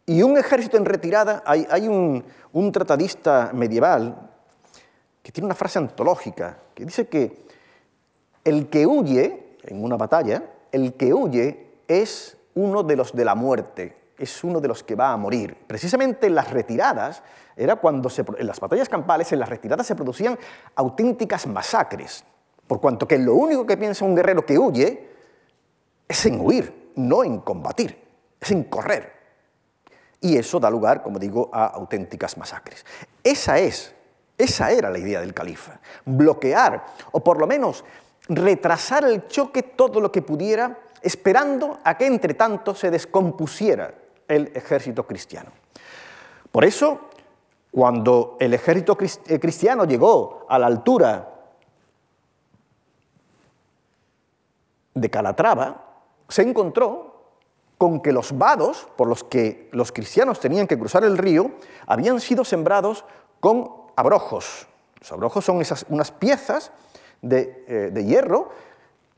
Y 0.07 0.23
un 0.23 0.39
ejército 0.39 0.77
en 0.77 0.85
retirada, 0.85 1.43
hay, 1.45 1.89
un, 1.89 2.25
un 2.53 2.73
tratadista 2.73 3.51
medieval 3.53 4.31
que 5.23 5.33
tiene 5.33 5.47
una 5.47 5.57
frase 5.57 5.81
antológica, 5.81 6.59
que 6.75 6.85
dice 6.85 7.09
que 7.09 7.45
el 8.45 8.69
que 8.69 8.87
huye 8.87 9.57
en 9.65 9.83
una 9.83 9.97
batalla, 9.97 10.45
el 10.71 10.95
que 10.95 11.13
huye 11.13 11.81
es 11.89 12.37
uno 12.55 12.85
de 12.85 12.95
los 12.95 13.15
de 13.15 13.25
la 13.25 13.35
muerte, 13.35 13.97
es 14.19 14.45
uno 14.45 14.61
de 14.61 14.69
los 14.69 14.83
que 14.83 14.95
va 14.95 15.13
a 15.13 15.17
morir. 15.17 15.57
Precisamente 15.67 16.27
en 16.27 16.35
las 16.35 16.51
retiradas, 16.51 17.23
era 17.57 17.77
cuando 17.77 18.11
en 18.39 18.47
las 18.47 18.61
batallas 18.61 18.89
campales, 18.89 19.33
en 19.33 19.41
las 19.41 19.49
retiradas 19.49 19.87
se 19.87 19.95
producían 19.95 20.39
auténticas 20.75 21.47
masacres, 21.47 22.25
por 22.67 22.81
cuanto 22.81 23.07
que 23.07 23.19
lo 23.19 23.35
único 23.35 23.67
que 23.67 23.77
piensa 23.77 24.05
un 24.05 24.15
guerrero 24.15 24.45
que 24.45 24.59
huye 24.59 25.09
es 26.09 26.27
en 26.27 26.41
huir, 26.41 26.93
no 26.97 27.25
en 27.25 27.41
combatir, 27.41 27.99
es 28.41 28.51
en 28.51 28.65
correr. 28.65 29.15
Y 30.21 30.37
eso 30.37 30.59
da 30.61 30.71
lugar, 30.71 31.03
como 31.03 31.19
digo, 31.19 31.51
a 31.53 31.67
auténticas 31.67 32.37
masacres. 32.37 32.85
Esa 33.23 33.59
es, 33.59 33.95
esa 34.37 34.71
era 34.71 34.91
la 34.91 34.99
idea 34.99 35.21
del 35.21 35.35
califa, 35.35 35.81
bloquear 36.05 36.85
o 37.13 37.23
por 37.23 37.39
lo 37.39 37.47
menos 37.47 37.85
retrasar 38.29 39.05
el 39.05 39.29
choque 39.29 39.63
todo 39.63 40.01
lo 40.01 40.11
que 40.11 40.23
pudiera, 40.23 40.79
esperando 41.01 41.79
a 41.85 41.97
que 41.97 42.07
entre 42.07 42.35
tanto 42.35 42.75
se 42.75 42.91
descompusiera 42.91 43.95
el 44.29 44.53
ejército 44.55 45.07
cristiano. 45.07 45.51
Por 46.51 46.65
eso, 46.65 47.01
cuando 47.71 48.37
el 48.41 48.55
ejército 48.55 48.97
eh, 49.27 49.39
cristiano 49.39 49.85
llegó 49.85 50.47
a 50.49 50.59
la 50.59 50.67
altura 50.67 51.33
de 54.95 55.11
Calatrava, 55.11 55.85
se 56.29 56.43
encontró 56.43 57.17
con 57.79 58.01
que 58.01 58.13
los 58.13 58.37
vados 58.37 58.89
por 58.97 59.09
los 59.09 59.23
que 59.23 59.69
los 59.73 59.93
cristianos 59.93 60.41
tenían 60.41 60.67
que 60.67 60.79
cruzar 60.79 61.05
el 61.05 61.19
río 61.19 61.51
habían 61.87 62.21
sido 62.21 62.45
sembrados 62.45 63.05
con 63.41 63.71
abrojos. 63.97 64.67
Los 65.01 65.13
abrojos 65.13 65.45
son 65.45 65.61
esas, 65.61 65.85
unas 65.91 66.11
piezas 66.11 66.73
de, 67.21 67.65
eh, 67.69 67.91
de 67.93 68.05
hierro 68.05 68.49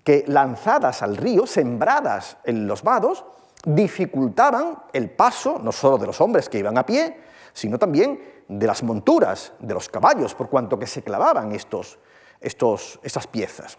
que 0.03 0.25
lanzadas 0.27 1.03
al 1.03 1.17
río, 1.17 1.47
sembradas 1.47 2.39
en 2.45 2.67
los 2.67 2.83
vados, 2.83 3.25
dificultaban 3.65 4.85
el 4.93 5.11
paso 5.11 5.59
no 5.63 5.73
solo 5.73 5.99
de 5.99 6.07
los 6.07 6.21
hombres 6.21 6.49
que 6.49 6.59
iban 6.59 6.79
a 6.79 6.87
pie, 6.87 7.21
sino 7.53 7.79
también 7.79 8.43
de 8.49 8.67
las 8.67 8.83
monturas, 8.83 9.53
de 9.59 9.75
los 9.75 9.89
caballos, 9.89 10.35
por 10.35 10.49
cuanto 10.49 10.79
que 10.79 10.87
se 10.87 11.03
clavaban 11.03 11.53
estos, 11.53 11.99
estos, 12.41 12.99
estas 13.03 13.27
piezas. 13.27 13.79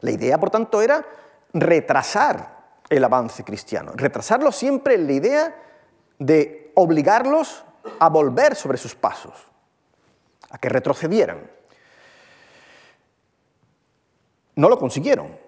La 0.00 0.10
idea, 0.10 0.38
por 0.38 0.50
tanto, 0.50 0.82
era 0.82 1.04
retrasar 1.52 2.62
el 2.88 3.04
avance 3.04 3.44
cristiano, 3.44 3.92
retrasarlo 3.94 4.52
siempre 4.52 4.94
en 4.94 5.06
la 5.06 5.12
idea 5.12 5.62
de 6.18 6.72
obligarlos 6.74 7.64
a 7.98 8.08
volver 8.08 8.54
sobre 8.54 8.78
sus 8.78 8.94
pasos, 8.94 9.34
a 10.50 10.58
que 10.58 10.68
retrocedieran. 10.68 11.50
No 14.54 14.68
lo 14.68 14.78
consiguieron. 14.78 15.38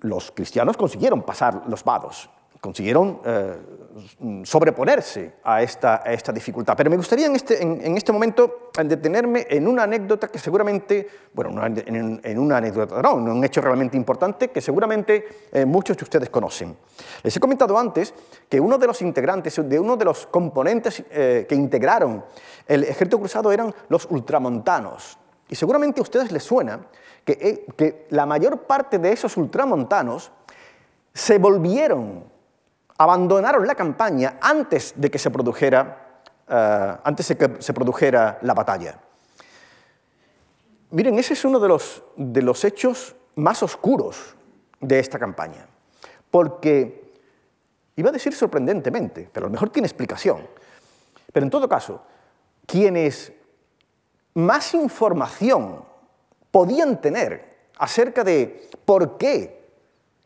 Los 0.00 0.30
cristianos 0.30 0.76
consiguieron 0.76 1.22
pasar 1.22 1.62
los 1.66 1.82
vados, 1.82 2.28
consiguieron 2.64 3.20
eh, 3.26 3.56
sobreponerse 4.42 5.34
a 5.44 5.60
esta, 5.60 5.96
esta, 5.96 6.32
dificultad. 6.32 6.74
Pero 6.74 6.88
me 6.88 6.96
gustaría 6.96 7.26
en 7.26 7.36
este, 7.36 7.62
en, 7.62 7.94
este, 7.94 8.10
momento 8.10 8.70
detenerme 8.82 9.46
en 9.50 9.68
una 9.68 9.82
anécdota 9.82 10.28
que 10.28 10.38
seguramente, 10.38 11.06
bueno, 11.34 11.62
en, 11.62 12.38
una 12.38 12.56
anécdota, 12.56 13.02
no, 13.02 13.18
en 13.18 13.28
un 13.28 13.44
hecho 13.44 13.60
realmente 13.60 13.98
importante 13.98 14.48
que 14.48 14.62
seguramente 14.62 15.26
eh, 15.52 15.66
muchos 15.66 15.98
de 15.98 16.04
ustedes 16.04 16.30
conocen. 16.30 16.74
Les 17.22 17.36
he 17.36 17.38
comentado 17.38 17.76
antes 17.76 18.14
que 18.48 18.58
uno 18.58 18.78
de 18.78 18.86
los 18.86 19.02
integrantes, 19.02 19.60
de 19.68 19.78
uno 19.78 19.98
de 19.98 20.06
los 20.06 20.26
componentes 20.28 21.04
eh, 21.10 21.44
que 21.46 21.54
integraron 21.54 22.24
el 22.66 22.84
ejército 22.84 23.18
cruzado 23.18 23.52
eran 23.52 23.74
los 23.90 24.06
ultramontanos. 24.10 25.18
Y 25.50 25.54
seguramente 25.54 26.00
a 26.00 26.02
ustedes 26.02 26.32
les 26.32 26.42
suena 26.42 26.80
que, 27.26 27.66
que 27.76 28.06
la 28.08 28.24
mayor 28.24 28.62
parte 28.62 28.98
de 28.98 29.12
esos 29.12 29.36
ultramontanos 29.36 30.32
se 31.12 31.36
volvieron 31.36 32.32
abandonaron 32.98 33.66
la 33.66 33.74
campaña 33.74 34.38
antes 34.40 34.94
de 34.96 35.10
que 35.10 35.18
se 35.18 35.30
produjera, 35.30 36.22
eh, 36.48 36.96
antes 37.04 37.28
de 37.28 37.36
que 37.36 37.62
se 37.62 37.72
produjera 37.72 38.38
la 38.42 38.54
batalla. 38.54 38.98
Miren, 40.90 41.18
ese 41.18 41.34
es 41.34 41.44
uno 41.44 41.58
de 41.58 41.68
los, 41.68 42.02
de 42.16 42.42
los 42.42 42.64
hechos 42.64 43.16
más 43.36 43.62
oscuros 43.62 44.36
de 44.80 44.98
esta 44.98 45.18
campaña, 45.18 45.66
porque, 46.30 47.12
iba 47.96 48.10
a 48.10 48.12
decir 48.12 48.34
sorprendentemente, 48.34 49.28
pero 49.32 49.46
a 49.46 49.48
lo 49.48 49.52
mejor 49.52 49.70
tiene 49.70 49.86
explicación, 49.86 50.46
pero 51.32 51.44
en 51.44 51.50
todo 51.50 51.68
caso, 51.68 52.02
quienes 52.66 53.32
más 54.34 54.74
información 54.74 55.84
podían 56.50 57.00
tener 57.00 57.68
acerca 57.78 58.22
de 58.22 58.68
por 58.84 59.16
qué 59.18 59.64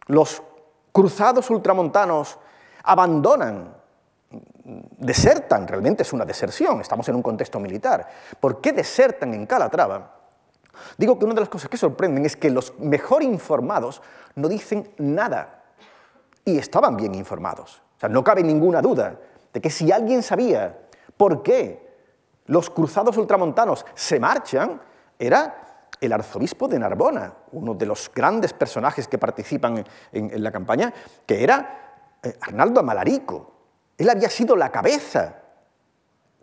los 0.06 0.42
cruzados 0.92 1.48
ultramontanos 1.48 2.38
abandonan, 2.85 3.74
desertan, 4.99 5.66
realmente 5.66 6.03
es 6.03 6.12
una 6.12 6.24
deserción, 6.24 6.81
estamos 6.81 7.09
en 7.09 7.14
un 7.14 7.22
contexto 7.22 7.59
militar. 7.59 8.07
¿Por 8.39 8.61
qué 8.61 8.72
desertan 8.72 9.35
en 9.35 9.47
Calatrava? 9.47 10.14
Digo 10.97 11.18
que 11.18 11.24
una 11.24 11.35
de 11.35 11.41
las 11.41 11.49
cosas 11.49 11.70
que 11.70 11.76
sorprenden 11.76 12.24
es 12.26 12.37
que 12.37 12.51
los 12.51 12.79
mejor 12.79 13.22
informados 13.22 14.03
no 14.35 14.49
dicen 14.49 14.91
nada 14.99 15.62
y 16.45 16.59
estaban 16.59 16.97
bien 16.97 17.14
informados. 17.14 17.83
O 17.97 18.01
sea, 18.01 18.09
no 18.09 18.22
cabe 18.22 18.43
ninguna 18.43 18.81
duda 18.81 19.16
de 19.53 19.61
que 19.61 19.70
si 19.70 19.91
alguien 19.91 20.22
sabía 20.22 20.79
por 21.16 21.43
qué 21.43 21.89
los 22.47 22.70
cruzados 22.70 23.16
ultramontanos 23.16 23.85
se 23.95 24.20
marchan, 24.20 24.81
era 25.18 25.87
el 26.01 26.12
arzobispo 26.12 26.68
de 26.68 26.79
Narbona, 26.79 27.33
uno 27.53 27.74
de 27.74 27.87
los 27.87 28.11
grandes 28.14 28.53
personajes 28.53 29.09
que 29.09 29.18
participan 29.18 29.85
en, 30.12 30.31
en 30.33 30.43
la 30.43 30.53
campaña, 30.53 30.95
que 31.26 31.43
era 31.43 31.88
Arnaldo 32.40 32.80
Amalarico. 32.80 33.52
Él 33.96 34.10
había 34.10 34.30
sido 34.30 34.56
la 34.56 34.70
cabeza, 34.70 35.36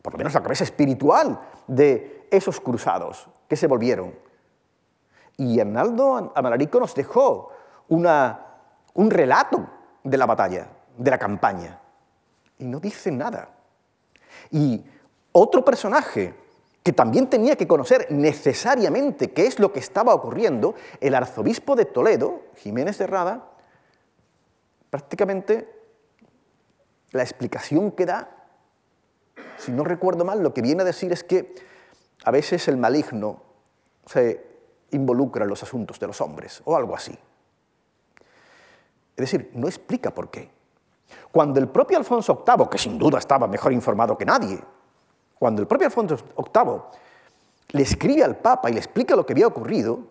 por 0.02 0.14
lo 0.14 0.18
menos 0.18 0.34
la 0.34 0.44
cabeza 0.44 0.64
espiritual 0.64 1.40
de 1.68 2.28
esos 2.32 2.60
cruzados 2.60 3.28
que 3.48 3.56
se 3.56 3.68
volvieron. 3.68 4.14
Y 5.38 5.60
Arnaldo 5.60 6.32
Amalarico 6.36 6.80
nos 6.80 6.96
dejó 6.96 7.52
una, 7.90 8.40
un 8.94 9.12
relato 9.12 9.68
de 10.04 10.18
la 10.18 10.26
batalla, 10.26 10.70
de 10.98 11.12
la 11.12 11.18
campaña, 11.18 11.80
y 12.58 12.66
no 12.66 12.80
dice 12.80 13.12
nada. 13.12 13.50
Y 14.52 14.84
otro 15.32 15.66
personaje 15.66 16.34
que 16.84 16.94
también 16.94 17.28
tenía 17.28 17.56
que 17.56 17.68
conocer 17.68 18.08
necesariamente 18.12 19.32
qué 19.32 19.48
es 19.48 19.60
lo 19.60 19.74
que 19.74 19.80
estaba 19.80 20.14
ocurriendo, 20.14 20.76
el 21.02 21.16
arzobispo 21.16 21.76
de 21.76 21.86
Toledo, 21.86 22.44
Jiménez 22.58 23.00
de 23.00 23.08
Rada, 23.08 23.50
prácticamente 24.96 25.70
la 27.12 27.22
explicación 27.22 27.92
que 27.92 28.06
da, 28.06 28.30
si 29.58 29.74
no 29.74 29.84
recuerdo 29.84 30.24
mal, 30.24 30.42
lo 30.42 30.54
que 30.54 30.62
viene 30.62 30.84
a 30.84 30.86
decir 30.86 31.12
es 31.12 31.22
que 31.22 31.54
a 32.24 32.32
veces 32.32 32.70
el 32.70 32.78
maligno 32.78 33.42
se 34.06 34.42
involucra 34.92 35.44
en 35.44 35.50
los 35.50 35.62
asuntos 35.64 36.00
de 36.00 36.08
los 36.08 36.22
hombres 36.22 36.62
o 36.64 36.78
algo 36.78 36.96
así. 36.96 37.12
Es 37.12 39.18
decir, 39.18 39.52
no 39.56 39.68
explica 39.68 40.16
por 40.16 40.32
qué. 40.32 40.50
Cuando 41.30 41.60
el 41.60 41.68
propio 41.68 41.98
Alfonso 41.98 42.46
VIII, 42.48 42.70
que 42.70 42.78
sin 42.78 42.98
duda 42.98 43.20
estaba 43.20 43.48
mejor 43.48 43.74
informado 43.74 44.18
que 44.18 44.24
nadie, 44.24 44.58
cuando 45.38 45.62
el 45.62 45.68
propio 45.68 45.88
Alfonso 45.88 46.16
VIII 46.16 46.82
le 47.72 47.84
escribe 47.84 48.24
al 48.24 48.38
Papa 48.38 48.70
y 48.70 48.74
le 48.74 48.80
explica 48.80 49.14
lo 49.14 49.26
que 49.26 49.34
había 49.34 49.48
ocurrido, 49.48 50.08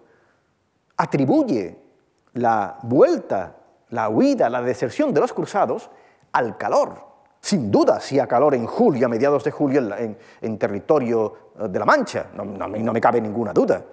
atribuye 0.98 1.74
la 2.34 2.78
vuelta 2.82 3.63
la 3.94 4.08
huida, 4.08 4.50
la 4.50 4.60
deserción 4.60 5.14
de 5.14 5.20
los 5.20 5.32
cruzados 5.32 5.88
al 6.32 6.58
calor. 6.58 7.14
Sin 7.40 7.70
duda, 7.70 8.00
sí 8.00 8.18
a 8.18 8.26
calor 8.26 8.54
en 8.54 8.66
julio, 8.66 9.06
a 9.06 9.08
mediados 9.08 9.44
de 9.44 9.52
julio, 9.52 9.80
en, 10.40 10.58
territorio 10.58 11.52
eh, 11.60 11.68
de 11.68 11.78
la 11.78 11.84
Mancha, 11.84 12.26
no, 12.34 12.44
no, 12.44 12.92
me 12.92 13.00
cabe 13.00 13.20
ninguna 13.20 13.52
duda. 13.52 13.84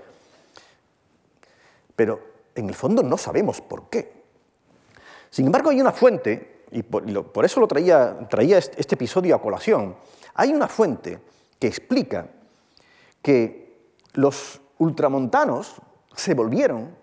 Pero 1.96 2.20
en 2.56 2.68
el 2.68 2.74
fondo 2.74 3.04
no 3.04 3.16
sabemos 3.16 3.62
por 3.62 3.90
qué. 3.90 4.24
Sin 5.30 5.46
embargo, 5.46 5.70
hay 5.70 5.80
una 5.80 5.92
fuente, 5.92 6.64
y 6.72 6.82
por, 6.82 7.46
eso 7.46 7.60
lo 7.60 7.68
traía, 7.68 8.28
traía 8.28 8.58
este 8.58 8.96
episodio 8.96 9.36
a 9.36 9.42
colación, 9.42 9.96
hay 10.34 10.52
una 10.52 10.68
fuente 10.68 11.20
que 11.60 11.68
explica 11.68 12.26
que 13.22 13.92
los 14.14 14.62
ultramontanos 14.80 15.76
se 16.16 16.34
volvieron 16.34 16.96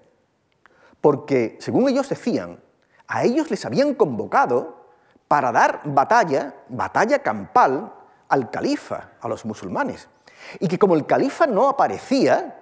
porque, 1.01 1.59
según 1.61 1.89
ellos 1.89 2.09
decían, 2.09 2.59
a 3.09 3.25
ellos 3.25 3.51
les 3.51 3.65
habían 3.65 3.95
convocado 3.95 4.77
para 5.27 5.51
dar 5.51 5.81
batalla, 5.85 6.55
batalla 6.69 7.21
campal, 7.21 7.93
al 8.29 8.51
califa, 8.51 9.13
a 9.21 9.29
los 9.29 9.45
musulmanes. 9.45 10.09
Y 10.61 10.69
que 10.69 10.79
como 10.79 10.95
el 10.95 11.07
califa 11.07 11.47
no 11.47 11.69
aparecía, 11.69 12.55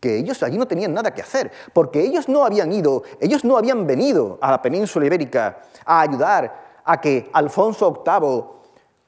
que 0.00 0.18
ellos 0.18 0.42
allí 0.42 0.58
no 0.58 0.66
tenían 0.66 0.92
nada 0.92 1.14
que 1.14 1.22
hacer, 1.22 1.50
porque 1.72 2.02
ellos 2.02 2.28
no 2.28 2.44
habían 2.44 2.72
ido, 2.72 3.02
ellos 3.20 3.44
no 3.44 3.56
habían 3.56 3.86
venido 3.86 4.38
a 4.40 4.50
la 4.50 4.60
península 4.60 5.06
ibérica 5.06 5.58
a 5.84 6.00
ayudar 6.00 6.80
a 6.84 7.00
que 7.00 7.30
Alfonso 7.32 8.02
VIII 8.04 8.44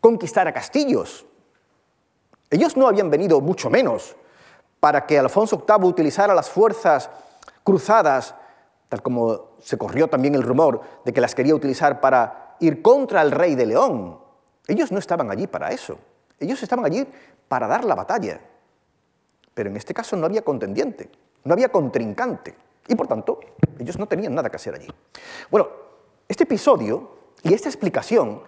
conquistara 0.00 0.52
castillos. 0.52 1.26
Ellos 2.50 2.76
no 2.76 2.88
habían 2.88 3.10
venido, 3.10 3.40
mucho 3.40 3.68
menos, 3.68 4.16
para 4.80 5.06
que 5.06 5.18
Alfonso 5.18 5.64
VIII 5.66 5.86
utilizara 5.86 6.34
las 6.34 6.48
fuerzas 6.48 7.10
cruzadas 7.62 8.34
tal 8.88 9.02
como 9.02 9.50
se 9.60 9.76
corrió 9.76 10.08
también 10.08 10.34
el 10.34 10.42
rumor 10.42 10.80
de 11.04 11.12
que 11.12 11.20
las 11.20 11.34
quería 11.34 11.54
utilizar 11.54 12.00
para 12.00 12.56
ir 12.60 12.82
contra 12.82 13.22
el 13.22 13.30
rey 13.30 13.54
de 13.54 13.66
León. 13.66 14.18
Ellos 14.66 14.92
no 14.92 14.98
estaban 14.98 15.30
allí 15.30 15.46
para 15.46 15.70
eso, 15.70 15.98
ellos 16.38 16.62
estaban 16.62 16.84
allí 16.84 17.06
para 17.48 17.66
dar 17.66 17.84
la 17.84 17.94
batalla. 17.94 18.40
Pero 19.54 19.70
en 19.70 19.76
este 19.76 19.94
caso 19.94 20.16
no 20.16 20.26
había 20.26 20.42
contendiente, 20.42 21.10
no 21.44 21.52
había 21.52 21.68
contrincante, 21.68 22.54
y 22.86 22.94
por 22.94 23.06
tanto 23.06 23.40
ellos 23.78 23.98
no 23.98 24.06
tenían 24.06 24.34
nada 24.34 24.48
que 24.50 24.56
hacer 24.56 24.74
allí. 24.74 24.88
Bueno, 25.50 25.68
este 26.28 26.44
episodio 26.44 27.16
y 27.42 27.54
esta 27.54 27.68
explicación 27.68 28.42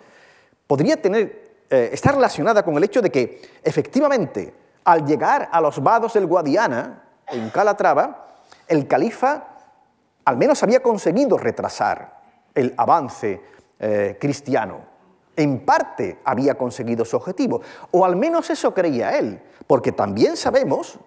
podría 0.66 1.00
tener, 1.00 1.64
eh, 1.68 1.90
estar 1.92 2.14
relacionada 2.14 2.64
con 2.64 2.76
el 2.76 2.84
hecho 2.84 3.02
de 3.02 3.10
que 3.10 3.42
efectivamente 3.62 4.54
al 4.84 5.04
llegar 5.04 5.48
a 5.52 5.60
los 5.60 5.82
vados 5.82 6.14
del 6.14 6.26
Guadiana, 6.26 7.04
en 7.26 7.50
Calatrava, 7.50 8.28
el 8.66 8.86
califa 8.86 9.49
al 10.30 10.36
menos 10.36 10.62
había 10.62 10.80
conseguido 10.80 11.36
retrasar 11.36 12.20
el 12.54 12.72
avance 12.76 13.42
eh, 13.80 14.16
cristiano. 14.20 14.78
En 15.34 15.64
parte 15.64 16.20
había 16.24 16.56
conseguido 16.56 17.04
su 17.04 17.16
objetivo, 17.16 17.60
o 17.90 18.04
al 18.04 18.14
menos 18.14 18.48
eso 18.48 18.72
creía 18.72 19.18
él, 19.18 19.42
porque 19.66 19.90
también 19.90 20.36
sabemos 20.36 21.00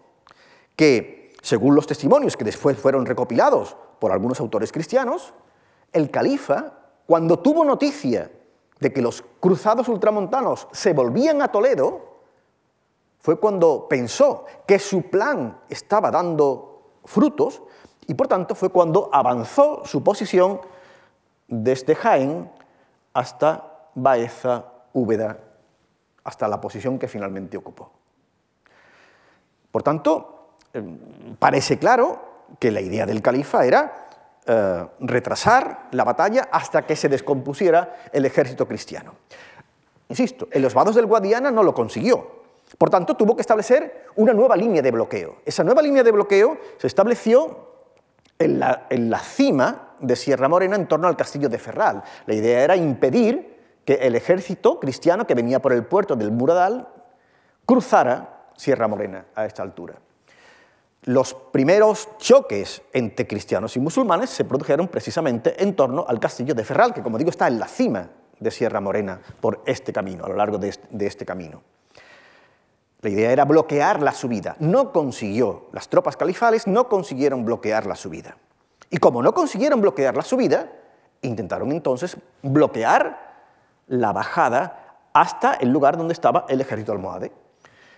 que, 0.76 1.34
según 1.42 1.74
los 1.74 1.88
testimonios 1.88 2.36
que 2.36 2.44
después 2.44 2.78
fueron 2.78 3.06
recopilados 3.06 3.78
por 4.00 4.12
algunos 4.12 4.42
autores 4.42 4.74
cristianos, 4.74 5.34
el 5.94 6.12
califa, 6.12 6.74
cuando 7.06 7.40
tuvo 7.40 7.64
noticia 7.64 8.30
de 8.82 8.92
que 8.92 9.02
los 9.02 9.24
cruzados 9.40 9.88
ultramontanos 9.88 10.68
se 10.74 10.92
volvían 10.92 11.42
a 11.42 11.48
Toledo, 11.48 12.20
fue 13.20 13.40
cuando 13.40 13.88
pensó 13.88 14.44
que 14.68 14.80
su 14.80 15.04
plan 15.04 15.62
estaba 15.70 16.12
dando 16.12 16.98
frutos 17.06 17.64
y 18.08 18.14
por 18.14 18.28
tanto 18.28 18.56
fue 18.56 18.70
cuando 18.70 19.10
avanzó 19.12 19.84
su 19.86 20.04
posición 20.04 20.62
desde 21.48 21.96
Jaén 21.96 22.50
hasta 23.14 23.90
Baeza, 23.96 24.66
Úbeda, 24.94 25.38
hasta 26.24 26.48
la 26.48 26.60
posición 26.60 26.98
que 26.98 27.08
finalmente 27.08 27.58
ocupó. 27.58 27.92
Por 29.72 29.84
tanto, 29.84 30.56
em, 30.74 31.36
parece 31.38 31.78
claro 31.78 32.46
que 32.60 32.72
la 32.72 32.82
idea 32.82 33.06
del 33.06 33.22
califa 33.22 33.66
era 33.66 34.04
eh, 34.46 34.86
retrasar 35.00 35.88
la 35.92 36.04
batalla 36.04 36.50
hasta 36.52 36.86
que 36.86 36.98
se 36.98 37.08
descompusiera 37.08 37.96
el 38.12 38.26
ejército 38.26 38.68
cristiano. 38.68 39.16
Insisto, 40.10 40.50
en 40.52 40.62
los 40.62 40.74
vados 40.74 40.96
del 40.96 41.06
Guadiana 41.06 41.50
no 41.50 41.64
lo 41.64 41.74
consiguió. 41.74 42.44
Por 42.78 42.90
tanto, 42.90 43.16
tuvo 43.16 43.36
que 43.36 43.42
establecer 43.42 44.08
una 44.16 44.34
nueva 44.34 44.58
línea 44.58 44.82
de 44.82 44.92
bloqueo. 44.92 45.38
Esa 45.46 45.64
nueva 45.64 45.82
línea 45.82 46.04
de 46.04 46.12
bloqueo 46.12 46.58
se 46.78 46.88
estableció 46.88 47.73
en 48.40 48.60
la, 48.60 49.20
cima 49.20 49.96
de 50.00 50.16
Sierra 50.16 50.50
Morena 50.50 50.76
en 50.76 50.88
torno 50.88 51.08
al 51.08 51.16
castillo 51.16 51.50
de 51.50 51.58
Ferral. 51.58 52.04
La 52.26 52.34
idea 52.34 52.64
era 52.64 52.76
impedir 52.76 53.54
que 53.86 53.96
el 53.96 54.16
ejército 54.16 54.80
cristiano 54.80 55.28
que 55.28 55.36
venía 55.36 55.62
por 55.62 55.74
el 55.74 55.86
puerto 55.86 56.16
del 56.16 56.32
Muradal 56.32 56.88
cruzara 57.66 58.48
Sierra 58.56 58.88
Morena 58.88 59.26
a 59.36 59.46
esta 59.46 59.64
altura. 59.64 59.96
Los 61.04 61.34
primeros 61.34 62.10
choques 62.18 62.82
entre 62.94 63.28
cristianos 63.28 63.76
y 63.76 63.80
musulmanes 63.80 64.30
se 64.30 64.46
produjeron 64.46 64.88
precisamente 64.88 65.62
en 65.62 65.76
torno 65.76 66.06
al 66.08 66.20
castillo 66.20 66.56
de 66.56 66.64
Ferral, 66.64 66.94
que 66.94 67.04
como 67.04 67.18
digo 67.18 67.30
está 67.30 67.48
en 67.48 67.60
la 67.60 67.68
cima 67.68 68.10
de 68.40 68.52
Sierra 68.52 68.80
Morena 68.80 69.20
por 69.42 69.62
este 69.66 69.92
camino, 69.92 70.24
a 70.26 70.30
lo 70.30 70.36
largo 70.36 70.58
de 70.58 71.06
este 71.06 71.26
camino. 71.26 71.62
La 73.04 73.10
idea 73.10 73.32
era 73.32 73.44
bloquear 73.44 74.02
la 74.02 74.14
subida. 74.14 74.56
No 74.60 74.94
consiguió, 74.94 75.68
las 75.74 75.90
tropas 75.90 76.16
califales 76.16 76.68
no 76.68 76.88
consiguieron 76.88 77.44
bloquear 77.44 77.86
la 77.86 77.98
subida. 77.98 78.38
Y 78.90 78.98
como 78.98 79.22
no 79.22 79.34
consiguieron 79.34 79.82
bloquear 79.82 80.16
la 80.16 80.22
subida, 80.22 80.72
intentaron 81.22 81.74
entonces 81.74 82.16
bloquear 82.42 83.34
la 83.88 84.14
bajada 84.14 85.10
hasta 85.12 85.56
el 85.56 85.70
lugar 85.70 85.98
donde 85.98 86.14
estaba 86.14 86.46
el 86.48 86.62
ejército 86.62 86.94
almohade. 86.94 87.34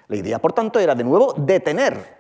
La 0.08 0.16
idea, 0.16 0.40
por 0.40 0.54
tanto, 0.54 0.80
era 0.80 0.96
de 0.96 1.04
nuevo 1.04 1.34
detener 1.38 2.18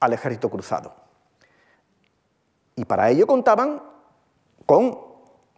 al 0.00 0.12
ejército 0.12 0.50
cruzado. 0.50 0.94
Y 2.76 2.84
para 2.84 3.08
ello 3.08 3.26
contaban 3.26 3.82
con 4.66 4.98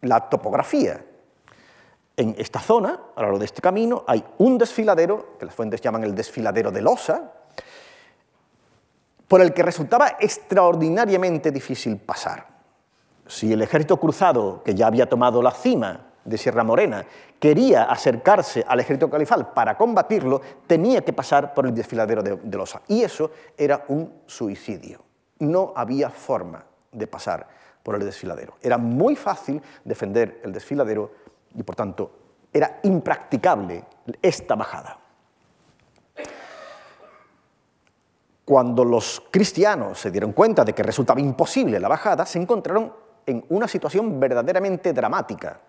la 0.02 0.28
topografía. 0.28 1.04
En 2.20 2.34
esta 2.36 2.60
zona, 2.60 3.00
a 3.16 3.20
lo 3.20 3.28
largo 3.28 3.38
de 3.38 3.46
este 3.46 3.62
camino, 3.62 4.04
hay 4.06 4.22
un 4.36 4.58
desfiladero, 4.58 5.38
que 5.38 5.46
las 5.46 5.54
fuentes 5.54 5.80
llaman 5.80 6.04
el 6.04 6.14
desfiladero 6.14 6.70
de 6.70 6.82
Losa, 6.82 7.32
por 9.26 9.40
el 9.40 9.54
que 9.54 9.62
resultaba 9.62 10.18
extraordinariamente 10.20 11.50
difícil 11.50 11.96
pasar. 11.96 12.46
Si 13.26 13.50
el 13.50 13.62
ejército 13.62 13.96
cruzado, 13.96 14.62
que 14.62 14.74
ya 14.74 14.88
había 14.88 15.08
tomado 15.08 15.40
la 15.40 15.50
cima 15.50 16.08
de 16.22 16.36
Sierra 16.36 16.62
Morena, 16.62 17.06
quería 17.38 17.84
acercarse 17.84 18.66
al 18.68 18.80
ejército 18.80 19.08
califal 19.08 19.54
para 19.54 19.78
combatirlo, 19.78 20.42
tenía 20.66 21.02
que 21.02 21.14
pasar 21.14 21.54
por 21.54 21.64
el 21.64 21.74
desfiladero 21.74 22.22
de, 22.22 22.36
de 22.36 22.58
Losa. 22.58 22.82
Y 22.86 23.02
eso 23.02 23.30
era 23.56 23.86
un 23.88 24.24
suicidio. 24.26 25.00
No 25.38 25.72
había 25.74 26.10
forma 26.10 26.66
de 26.92 27.06
pasar 27.06 27.48
por 27.82 27.94
el 27.94 28.04
desfiladero. 28.04 28.58
Era 28.60 28.76
muy 28.76 29.16
fácil 29.16 29.62
defender 29.84 30.42
el 30.44 30.52
desfiladero 30.52 31.12
y, 31.54 31.62
por 31.62 31.76
tanto, 31.76 32.10
era 32.52 32.80
impracticable 32.82 33.84
esta 34.20 34.54
bajada. 34.54 34.98
Cuando 38.44 38.84
los 38.84 39.22
cristianos 39.30 40.00
se 40.00 40.10
dieron 40.10 40.32
cuenta 40.32 40.64
de 40.64 40.72
que 40.72 40.82
resultaba 40.82 41.20
imposible 41.20 41.78
la 41.78 41.88
bajada, 41.88 42.26
se 42.26 42.40
encontraron 42.40 42.92
en 43.26 43.44
una 43.50 43.68
situación 43.68 44.18
verdaderamente 44.18 44.92
dramática. 44.92 45.60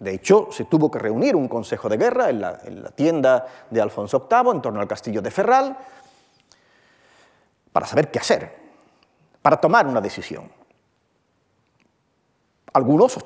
De 0.00 0.14
hecho, 0.14 0.48
se 0.50 0.64
tuvo 0.64 0.90
que 0.90 0.98
reunir 0.98 1.36
un 1.36 1.48
consejo 1.48 1.88
de 1.88 1.96
guerra 1.96 2.30
en 2.30 2.40
la, 2.40 2.60
en 2.64 2.82
la, 2.82 2.90
tienda 2.90 3.46
de 3.70 3.80
Alfonso 3.80 4.28
VIII, 4.30 4.50
en 4.50 4.62
torno 4.62 4.80
al 4.80 4.88
castillo 4.88 5.22
de 5.22 5.30
Ferral, 5.30 5.76
para 7.72 7.86
saber 7.86 8.10
qué 8.10 8.18
hacer, 8.18 8.56
para 9.42 9.60
tomar 9.60 9.86
una 9.86 10.00
decisión. 10.00 10.50
Algunos 12.72 13.18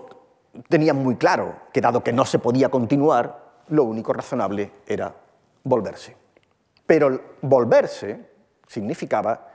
tenían 0.68 0.96
muy 0.96 1.16
claro 1.16 1.54
que 1.72 1.80
dado 1.80 2.02
que 2.02 2.12
no 2.12 2.24
se 2.24 2.38
podía 2.38 2.68
continuar, 2.68 3.52
lo 3.68 3.84
único 3.84 4.12
razonable 4.12 4.72
era 4.86 5.14
volverse. 5.64 6.16
Pero 6.86 7.36
volverse 7.40 8.28
significaba 8.66 9.48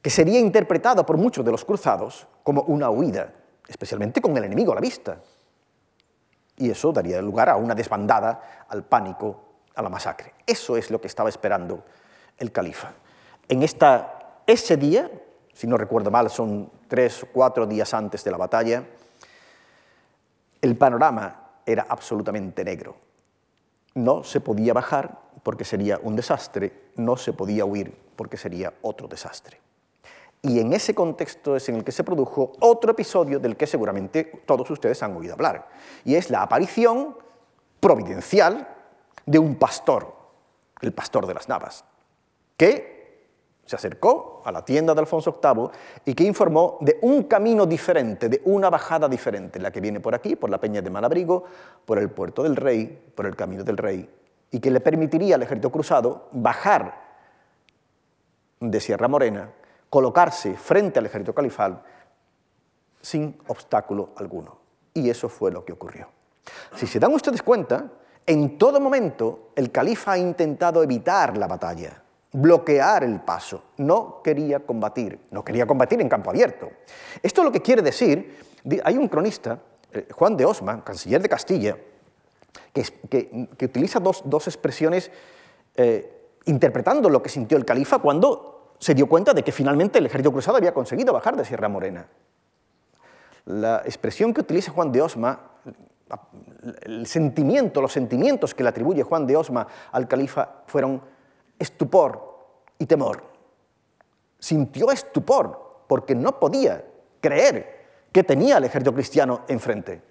que 0.00 0.10
sería 0.10 0.40
interpretado 0.40 1.06
por 1.06 1.16
muchos 1.16 1.44
de 1.44 1.52
los 1.52 1.64
cruzados 1.64 2.26
como 2.42 2.62
una 2.62 2.90
huida, 2.90 3.32
especialmente 3.68 4.20
con 4.20 4.36
el 4.36 4.44
enemigo 4.44 4.72
a 4.72 4.74
la 4.74 4.80
vista. 4.80 5.18
Y 6.56 6.70
eso 6.70 6.92
daría 6.92 7.22
lugar 7.22 7.48
a 7.48 7.56
una 7.56 7.74
desbandada, 7.74 8.66
al 8.68 8.84
pánico, 8.84 9.44
a 9.74 9.82
la 9.82 9.88
masacre. 9.88 10.34
Eso 10.46 10.76
es 10.76 10.90
lo 10.90 11.00
que 11.00 11.06
estaba 11.06 11.28
esperando 11.28 11.84
el 12.38 12.50
califa. 12.50 12.92
En 13.48 13.62
esta, 13.62 14.42
ese 14.46 14.76
día, 14.76 15.10
si 15.52 15.66
no 15.66 15.76
recuerdo 15.76 16.10
mal, 16.10 16.30
son 16.30 16.70
tres 16.88 17.22
o 17.22 17.26
cuatro 17.32 17.66
días 17.66 17.94
antes 17.94 18.24
de 18.24 18.30
la 18.30 18.36
batalla, 18.36 18.84
el 20.62 20.76
panorama 20.76 21.50
era 21.66 21.86
absolutamente 21.88 22.64
negro. 22.64 22.96
No 23.94 24.24
se 24.24 24.40
podía 24.40 24.72
bajar 24.72 25.20
porque 25.42 25.64
sería 25.64 25.98
un 26.02 26.16
desastre, 26.16 26.90
no 26.96 27.16
se 27.16 27.32
podía 27.32 27.64
huir 27.64 27.94
porque 28.16 28.36
sería 28.36 28.72
otro 28.82 29.08
desastre. 29.08 29.60
Y 30.40 30.60
en 30.60 30.72
ese 30.72 30.94
contexto 30.94 31.56
es 31.56 31.68
en 31.68 31.76
el 31.76 31.84
que 31.84 31.92
se 31.92 32.04
produjo 32.04 32.52
otro 32.60 32.92
episodio 32.92 33.38
del 33.38 33.56
que 33.56 33.66
seguramente 33.66 34.42
todos 34.46 34.68
ustedes 34.70 35.02
han 35.02 35.16
oído 35.16 35.34
hablar, 35.34 35.68
y 36.04 36.16
es 36.16 36.30
la 36.30 36.42
aparición 36.42 37.16
providencial 37.78 38.68
de 39.26 39.38
un 39.38 39.56
pastor, 39.56 40.16
el 40.80 40.92
pastor 40.92 41.26
de 41.26 41.34
las 41.34 41.48
Navas, 41.48 41.84
que 42.56 43.01
se 43.72 43.76
acercó 43.76 44.42
a 44.44 44.52
la 44.52 44.62
tienda 44.62 44.92
de 44.92 45.00
Alfonso 45.00 45.40
VIII 45.42 45.70
y 46.04 46.14
que 46.14 46.24
informó 46.24 46.76
de 46.82 46.98
un 47.00 47.22
camino 47.22 47.64
diferente, 47.64 48.28
de 48.28 48.42
una 48.44 48.68
bajada 48.68 49.08
diferente, 49.08 49.58
la 49.58 49.70
que 49.70 49.80
viene 49.80 49.98
por 49.98 50.14
aquí, 50.14 50.36
por 50.36 50.50
la 50.50 50.58
Peña 50.58 50.82
de 50.82 50.90
Malabrigo, 50.90 51.44
por 51.86 51.98
el 51.98 52.10
Puerto 52.10 52.42
del 52.42 52.54
Rey, 52.54 53.12
por 53.14 53.24
el 53.24 53.34
Camino 53.34 53.64
del 53.64 53.78
Rey, 53.78 54.10
y 54.50 54.60
que 54.60 54.70
le 54.70 54.80
permitiría 54.80 55.36
al 55.36 55.42
ejército 55.42 55.72
cruzado 55.72 56.28
bajar 56.32 57.00
de 58.60 58.78
Sierra 58.78 59.08
Morena, 59.08 59.50
colocarse 59.88 60.54
frente 60.54 60.98
al 60.98 61.06
ejército 61.06 61.34
califal 61.34 61.82
sin 63.00 63.38
obstáculo 63.46 64.10
alguno. 64.16 64.58
Y 64.92 65.08
eso 65.08 65.30
fue 65.30 65.50
lo 65.50 65.64
que 65.64 65.72
ocurrió. 65.72 66.08
Si 66.76 66.86
se 66.86 67.00
dan 67.00 67.14
ustedes 67.14 67.42
cuenta, 67.42 67.90
en 68.26 68.58
todo 68.58 68.78
momento 68.80 69.52
el 69.56 69.72
califa 69.72 70.12
ha 70.12 70.18
intentado 70.18 70.82
evitar 70.82 71.38
la 71.38 71.46
batalla 71.46 72.01
bloquear 72.32 73.04
el 73.04 73.20
paso, 73.20 73.62
no 73.76 74.22
quería 74.22 74.60
combatir, 74.60 75.18
no 75.30 75.44
quería 75.44 75.66
combatir 75.66 76.00
en 76.00 76.08
campo 76.08 76.30
abierto. 76.30 76.70
Esto 77.22 77.44
lo 77.44 77.52
que 77.52 77.60
quiere 77.60 77.82
decir, 77.82 78.38
hay 78.84 78.96
un 78.96 79.08
cronista, 79.08 79.58
eh, 79.92 80.08
Juan 80.12 80.36
de 80.36 80.46
Osma, 80.46 80.82
canciller 80.82 81.20
de 81.20 81.28
Castilla, 81.28 81.76
que, 82.72 83.48
que, 83.56 83.64
utiliza 83.66 84.00
dos, 84.00 84.22
dos 84.24 84.46
expresiones 84.46 85.10
eh, 85.76 86.30
interpretando 86.46 87.10
lo 87.10 87.22
que 87.22 87.28
sintió 87.28 87.58
el 87.58 87.64
califa 87.64 87.98
cuando 87.98 88.74
se 88.78 88.94
dio 88.94 89.08
cuenta 89.08 89.34
de 89.34 89.42
que 89.42 89.52
finalmente 89.52 89.98
el 89.98 90.06
ejército 90.06 90.32
cruzado 90.32 90.56
había 90.56 90.72
conseguido 90.74 91.12
bajar 91.12 91.36
de 91.36 91.44
Sierra 91.44 91.68
Morena. 91.68 92.08
La 93.44 93.82
expresión 93.84 94.32
que 94.32 94.40
utiliza 94.40 94.72
Juan 94.72 94.90
de 94.90 95.02
Osma, 95.02 95.38
el 96.82 97.06
sentimiento, 97.06 97.80
los 97.80 97.92
sentimientos 97.92 98.54
que 98.54 98.62
le 98.62 98.70
atribuye 98.70 99.02
Juan 99.02 99.26
de 99.26 99.36
Osma 99.36 99.66
al 99.92 100.08
califa 100.08 100.62
fueron 100.66 101.02
estupor 101.58 102.38
y 102.78 102.86
temor. 102.86 103.22
Sintió 104.38 104.90
estupor 104.90 105.84
porque 105.86 106.14
no 106.14 106.38
podía 106.38 106.84
creer 107.20 107.82
que 108.12 108.24
tenía 108.24 108.56
al 108.56 108.64
ejército 108.64 108.94
cristiano 108.94 109.42
enfrente. 109.48 110.02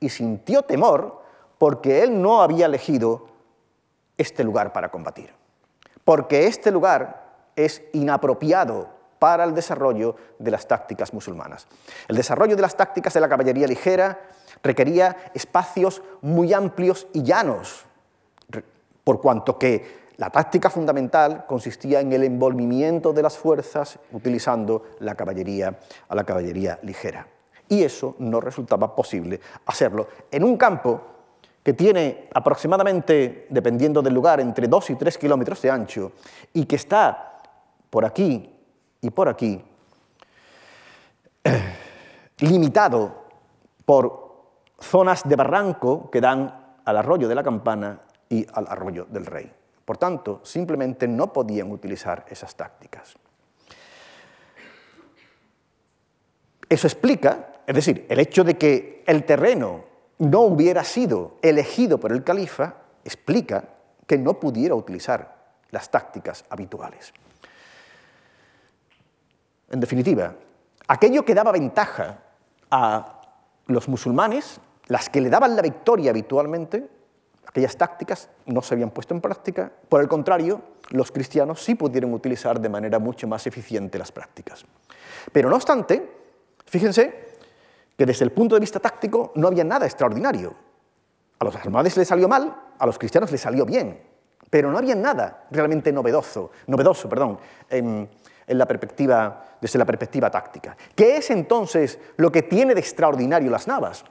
Y 0.00 0.08
sintió 0.08 0.62
temor 0.62 1.22
porque 1.58 2.02
él 2.02 2.20
no 2.20 2.42
había 2.42 2.66
elegido 2.66 3.28
este 4.18 4.44
lugar 4.44 4.72
para 4.72 4.90
combatir. 4.90 5.32
Porque 6.04 6.46
este 6.46 6.70
lugar 6.70 7.26
es 7.56 7.82
inapropiado 7.92 8.88
para 9.18 9.44
el 9.44 9.54
desarrollo 9.54 10.16
de 10.38 10.50
las 10.50 10.68
tácticas 10.68 11.12
musulmanas. 11.14 11.66
El 12.06 12.16
desarrollo 12.16 12.54
de 12.54 12.62
las 12.62 12.76
tácticas 12.76 13.14
de 13.14 13.20
la 13.20 13.28
caballería 13.28 13.66
ligera 13.66 14.20
requería 14.62 15.16
espacios 15.34 16.02
muy 16.20 16.52
amplios 16.52 17.06
y 17.12 17.22
llanos, 17.22 17.84
por 19.04 19.20
cuanto 19.20 19.58
que 19.58 20.05
la 20.18 20.30
táctica 20.30 20.70
fundamental 20.70 21.44
consistía 21.46 22.00
en 22.00 22.12
el 22.12 22.24
envolvimiento 22.24 23.12
de 23.12 23.22
las 23.22 23.36
fuerzas 23.36 23.98
utilizando 24.12 24.84
la 25.00 25.14
caballería 25.14 25.78
a 26.08 26.14
la 26.14 26.24
caballería 26.24 26.78
ligera. 26.82 27.26
Y 27.68 27.82
eso 27.82 28.14
no 28.18 28.40
resultaba 28.40 28.94
posible 28.94 29.40
hacerlo 29.66 30.08
en 30.30 30.44
un 30.44 30.56
campo 30.56 31.00
que 31.62 31.72
tiene 31.72 32.28
aproximadamente, 32.32 33.48
dependiendo 33.50 34.00
del 34.00 34.14
lugar, 34.14 34.40
entre 34.40 34.68
2 34.68 34.90
y 34.90 34.94
3 34.94 35.18
kilómetros 35.18 35.60
de 35.62 35.70
ancho 35.70 36.12
y 36.52 36.64
que 36.64 36.76
está 36.76 37.42
por 37.90 38.04
aquí 38.04 38.54
y 39.00 39.10
por 39.10 39.28
aquí, 39.28 39.62
limitado 42.38 43.24
por 43.84 44.26
zonas 44.78 45.28
de 45.28 45.36
barranco 45.36 46.08
que 46.10 46.20
dan 46.20 46.76
al 46.84 46.96
arroyo 46.96 47.28
de 47.28 47.34
la 47.34 47.42
campana 47.42 48.00
y 48.28 48.46
al 48.52 48.66
arroyo 48.68 49.06
del 49.10 49.26
rey. 49.26 49.52
Por 49.86 49.96
tanto, 49.98 50.40
simplemente 50.42 51.06
no 51.06 51.32
podían 51.32 51.70
utilizar 51.70 52.26
esas 52.28 52.56
tácticas. 52.56 53.14
Eso 56.68 56.88
explica, 56.88 57.62
es 57.64 57.74
decir, 57.74 58.04
el 58.08 58.18
hecho 58.18 58.42
de 58.42 58.58
que 58.58 59.04
el 59.06 59.24
terreno 59.24 59.84
no 60.18 60.40
hubiera 60.40 60.82
sido 60.82 61.36
elegido 61.40 62.00
por 62.00 62.10
el 62.10 62.24
califa, 62.24 62.74
explica 63.04 63.62
que 64.08 64.18
no 64.18 64.40
pudiera 64.40 64.74
utilizar 64.74 65.36
las 65.70 65.88
tácticas 65.88 66.44
habituales. 66.50 67.12
En 69.70 69.78
definitiva, 69.78 70.34
aquello 70.88 71.24
que 71.24 71.34
daba 71.34 71.52
ventaja 71.52 72.18
a 72.72 73.20
los 73.66 73.88
musulmanes, 73.88 74.60
las 74.88 75.08
que 75.08 75.20
le 75.20 75.30
daban 75.30 75.54
la 75.54 75.62
victoria 75.62 76.10
habitualmente, 76.10 76.95
aquellas 77.46 77.76
tácticas 77.76 78.28
no 78.46 78.62
se 78.62 78.74
habían 78.74 78.90
puesto 78.90 79.14
en 79.14 79.20
práctica, 79.20 79.72
por 79.88 80.00
el 80.00 80.08
contrario, 80.08 80.60
los 80.90 81.10
cristianos 81.10 81.62
sí 81.62 81.74
pudieron 81.74 82.12
utilizar 82.12 82.60
de 82.60 82.68
manera 82.68 82.98
mucho 82.98 83.26
más 83.26 83.46
eficiente 83.46 83.98
las 83.98 84.12
prácticas. 84.12 84.64
Pero 85.32 85.48
no 85.48 85.56
obstante, 85.56 86.08
fíjense 86.66 87.26
que 87.96 88.06
desde 88.06 88.24
el 88.24 88.32
punto 88.32 88.54
de 88.54 88.60
vista 88.60 88.78
táctico 88.78 89.32
no 89.36 89.48
había 89.48 89.64
nada 89.64 89.86
extraordinario. 89.86 90.54
A 91.38 91.44
los 91.44 91.56
almohades 91.56 91.96
les 91.96 92.08
salió 92.08 92.28
mal, 92.28 92.54
a 92.78 92.86
los 92.86 92.98
cristianos 92.98 93.30
les 93.30 93.40
salió 93.40 93.64
bien, 93.64 94.00
pero 94.50 94.70
no 94.70 94.78
había 94.78 94.94
nada 94.94 95.46
realmente 95.50 95.92
novedoso, 95.92 96.50
novedoso 96.66 97.08
perdón, 97.08 97.38
en, 97.68 98.08
la 98.48 98.66
perspectiva, 98.66 99.56
desde 99.60 99.78
la 99.78 99.84
perspectiva 99.84 100.30
táctica. 100.30 100.76
¿Qué 100.94 101.16
es 101.16 101.30
entonces 101.30 101.98
lo 102.16 102.30
que 102.30 102.42
tiene 102.42 102.74
de 102.74 102.80
extraordinario 102.80 103.50
las 103.50 103.66
navas? 103.66 104.04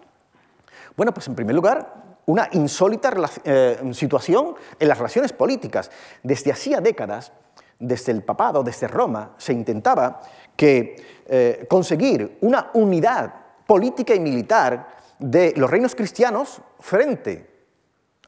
Bueno, 0.98 1.14
pues 1.14 1.28
en 1.28 1.36
primer 1.36 1.56
lugar, 1.56 2.05
una 2.28 2.50
insólita 2.52 3.14
eh, 3.44 3.80
situación 3.92 4.56
en 4.80 4.88
las 4.88 4.98
relaciones 4.98 5.34
políticas. 5.34 5.92
Desde 6.24 6.52
hacía 6.52 6.82
décadas, 6.82 7.32
desde 7.80 8.12
el 8.12 8.24
papado, 8.24 8.64
desde 8.64 8.88
Roma, 8.88 9.34
se 9.38 9.54
intentaba 9.54 10.22
eh, 10.58 11.66
conseguir 11.70 12.38
una 12.42 12.72
unidad 12.74 13.34
política 13.66 14.16
y 14.16 14.20
militar 14.20 14.88
de 15.20 15.54
los 15.56 15.70
reinos 15.70 15.96
cristianos 15.96 16.62
frente 16.80 17.50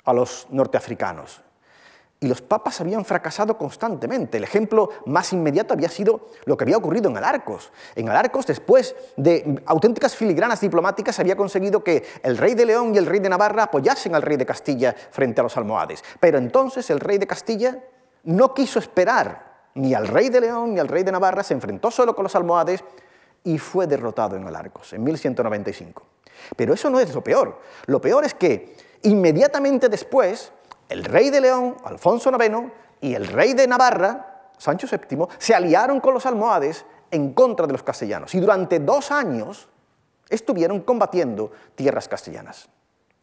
a 0.04 0.14
los 0.14 0.48
norteafricanos. 0.50 1.42
Y 2.20 2.28
los 2.28 2.42
papas 2.42 2.82
habían 2.82 3.06
fracasado 3.06 3.58
constantemente. 3.58 4.38
El 4.38 4.44
ejemplo 4.44 4.90
más 5.06 5.34
inmediato 5.34 5.74
había 5.74 5.90
sido 5.90 6.30
lo 6.46 6.58
que 6.58 6.64
había 6.64 6.78
ocurrido 6.78 7.10
en 7.10 7.18
Alarcos. 7.18 7.72
En 7.96 8.10
Alarcos, 8.10 8.48
después 8.48 8.96
de 9.18 9.62
auténticas 9.68 10.16
filigranas 10.16 10.62
diplomáticas, 10.62 11.20
había 11.20 11.36
conseguido 11.36 11.84
que 11.84 12.04
el 12.24 12.38
rey 12.38 12.56
de 12.56 12.66
León 12.66 12.96
y 12.96 12.98
el 12.98 13.06
rey 13.06 13.20
de 13.20 13.30
Navarra 13.30 13.64
apoyasen 13.64 14.16
al 14.16 14.24
rey 14.24 14.36
de 14.36 14.48
Castilla 14.48 14.96
frente 15.12 15.42
a 15.42 15.44
los 15.44 15.58
almohades. 15.58 16.04
Pero 16.20 16.40
entonces 16.40 16.90
el 16.90 17.00
rey 17.00 17.20
de 17.20 17.28
Castilla 17.28 17.84
no 18.24 18.54
quiso 18.54 18.80
esperar 18.80 19.48
ni 19.76 19.94
al 19.94 20.08
rey 20.08 20.30
de 20.30 20.42
León 20.42 20.74
ni 20.74 20.80
al 20.80 20.88
rey 20.88 21.04
de 21.04 21.12
Navarra, 21.12 21.44
se 21.44 21.54
enfrentó 21.54 21.92
solo 21.92 22.16
con 22.16 22.24
los 22.24 22.36
almohades 22.36 22.84
y 23.44 23.60
fue 23.60 23.88
derrotado 23.88 24.36
en 24.36 24.48
Alarcos 24.48 24.94
en 24.94 25.04
1195. 25.04 26.04
Pero 26.56 26.74
eso 26.74 26.90
no 26.90 27.00
es 27.00 27.14
lo 27.14 27.24
peor. 27.24 27.62
Lo 27.86 28.02
peor 28.02 28.26
es 28.26 28.34
que 28.34 28.76
inmediatamente 29.04 29.88
después 29.88 30.52
el 30.90 31.04
rey 31.04 31.30
de 31.30 31.42
León, 31.42 31.76
Alfonso 31.84 32.32
IX, 32.32 32.72
y 33.02 33.14
el 33.14 33.28
rey 33.28 33.54
de 33.54 33.68
Navarra, 33.68 34.52
Sancho 34.58 34.88
VII, 34.88 35.28
se 35.38 35.54
aliaron 35.54 36.00
con 36.00 36.14
los 36.14 36.26
almohades 36.26 36.86
en 37.12 37.34
contra 37.34 37.68
de 37.68 37.74
los 37.74 37.84
castellanos 37.84 38.34
y 38.36 38.40
durante 38.40 38.80
dos 38.80 39.12
años 39.12 39.70
estuvieron 40.30 40.82
combatiendo 40.82 41.52
tierras 41.76 42.08
castellanas, 42.08 42.68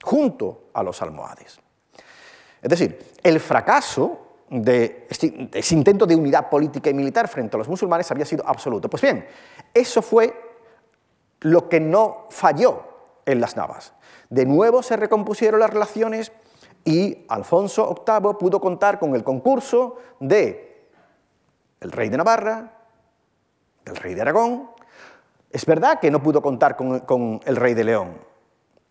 junto 0.02 0.68
a 0.72 0.82
los 0.82 1.02
almohades. 1.02 1.58
Es 2.62 2.70
decir, 2.70 3.12
el 3.22 3.40
fracaso 3.40 4.20
de 4.48 5.06
ese 5.08 5.74
intento 5.74 6.06
de 6.06 6.16
unidad 6.16 6.48
política 6.48 6.88
y 6.88 6.94
militar 6.94 7.28
frente 7.28 7.56
a 7.56 7.58
los 7.58 7.68
musulmanes 7.68 8.10
había 8.10 8.24
sido 8.24 8.46
absoluto. 8.46 8.88
Pues 8.88 9.02
bien, 9.02 9.26
eso 9.72 10.00
fue 10.00 10.34
lo 11.40 11.68
que 11.68 11.80
no 11.80 12.26
falló 12.30 12.82
en 13.26 13.40
las 13.40 13.56
Navas. 13.56 13.92
De 14.30 14.46
nuevo 14.46 14.82
se 14.82 14.96
recompusieron 14.96 15.60
las 15.60 15.70
relaciones 15.70 16.32
y 16.84 17.24
Alfonso 17.28 17.94
VIII 18.06 18.34
pudo 18.34 18.60
contar 18.60 18.98
con 18.98 19.14
el 19.14 19.24
concurso 19.24 19.96
de 20.20 20.88
el 21.80 21.92
rey 21.92 22.08
de 22.08 22.16
Navarra, 22.16 22.72
del 23.84 23.96
rey 23.96 24.14
de 24.14 24.22
Aragón. 24.22 24.70
Es 25.50 25.64
verdad 25.66 26.00
que 26.00 26.10
no 26.10 26.22
pudo 26.22 26.42
contar 26.42 26.76
con, 26.76 27.00
con 27.00 27.40
el 27.44 27.56
rey 27.56 27.74
de 27.74 27.84
León, 27.84 28.18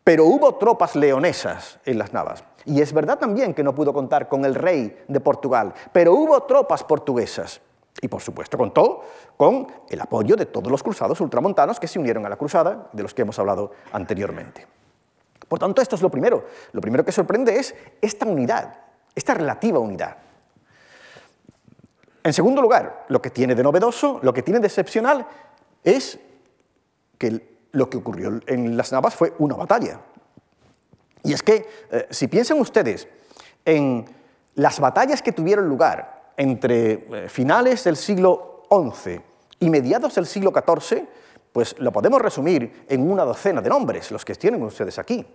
pero 0.04 0.26
hubo 0.26 0.56
tropas 0.56 0.96
leonesas 0.96 1.80
en 1.86 1.98
las 1.98 2.14
Navas. 2.14 2.44
Y 2.66 2.82
es 2.82 2.94
verdad 2.94 3.20
también 3.20 3.54
que 3.54 3.64
no 3.64 3.76
pudo 3.76 3.94
contar 3.94 4.28
con 4.28 4.46
el 4.46 4.56
rey 4.56 5.04
de 5.08 5.20
Portugal, 5.20 5.74
pero 5.91 6.14
hubo 6.14 6.44
tropas 6.44 6.84
portuguesas. 6.84 7.62
Y 8.02 8.08
por 8.08 8.22
supuesto 8.22 8.58
contó 8.58 9.02
con 9.38 9.68
el 9.89 10.02
apoyo 10.02 10.36
de 10.36 10.46
todos 10.46 10.72
los 10.72 10.82
cruzados 10.82 11.22
ultramontanos 11.22 11.80
que 11.80 11.88
se 11.88 12.00
unieron 12.00 12.26
a 12.26 12.30
la 12.30 12.38
cruzada, 12.38 12.89
de 12.91 13.04
los 13.04 13.14
que 13.14 13.22
hemos 13.22 13.38
hablado 13.38 13.72
anteriormente. 13.91 14.66
Por 15.54 15.60
tanto, 15.60 15.84
esto 15.84 15.95
es 15.95 16.01
lo 16.01 16.10
primero. 16.10 16.47
Lo 16.72 16.82
primero 16.82 17.06
que 17.06 17.12
sorprende 17.12 17.60
es 17.60 17.76
esta 18.01 18.26
unidad, 18.26 18.76
esta 19.14 19.36
relativa 19.36 19.78
unidad. 19.78 20.18
En 22.24 22.34
segundo 22.34 22.60
lugar, 22.60 23.06
lo 23.10 23.22
que 23.22 23.30
tiene 23.30 23.54
de 23.54 23.62
novedoso, 23.62 24.20
lo 24.24 24.34
que 24.34 24.41
tiene 24.41 24.60
de 24.60 24.66
excepcional, 24.66 25.28
es 25.84 26.18
que 27.20 27.68
lo 27.72 27.88
que 27.88 27.97
ocurrió 27.97 28.39
en 28.47 28.76
las 28.76 28.91
Navas 28.91 29.14
fue 29.14 29.36
una 29.38 29.56
batalla. 29.56 29.99
Y 31.22 31.34
es 31.34 31.43
que, 31.43 31.70
eh, 31.91 32.08
si 32.10 32.28
piensan 32.28 32.60
ustedes 32.60 33.08
en 33.64 34.06
las 34.56 34.80
batallas 34.80 35.22
que 35.22 35.34
tuvieron 35.34 35.70
lugar 35.70 36.32
entre 36.36 36.93
eh, 36.93 37.30
finales 37.30 37.84
del 37.84 37.95
siglo 37.95 38.64
XI 38.72 39.22
y 39.60 39.70
mediados 39.70 40.16
del 40.16 40.26
siglo 40.26 40.51
XIV, 40.51 41.08
pues 41.54 41.76
lo 41.80 41.91
podemos 41.91 42.20
resumir 42.22 42.86
en 42.89 43.10
una 43.10 43.24
docena 43.24 43.62
de 43.62 43.70
nombres, 43.70 44.12
los 44.12 44.26
que 44.26 44.34
tienen 44.36 44.62
ustedes 44.64 44.97
aquí. 44.97 45.26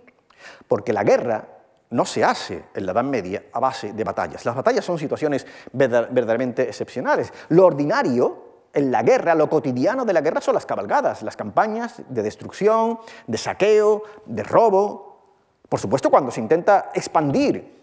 Porque 0.67 0.93
la 0.93 1.03
guerra 1.03 1.47
no 1.91 2.05
se 2.05 2.23
hace 2.23 2.65
en 2.75 2.85
la 2.85 2.91
Edad 2.91 3.05
Media 3.05 3.45
a 3.53 3.59
base 3.59 3.93
de 3.93 4.03
batallas. 4.03 4.45
Las 4.45 4.55
batallas 4.55 4.85
son 4.85 4.99
situaciones 4.99 5.47
verdaderamente 5.71 6.63
excepcionales. 6.63 7.33
Lo 7.47 7.65
ordinario 7.65 8.49
en 8.73 8.91
la 8.91 9.01
guerra, 9.01 9.33
lo 9.33 9.49
cotidiano 9.49 10.05
de 10.05 10.13
la 10.13 10.21
guerra 10.21 10.41
son 10.41 10.53
las 10.53 10.65
cabalgadas, 10.65 11.23
las 11.23 11.37
campañas 11.37 12.01
de 12.07 12.21
destrucción, 12.21 12.99
de 13.25 13.37
saqueo, 13.37 14.03
de 14.25 14.43
robo. 14.43 15.21
Por 15.67 15.79
supuesto, 15.79 16.11
cuando 16.11 16.31
se 16.31 16.41
intenta 16.41 16.91
expandir 16.93 17.79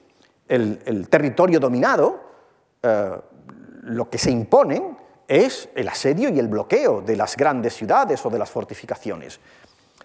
el, 0.47 1.09
territorio 1.09 1.59
dominado, 1.59 2.21
eh, 2.83 3.11
lo 3.83 4.11
que 4.11 4.19
se 4.19 4.31
impone 4.31 4.96
es 5.29 5.69
el 5.75 5.89
asedio 5.89 6.29
y 6.29 6.39
el 6.39 6.49
bloqueo 6.49 7.03
de 7.03 7.17
las 7.17 7.37
grandes 7.37 7.75
ciudades 7.75 8.25
o 8.25 8.31
de 8.31 8.39
las 8.39 8.51
fortificaciones. 8.51 9.41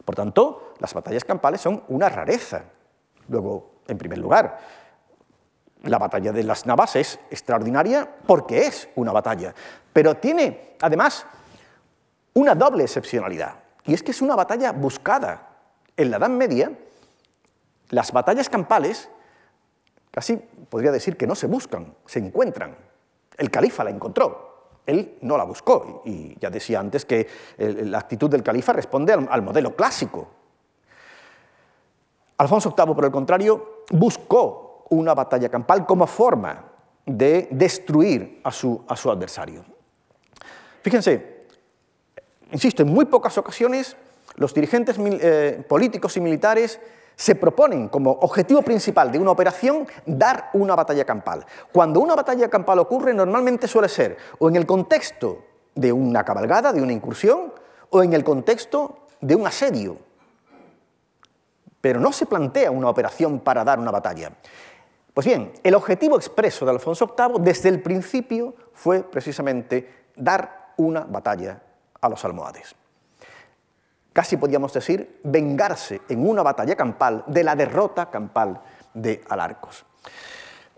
Por 0.04 0.16
tanto, 0.16 0.74
las 0.80 0.94
batallas 0.94 1.24
campales 1.24 1.62
son 1.62 1.84
una 1.90 2.10
rareza. 2.10 2.64
Luego, 3.28 3.72
en 3.88 3.98
primer 3.98 4.18
lugar, 4.18 4.60
la 5.84 5.98
batalla 5.98 6.32
de 6.32 6.44
las 6.44 6.66
Navas 6.66 6.96
es 6.96 7.20
extraordinaria 7.30 8.08
porque 8.26 8.66
es 8.66 8.90
una 8.96 9.12
batalla, 9.12 9.54
pero 9.94 10.16
tiene 10.18 10.76
además 10.82 11.26
una 12.34 12.56
doble 12.56 12.84
excepcionalidad, 12.84 13.56
y 13.86 13.94
es 13.94 14.04
que 14.04 14.12
es 14.12 14.22
una 14.22 14.36
batalla 14.36 14.72
buscada. 14.72 15.50
En 15.98 16.10
la 16.10 16.18
Edad 16.18 16.30
Media, 16.30 16.72
las 17.90 18.12
batallas 18.12 18.48
campales 18.50 19.10
casi 20.12 20.38
podría 20.38 20.92
decir 20.92 21.18
que 21.18 21.28
no 21.28 21.36
se 21.36 21.48
buscan, 21.48 21.94
se 22.06 22.20
encuentran. 22.20 22.76
El 23.38 23.50
califa 23.50 23.84
la 23.84 23.90
encontró, 23.90 24.51
él 24.86 25.18
no 25.22 25.38
la 25.38 25.44
buscó 25.44 26.02
y 26.06 26.38
ya 26.40 26.50
decía 26.50 26.80
antes 26.80 27.06
que 27.06 27.28
la 27.58 28.00
actitud 28.00 28.30
del 28.30 28.44
califa 28.44 28.74
responde 28.74 29.14
al, 29.14 29.42
modelo 29.42 29.76
clásico. 29.76 30.28
Alfonso 32.38 32.74
VIII, 32.76 32.96
por 32.96 33.06
el 33.06 33.12
contrario, 33.12 33.84
buscó 33.92 34.86
una 34.90 35.14
batalla 35.14 35.50
campal 35.50 35.86
como 35.86 36.08
forma 36.08 36.66
de 37.06 37.48
destruir 37.52 38.42
a 38.44 38.52
su, 38.52 38.84
adversario. 38.88 39.64
Fíjense, 40.82 41.46
insisto, 42.52 42.84
en 42.84 42.90
muy 42.90 43.06
pocas 43.06 43.38
ocasiones 43.38 43.96
los 44.36 44.54
dirigentes 44.54 44.96
eh, 45.00 45.64
políticos 45.68 46.18
y 46.18 46.22
militares 46.22 46.80
se 47.22 47.36
proponen 47.36 47.88
como 47.88 48.10
objetivo 48.10 48.64
principal 48.64 49.12
de 49.12 49.20
una 49.20 49.30
operación 49.30 49.88
dar 50.08 50.50
una 50.54 50.74
batalla 50.76 51.06
campal. 51.06 51.46
Cuando 51.72 52.00
una 52.00 52.16
batalla 52.16 52.50
campal 52.50 52.80
ocurre, 52.80 53.14
normalmente 53.14 53.68
suele 53.68 53.90
ser 53.90 54.18
o 54.40 54.50
en 54.50 54.56
el 54.56 54.66
contexto 54.66 55.44
de 55.76 55.94
una 55.94 56.26
cabalgada, 56.26 56.74
de 56.74 56.82
una 56.82 56.94
incursión, 56.94 57.54
o 57.92 58.02
en 58.02 58.14
el 58.14 58.24
contexto 58.24 59.06
de 59.20 59.36
un 59.36 59.46
asedio. 59.46 59.98
Pero 61.80 62.00
no 62.00 62.12
se 62.12 62.26
plantea 62.26 62.72
una 62.72 62.90
operación 62.90 63.40
para 63.40 63.64
dar 63.64 63.78
una 63.78 63.92
batalla. 63.92 64.32
Pues 65.14 65.28
bien, 65.28 65.54
el 65.64 65.76
objetivo 65.76 66.16
expreso 66.16 66.66
de 66.66 66.72
Alfonso 66.72 67.14
VIII 67.16 67.36
desde 67.40 67.70
el 67.70 67.84
principio 67.84 68.56
fue 68.74 69.04
precisamente 69.04 70.08
dar 70.16 70.74
una 70.78 71.02
batalla 71.02 71.62
a 72.02 72.10
los 72.10 72.26
almohades 72.26 72.81
casi 74.14 74.38
podríamos 74.38 74.74
decir, 74.74 75.20
vengarse 75.24 76.02
en 76.10 76.28
una 76.28 76.44
batalla 76.44 76.76
campal 76.76 77.24
de 77.28 77.44
la 77.44 77.56
derrota 77.56 78.10
campal 78.10 78.62
de 78.94 79.22
Alarcos. 79.30 79.86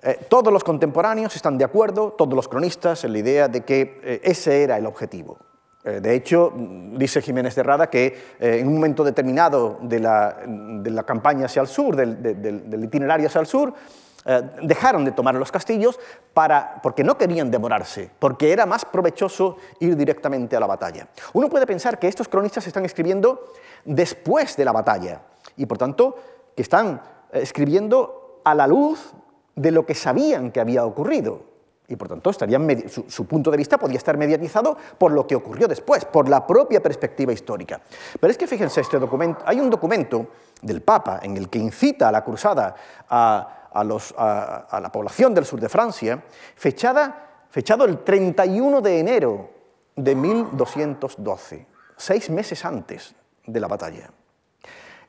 Eh, 0.01 0.25
todos 0.27 0.51
los 0.51 0.63
contemporáneos 0.63 1.35
están 1.35 1.57
de 1.57 1.63
acuerdo, 1.63 2.11
todos 2.11 2.33
los 2.33 2.49
cronistas, 2.49 3.05
en 3.05 3.13
la 3.13 3.19
idea 3.19 3.47
de 3.47 3.61
que 3.61 4.01
eh, 4.03 4.21
ese 4.23 4.63
era 4.63 4.77
el 4.77 4.85
objetivo. 4.85 5.37
Eh, 5.85 6.01
de 6.01 6.13
hecho, 6.13 6.51
dice 6.55 7.21
Jiménez 7.21 7.55
de 7.55 7.63
Rada 7.63 7.89
que 7.89 8.35
en 8.39 8.67
un 8.67 8.75
momento 8.75 9.03
determinado 9.03 9.79
de 9.81 9.99
la, 9.99 11.03
campaña 11.05 11.45
hacia 11.45 11.61
el 11.61 11.67
sur, 11.67 11.95
del, 11.95 12.83
itinerario 12.83 13.27
hacia 13.27 13.41
el 13.41 13.47
sur, 13.47 13.73
eh, 14.25 14.41
dejaron 14.61 15.05
de 15.05 15.11
tomar 15.11 15.35
los 15.35 15.51
castillos 15.51 15.99
para, 16.33 16.81
porque 16.81 17.03
no 17.03 17.17
querían 17.17 17.51
demorarse, 17.51 18.09
porque 18.19 18.51
era 18.51 18.65
más 18.65 18.85
provechoso 18.85 19.57
ir 19.79 19.95
directamente 19.95 20.55
a 20.55 20.59
la 20.59 20.67
batalla. 20.67 21.07
Uno 21.33 21.49
puede 21.49 21.67
pensar 21.67 21.99
que 21.99 22.07
estos 22.07 22.27
cronistas 22.27 22.65
están 22.67 22.85
escribiendo 22.85 23.53
después 23.85 24.55
de 24.55 24.65
la 24.65 24.71
batalla 24.71 25.21
y, 25.57 25.65
por 25.65 25.77
tanto, 25.77 26.15
que 26.55 26.61
están 26.61 27.01
escribiendo 27.31 28.41
a 28.43 28.55
la 28.55 28.67
luz 28.67 29.13
de 29.55 29.71
lo 29.71 29.85
que 29.85 29.95
sabían 29.95 30.51
que 30.51 30.59
había 30.59 30.85
ocurrido 30.85 31.53
y 31.87 31.95
por 31.95 32.07
tanto 32.07 32.31
su, 32.33 33.25
punto 33.25 33.51
de 33.51 33.57
vista 33.57 33.77
podía 33.77 33.97
estar 33.97 34.17
mediatizado 34.17 34.77
por 34.97 35.11
lo 35.11 35.27
que 35.27 35.35
ocurrió 35.35 35.67
después, 35.67 36.05
por 36.05 36.29
la 36.29 36.45
propia 36.47 36.81
perspectiva 36.81 37.33
histórica. 37.33 37.81
Pero 38.19 38.31
es 38.31 38.37
que 38.37 38.47
fíjense, 38.47 38.81
este 38.81 38.99
documento, 38.99 39.43
hay 39.45 39.59
un 39.59 39.69
documento 39.69 40.27
del 40.61 40.81
Papa 40.81 41.19
en 41.21 41.35
el 41.35 41.49
que 41.49 41.59
incita 41.59 42.07
a 42.07 42.11
la 42.11 42.23
cruzada 42.23 42.75
a, 43.09 43.62
la 43.73 44.89
población 44.91 45.33
del 45.33 45.45
sur 45.45 45.59
de 45.59 45.69
Francia, 45.69 46.23
fechada, 46.55 47.45
fechado 47.49 47.85
el 47.85 48.03
31 48.03 48.81
de 48.81 48.99
enero 48.99 49.49
de 49.95 50.15
1212, 50.15 51.67
seis 51.97 52.29
meses 52.29 52.63
antes 52.65 53.15
de 53.45 53.59
la 53.59 53.67
batalla. 53.67 54.09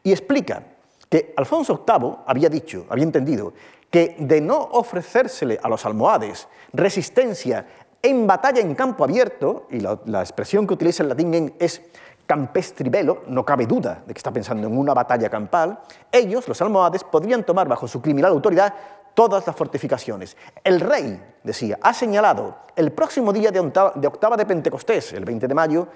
Y 0.03 0.13
explica 0.13 0.63
que 1.09 1.33
Alfonso 1.37 1.85
VIII 1.87 2.17
había 2.27 2.49
dicho, 2.49 2.87
había 2.89 3.05
entendido, 3.05 3.53
que 3.91 4.17
de 4.19 4.41
no 4.41 4.59
ofrecérsele 4.59 5.59
a 5.63 5.69
los 5.69 5.87
almohades 5.87 6.49
resistencia 6.73 7.67
en 8.03 8.27
batalla 8.27 8.61
en 8.61 8.75
campo 8.75 9.05
abierto, 9.05 9.67
y 9.71 9.81
la, 9.81 10.21
expresión 10.21 10.67
que 10.67 10.75
utiliza 10.75 11.03
el 11.03 11.09
latín 11.09 11.55
es 11.59 11.81
campestribelo, 12.27 13.23
no 13.29 13.45
cabe 13.45 13.67
duda 13.67 14.03
de 14.07 14.15
que 14.15 14.19
está 14.19 14.33
pensando 14.33 14.67
en 14.67 14.77
una 14.77 14.95
batalla 14.95 15.29
campal, 15.29 15.81
ellos, 16.11 16.49
los 16.49 16.61
almohades, 16.63 17.05
podrían 17.05 17.45
tomar 17.45 17.69
bajo 17.69 17.87
su 17.87 18.01
criminal 18.01 18.33
autoridad 18.33 18.75
todas 19.15 19.47
las 19.47 19.55
fortificaciones. 19.55 20.37
El 20.63 20.81
rey, 20.81 21.23
decía, 21.43 21.79
ha 21.83 21.93
señalado 21.95 22.57
el 22.75 22.93
próximo 22.93 23.33
día 23.33 23.51
de 23.51 23.61
octava, 23.61 24.37
de 24.37 24.47
Pentecostés, 24.47 25.13
el 25.13 25.25
20 25.25 25.47
de 25.47 25.55
mayo, 25.55 25.89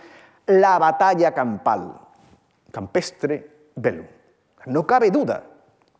la 0.46 0.78
batalla 0.78 1.32
campal, 1.32 1.94
campestre 2.70 3.70
velum. 3.74 4.06
No 4.66 4.86
cabe 4.86 5.10
duda 5.10 5.42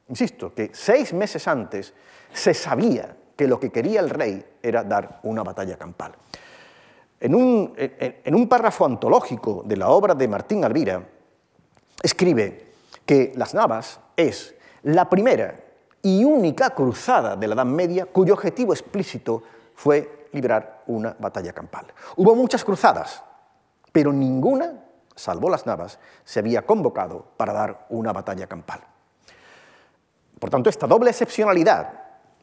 Insisto, 0.09 0.55
que 0.55 0.71
seis 0.73 1.13
meses 1.13 1.47
antes 1.47 1.93
se 2.33 2.55
sabía 2.55 3.15
que 3.37 3.47
lo 3.47 3.61
que 3.61 3.71
quería 3.71 4.01
el 4.01 4.11
rey 4.11 4.45
era 4.63 4.83
dar 4.83 5.21
una 5.23 5.43
batalla 5.43 5.77
campal. 5.77 6.13
En 7.21 7.35
un, 7.35 8.49
párrafo 8.49 8.87
antológico 8.87 9.63
de 9.65 9.77
la 9.77 9.89
obra 9.89 10.15
de 10.15 10.29
Martín 10.29 10.65
Alvira, 10.65 11.03
escribe 12.03 12.67
que 13.05 13.33
Las 13.35 13.55
Navas 13.55 13.99
es 14.17 14.55
la 14.83 15.09
primera 15.09 15.59
y 16.01 16.25
única 16.25 16.71
cruzada 16.71 17.35
de 17.35 17.49
la 17.49 17.55
Edad 17.55 17.65
Media 17.65 18.07
cuyo 18.07 18.35
objetivo 18.35 18.73
explícito 18.73 19.43
fue 19.75 20.29
librar 20.33 20.85
una 20.87 21.17
batalla 21.19 21.53
campal. 21.53 21.87
Hubo 22.17 22.37
muchas 22.37 22.65
cruzadas, 22.65 23.23
pero 23.91 24.13
ninguna, 24.13 24.75
salvo 25.17 25.51
las 25.51 25.67
Navas, 25.67 25.99
se 26.25 26.39
había 26.39 26.65
convocado 26.65 27.25
para 27.37 27.53
dar 27.53 27.87
una 27.89 28.13
batalla 28.13 28.47
campal. 28.47 28.81
Por 30.39 30.51
tanto, 30.51 30.71
esta 30.71 30.87
doble 30.87 31.11
excepcionalidad 31.11 31.93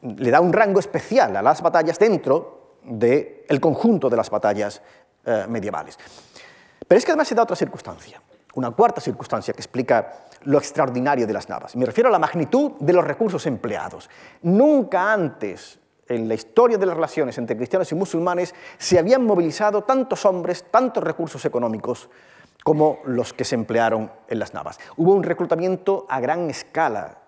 le 0.02 0.30
da 0.30 0.40
un 0.40 0.52
rango 0.52 0.80
especial 0.80 1.34
a 1.34 1.42
las 1.42 1.62
batallas 1.62 1.98
dentro 1.98 2.56
del 2.86 3.60
conjunto 3.60 4.08
de 4.08 4.16
las 4.16 4.30
batallas 4.30 4.80
eh, 5.24 5.44
medievales. 5.48 5.98
Pero 6.86 6.98
es 6.98 7.04
que 7.04 7.12
además 7.12 7.28
se 7.28 7.34
da 7.34 7.42
otra 7.42 7.56
circunstancia, 7.56 8.22
una 8.54 8.70
cuarta 8.70 9.00
circunstancia 9.00 9.52
que 9.52 9.60
explica 9.60 10.26
lo 10.44 10.58
extraordinario 10.58 11.26
de 11.26 11.32
las 11.32 11.48
navas. 11.48 11.74
Me 11.76 11.84
refiero 11.84 12.08
a 12.08 12.12
la 12.12 12.18
magnitud 12.18 12.72
de 12.78 12.92
los 12.92 13.04
recursos 13.04 13.44
empleados. 13.46 14.08
Nunca 14.42 15.12
antes 15.12 15.80
en 16.08 16.28
la 16.28 16.34
historia 16.34 16.78
de 16.78 16.86
las 16.86 16.94
relaciones 16.94 17.36
entre 17.38 17.56
cristianos 17.56 17.90
y 17.90 17.96
musulmanes 17.96 18.54
se 18.78 18.98
habían 18.98 19.24
movilizado 19.24 19.82
tantos 19.82 20.24
hombres, 20.24 20.66
tantos 20.70 21.02
recursos 21.02 21.44
económicos 21.44 22.08
como 22.62 23.00
los 23.04 23.32
que 23.32 23.44
se 23.44 23.54
emplearon 23.54 24.10
en 24.28 24.38
las 24.38 24.54
navas. 24.54 24.78
Hubo 24.96 25.12
un 25.14 25.22
reclutamiento 25.22 26.06
a 26.08 26.20
gran 26.20 26.50
escala 26.50 27.18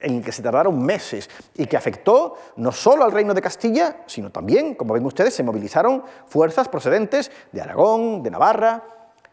en 0.00 0.16
el 0.16 0.24
que 0.24 0.32
se 0.32 0.42
tardaron 0.42 0.80
meses 0.82 1.28
y 1.54 1.66
que 1.66 1.76
afectó 1.76 2.36
no 2.56 2.72
solo 2.72 3.04
al 3.04 3.12
reino 3.12 3.34
de 3.34 3.42
Castilla, 3.42 4.04
sino 4.06 4.30
también, 4.30 4.74
como 4.74 4.94
ven 4.94 5.04
ustedes, 5.04 5.34
se 5.34 5.42
movilizaron 5.42 6.02
fuerzas 6.26 6.68
procedentes 6.68 7.30
de 7.52 7.60
Aragón, 7.60 8.22
de 8.22 8.30
Navarra, 8.30 8.84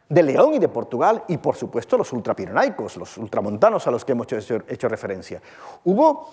de 0.08 0.24
León 0.24 0.54
y 0.54 0.60
de 0.60 0.70
Portugal, 0.70 1.24
y 1.28 1.38
por 1.38 1.56
supuesto 1.56 1.98
los 1.98 2.12
ultrapirenaicos, 2.14 2.98
los 2.98 3.18
ultramontanos 3.18 3.88
a 3.88 3.92
los 3.92 4.06
que 4.06 4.12
hemos 4.12 4.32
hecho, 4.32 4.60
hecho 4.68 4.88
referencia. 4.88 5.42
Hubo, 5.84 6.30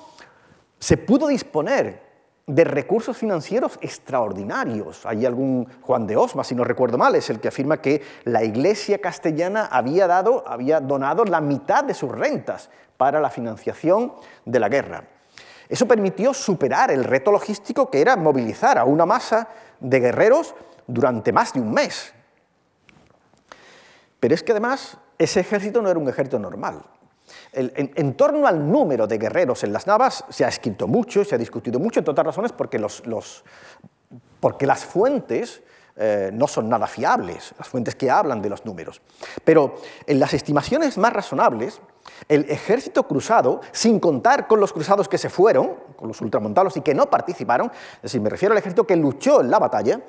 se 0.79 0.99
pudo 0.99 1.29
disponer 1.29 2.13
de 2.47 2.65
recursos 2.65 3.17
financieros 3.17 3.79
extraordinarios. 3.81 5.07
Hay 5.07 5.25
algún 5.25 5.67
Juan 5.81 6.07
de 6.07 6.17
Osma, 6.17 6.45
si 6.45 6.55
no 6.55 6.65
recuerdo 6.65 6.99
mal, 6.99 7.15
es 7.15 7.31
el 7.31 7.41
que 7.41 7.49
afirma 7.49 7.81
que 7.81 8.03
la 8.25 8.43
Iglesia 8.43 8.99
castellana 8.99 9.67
había, 9.67 10.07
dado, 10.07 10.45
había 10.47 10.81
donado 10.81 11.25
la 11.25 11.41
mitad 11.41 11.85
de 11.85 11.95
sus 11.95 12.11
rentas 12.11 12.69
para 13.03 13.19
la 13.19 13.31
financiación 13.31 14.13
de 14.45 14.61
la 14.61 14.69
guerra. 14.69 15.03
Eso 15.69 15.89
permitió 15.89 16.33
superar 16.33 16.93
el 16.93 17.03
reto 17.03 17.33
logístico 17.33 17.91
que 17.91 18.01
era 18.01 18.15
movilizar 18.15 18.79
a 18.79 18.85
una 18.85 19.05
masa 19.05 19.49
de 19.81 19.99
guerreros 19.99 20.55
durante 20.87 21.33
más 21.33 21.53
de 21.53 21.61
un 21.61 21.73
mes. 21.73 22.15
Pero 24.21 24.37
es 24.37 24.45
que 24.45 24.53
además 24.53 24.99
ese 25.19 25.41
ejército 25.41 25.83
no 25.83 25.91
era 25.91 25.99
un 25.99 26.09
ejército 26.09 26.39
normal 26.39 26.85
en, 27.53 28.15
torno 28.15 28.47
al 28.47 28.71
número 28.71 29.07
de 29.07 29.19
guerreros 29.19 29.65
en 29.65 29.73
las 29.73 29.87
navas 29.87 30.25
se 30.29 30.45
ha 30.45 30.49
escrito 30.49 30.87
mucho, 30.87 31.25
se 31.25 31.35
ha 31.35 31.39
discutido 31.39 31.79
mucho, 31.79 32.01
entre 32.01 32.13
otras 32.13 32.27
razones 32.27 32.53
porque, 32.53 32.79
las 34.67 34.85
fuentes 34.85 35.63
eh, 35.97 36.31
no 36.33 36.47
son 36.47 36.69
nada 36.69 36.87
fiables, 36.87 37.55
las 37.59 37.69
fuentes 37.69 37.95
que 37.95 38.11
hablan 38.11 38.41
de 38.41 38.49
los 38.49 38.65
números. 38.65 39.01
Pero 39.45 39.77
en 40.07 40.19
las 40.19 40.35
estimaciones 40.35 40.99
más 40.99 41.13
razonables, 41.13 41.81
el 42.29 42.51
ejército 42.51 43.07
cruzado, 43.07 43.61
sin 43.73 44.01
contar 44.01 44.47
con 44.47 44.61
los 44.61 44.73
cruzados 44.73 45.09
que 45.09 45.19
se 45.19 45.29
fueron, 45.29 45.75
con 45.97 46.09
los 46.09 46.21
ultramontanos 46.21 46.77
y 46.77 46.81
que 46.81 46.95
no 46.95 47.11
participaron, 47.11 47.71
es 47.97 48.03
decir, 48.03 48.21
me 48.21 48.31
refiero 48.31 48.53
al 48.53 48.59
ejército 48.59 48.87
que 48.87 48.97
luchó 48.97 49.41
en 49.41 49.51
la 49.51 49.59
batalla, 49.59 50.01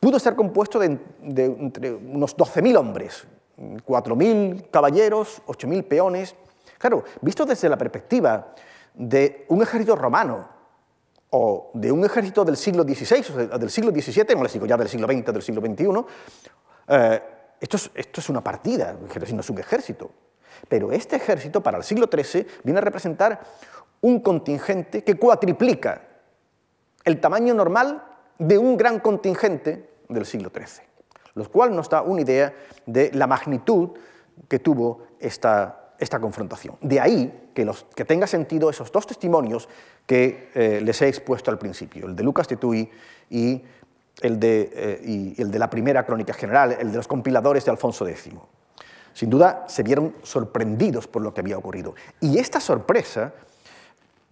pudo 0.00 0.16
estar 0.16 0.34
compuesto 0.34 0.78
de, 0.78 0.98
de 1.20 1.44
entre 1.44 1.92
unos 1.92 2.36
12.000 2.36 2.76
hombres, 2.76 3.26
4.000 3.58 4.70
caballeros, 4.70 5.42
8.000 5.46 5.84
peones, 5.84 6.34
Claro, 6.82 7.04
visto 7.20 7.46
desde 7.46 7.68
la 7.68 7.78
perspectiva 7.78 8.54
de 8.92 9.46
un 9.50 9.62
ejército 9.62 9.94
romano 9.94 10.48
o 11.30 11.70
de 11.74 11.92
un 11.92 12.04
ejército 12.04 12.44
del 12.44 12.56
siglo 12.56 12.82
XVI 12.82 13.52
o 13.52 13.56
del 13.56 13.70
siglo 13.70 13.92
XVII, 13.92 14.34
no 14.34 14.42
les 14.42 14.52
digo 14.52 14.66
ya 14.66 14.76
del 14.76 14.88
siglo 14.88 15.06
XX 15.06 15.26
del 15.26 15.42
siglo 15.42 15.60
XXI, 15.60 16.04
eh, 16.88 17.22
esto, 17.60 17.76
es, 17.76 17.88
esto, 17.94 18.20
es, 18.20 18.28
una 18.30 18.42
partida, 18.42 18.96
no 19.00 19.40
es 19.40 19.50
un 19.50 19.58
ejército. 19.60 20.10
Pero 20.68 20.92
este 20.92 21.16
ejército 21.16 21.62
para 21.62 21.78
el 21.78 21.84
siglo 21.84 22.08
XIII 22.12 22.46
viene 22.64 22.78
a 22.78 22.82
representar 22.82 23.40
un 24.00 24.20
contingente 24.20 25.04
que 25.04 25.16
cuatriplica 25.16 26.02
el 27.04 27.20
tamaño 27.20 27.54
normal 27.54 28.02
de 28.38 28.58
un 28.58 28.76
gran 28.76 29.00
contingente 29.00 29.90
del 30.08 30.26
siglo 30.26 30.50
XIII, 30.54 30.86
lo 31.34 31.50
cual 31.50 31.74
nos 31.74 31.88
da 31.88 32.02
una 32.02 32.22
idea 32.22 32.54
de 32.86 33.10
la 33.12 33.26
magnitud 33.26 33.90
que 34.48 34.58
tuvo 34.58 35.02
esta 35.20 35.82
esta 36.02 36.18
confrontación. 36.20 36.76
De 36.80 36.98
ahí 36.98 37.50
que, 37.54 37.64
los, 37.64 37.84
que 37.94 38.04
tenga 38.04 38.26
sentido 38.26 38.68
esos 38.68 38.90
dos 38.90 39.06
testimonios 39.06 39.68
que 40.04 40.50
eh, 40.54 40.80
les 40.82 41.00
he 41.00 41.06
expuesto 41.06 41.50
al 41.50 41.58
principio, 41.58 42.06
el 42.06 42.16
de 42.16 42.24
Lucas 42.24 42.48
de 42.48 42.56
Tui 42.56 42.90
y 43.30 43.62
el 44.20 44.40
de, 44.40 44.70
eh, 44.74 45.00
y 45.04 45.40
el 45.40 45.50
de 45.52 45.58
la 45.60 45.70
primera 45.70 46.04
crónica 46.04 46.34
general, 46.34 46.76
el 46.78 46.90
de 46.90 46.96
los 46.96 47.06
compiladores 47.06 47.64
de 47.64 47.70
Alfonso 47.70 48.06
X. 48.08 48.30
Sin 49.12 49.30
duda 49.30 49.64
se 49.68 49.82
vieron 49.82 50.16
sorprendidos 50.22 51.06
por 51.06 51.22
lo 51.22 51.32
que 51.32 51.40
había 51.40 51.58
ocurrido. 51.58 51.94
Y 52.20 52.38
esta 52.38 52.60
sorpresa, 52.60 53.32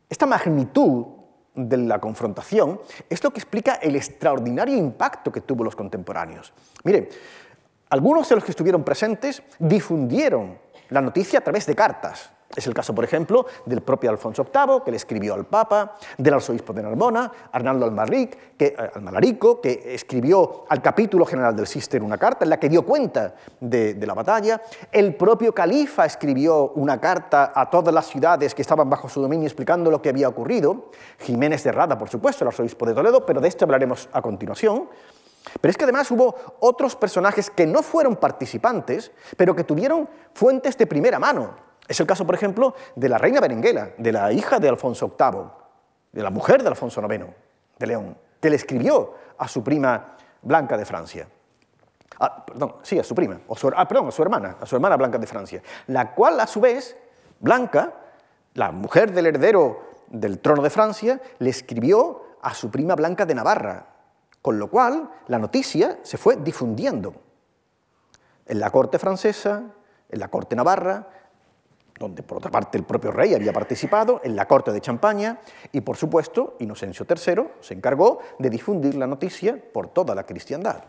esta 0.08 0.26
magnitud 0.26 1.06
de 1.54 1.76
la 1.76 1.98
confrontación, 1.98 2.80
es 3.08 3.22
lo 3.22 3.30
que 3.30 3.40
explica 3.40 3.74
el 3.74 3.96
extraordinario 3.96 4.76
impacto 4.76 5.30
que 5.32 5.40
tuvo 5.40 5.64
los 5.64 5.76
contemporáneos. 5.76 6.52
Miren, 6.84 7.08
algunos 7.90 8.28
de 8.28 8.36
los 8.36 8.44
que 8.44 8.52
estuvieron 8.52 8.84
presentes 8.84 9.42
difundieron 9.58 10.58
la 10.90 11.00
noticia 11.00 11.40
a 11.40 11.42
través 11.42 11.66
de 11.66 11.74
cartas. 11.74 12.30
Es 12.54 12.66
el 12.66 12.74
caso, 12.74 12.92
por 12.92 13.04
ejemplo, 13.04 13.46
del 13.64 13.80
propio 13.80 14.10
Alfonso 14.10 14.44
VIII, 14.44 14.80
que 14.84 14.90
le 14.90 14.96
escribió 14.96 15.34
al 15.34 15.44
Papa, 15.44 15.94
del 16.18 16.34
arzobispo 16.34 16.72
de 16.72 16.82
Narbona, 16.82 17.30
Arnaldo 17.52 17.86
Almaric, 17.86 18.56
que, 18.56 18.74
eh, 18.76 19.38
que 19.62 19.94
escribió 19.94 20.64
al 20.68 20.82
capítulo 20.82 21.24
general 21.24 21.54
del 21.54 21.68
Cister 21.68 22.02
una 22.02 22.18
carta 22.18 22.44
en 22.44 22.50
la 22.50 22.58
que 22.58 22.68
dio 22.68 22.84
cuenta 22.84 23.36
de, 23.60 23.94
la 24.04 24.14
batalla. 24.14 24.60
El 24.90 25.14
propio 25.14 25.54
califa 25.54 26.04
escribió 26.04 26.72
una 26.74 27.00
carta 27.00 27.52
a 27.54 27.70
todas 27.70 27.94
las 27.94 28.06
ciudades 28.06 28.52
que 28.52 28.62
estaban 28.62 28.90
bajo 28.90 29.08
su 29.08 29.22
dominio 29.22 29.46
explicando 29.46 29.88
lo 29.88 30.02
que 30.02 30.08
había 30.08 30.28
ocurrido. 30.28 30.90
Jiménez 31.20 31.62
de 31.62 31.70
Rada, 31.70 31.96
por 31.96 32.08
supuesto, 32.08 32.42
el 32.42 32.48
arzobispo 32.48 32.84
de 32.84 32.94
Toledo, 32.94 33.24
pero 33.24 33.40
de 33.40 33.46
esto 33.46 33.64
hablaremos 33.64 34.08
a 34.12 34.20
continuación. 34.20 34.88
Pero 35.60 35.70
es 35.70 35.76
que 35.76 35.84
además 35.84 36.10
hubo 36.10 36.34
otros 36.58 36.96
personajes 36.96 37.48
que 37.48 37.64
no 37.64 37.84
fueron 37.84 38.16
participantes, 38.16 39.12
pero 39.36 39.54
que 39.54 39.62
tuvieron 39.62 40.08
fuentes 40.34 40.76
de 40.76 40.88
primera 40.88 41.20
mano. 41.20 41.69
Es 41.90 41.98
el 41.98 42.06
caso, 42.06 42.24
por 42.24 42.36
ejemplo, 42.36 42.76
de 42.94 43.08
la 43.08 43.18
reina 43.18 43.40
Berenguela, 43.40 43.90
de 43.98 44.12
la 44.12 44.30
hija 44.30 44.60
de 44.60 44.68
Alfonso 44.68 45.12
VIII, 45.18 45.50
de 46.12 46.22
la 46.22 46.30
mujer 46.30 46.62
de 46.62 46.68
Alfonso 46.68 47.02
IX 47.02 47.26
de 47.80 47.86
León, 47.88 48.16
que 48.40 48.48
le 48.48 48.54
escribió 48.54 49.14
a 49.36 49.48
su 49.48 49.64
prima 49.64 50.14
Blanca 50.40 50.76
de 50.76 50.84
Francia. 50.84 51.26
Ah, 52.20 52.46
perdón, 52.46 52.76
sí, 52.84 52.96
a 52.96 53.02
su 53.02 53.12
prima, 53.12 53.40
o 53.48 53.56
ah, 53.74 53.88
perdón, 53.88 54.06
a 54.06 54.12
su 54.12 54.22
hermana, 54.22 54.56
a 54.60 54.66
su 54.66 54.76
hermana 54.76 54.96
Blanca 54.96 55.18
de 55.18 55.26
Francia, 55.26 55.64
la 55.88 56.14
cual 56.14 56.38
a 56.38 56.46
su 56.46 56.60
vez, 56.60 56.96
Blanca, 57.40 57.92
la 58.54 58.70
mujer 58.70 59.10
del 59.12 59.26
heredero 59.26 59.80
del 60.06 60.38
trono 60.38 60.62
de 60.62 60.70
Francia, 60.70 61.20
le 61.40 61.50
escribió 61.50 62.22
a 62.40 62.54
su 62.54 62.70
prima 62.70 62.94
Blanca 62.94 63.26
de 63.26 63.34
Navarra, 63.34 63.86
con 64.40 64.60
lo 64.60 64.70
cual 64.70 65.10
la 65.26 65.40
noticia 65.40 65.98
se 66.04 66.18
fue 66.18 66.36
difundiendo 66.36 67.14
en 68.46 68.60
la 68.60 68.70
corte 68.70 69.00
francesa, 69.00 69.64
en 70.08 70.20
la 70.20 70.28
corte 70.28 70.54
navarra, 70.56 71.08
donde 72.00 72.22
por 72.22 72.38
otra 72.38 72.50
parte 72.50 72.78
el 72.78 72.84
propio 72.84 73.12
rey 73.12 73.34
había 73.34 73.52
participado, 73.52 74.22
en 74.24 74.34
la 74.34 74.48
corte 74.48 74.72
de 74.72 74.80
Champaña, 74.80 75.38
y 75.70 75.82
por 75.82 75.98
supuesto 75.98 76.56
Inocencio 76.60 77.06
III 77.06 77.42
se 77.60 77.74
encargó 77.74 78.20
de 78.38 78.48
difundir 78.48 78.94
la 78.94 79.06
noticia 79.06 79.58
por 79.72 79.88
toda 79.88 80.14
la 80.14 80.24
cristiandad. 80.24 80.82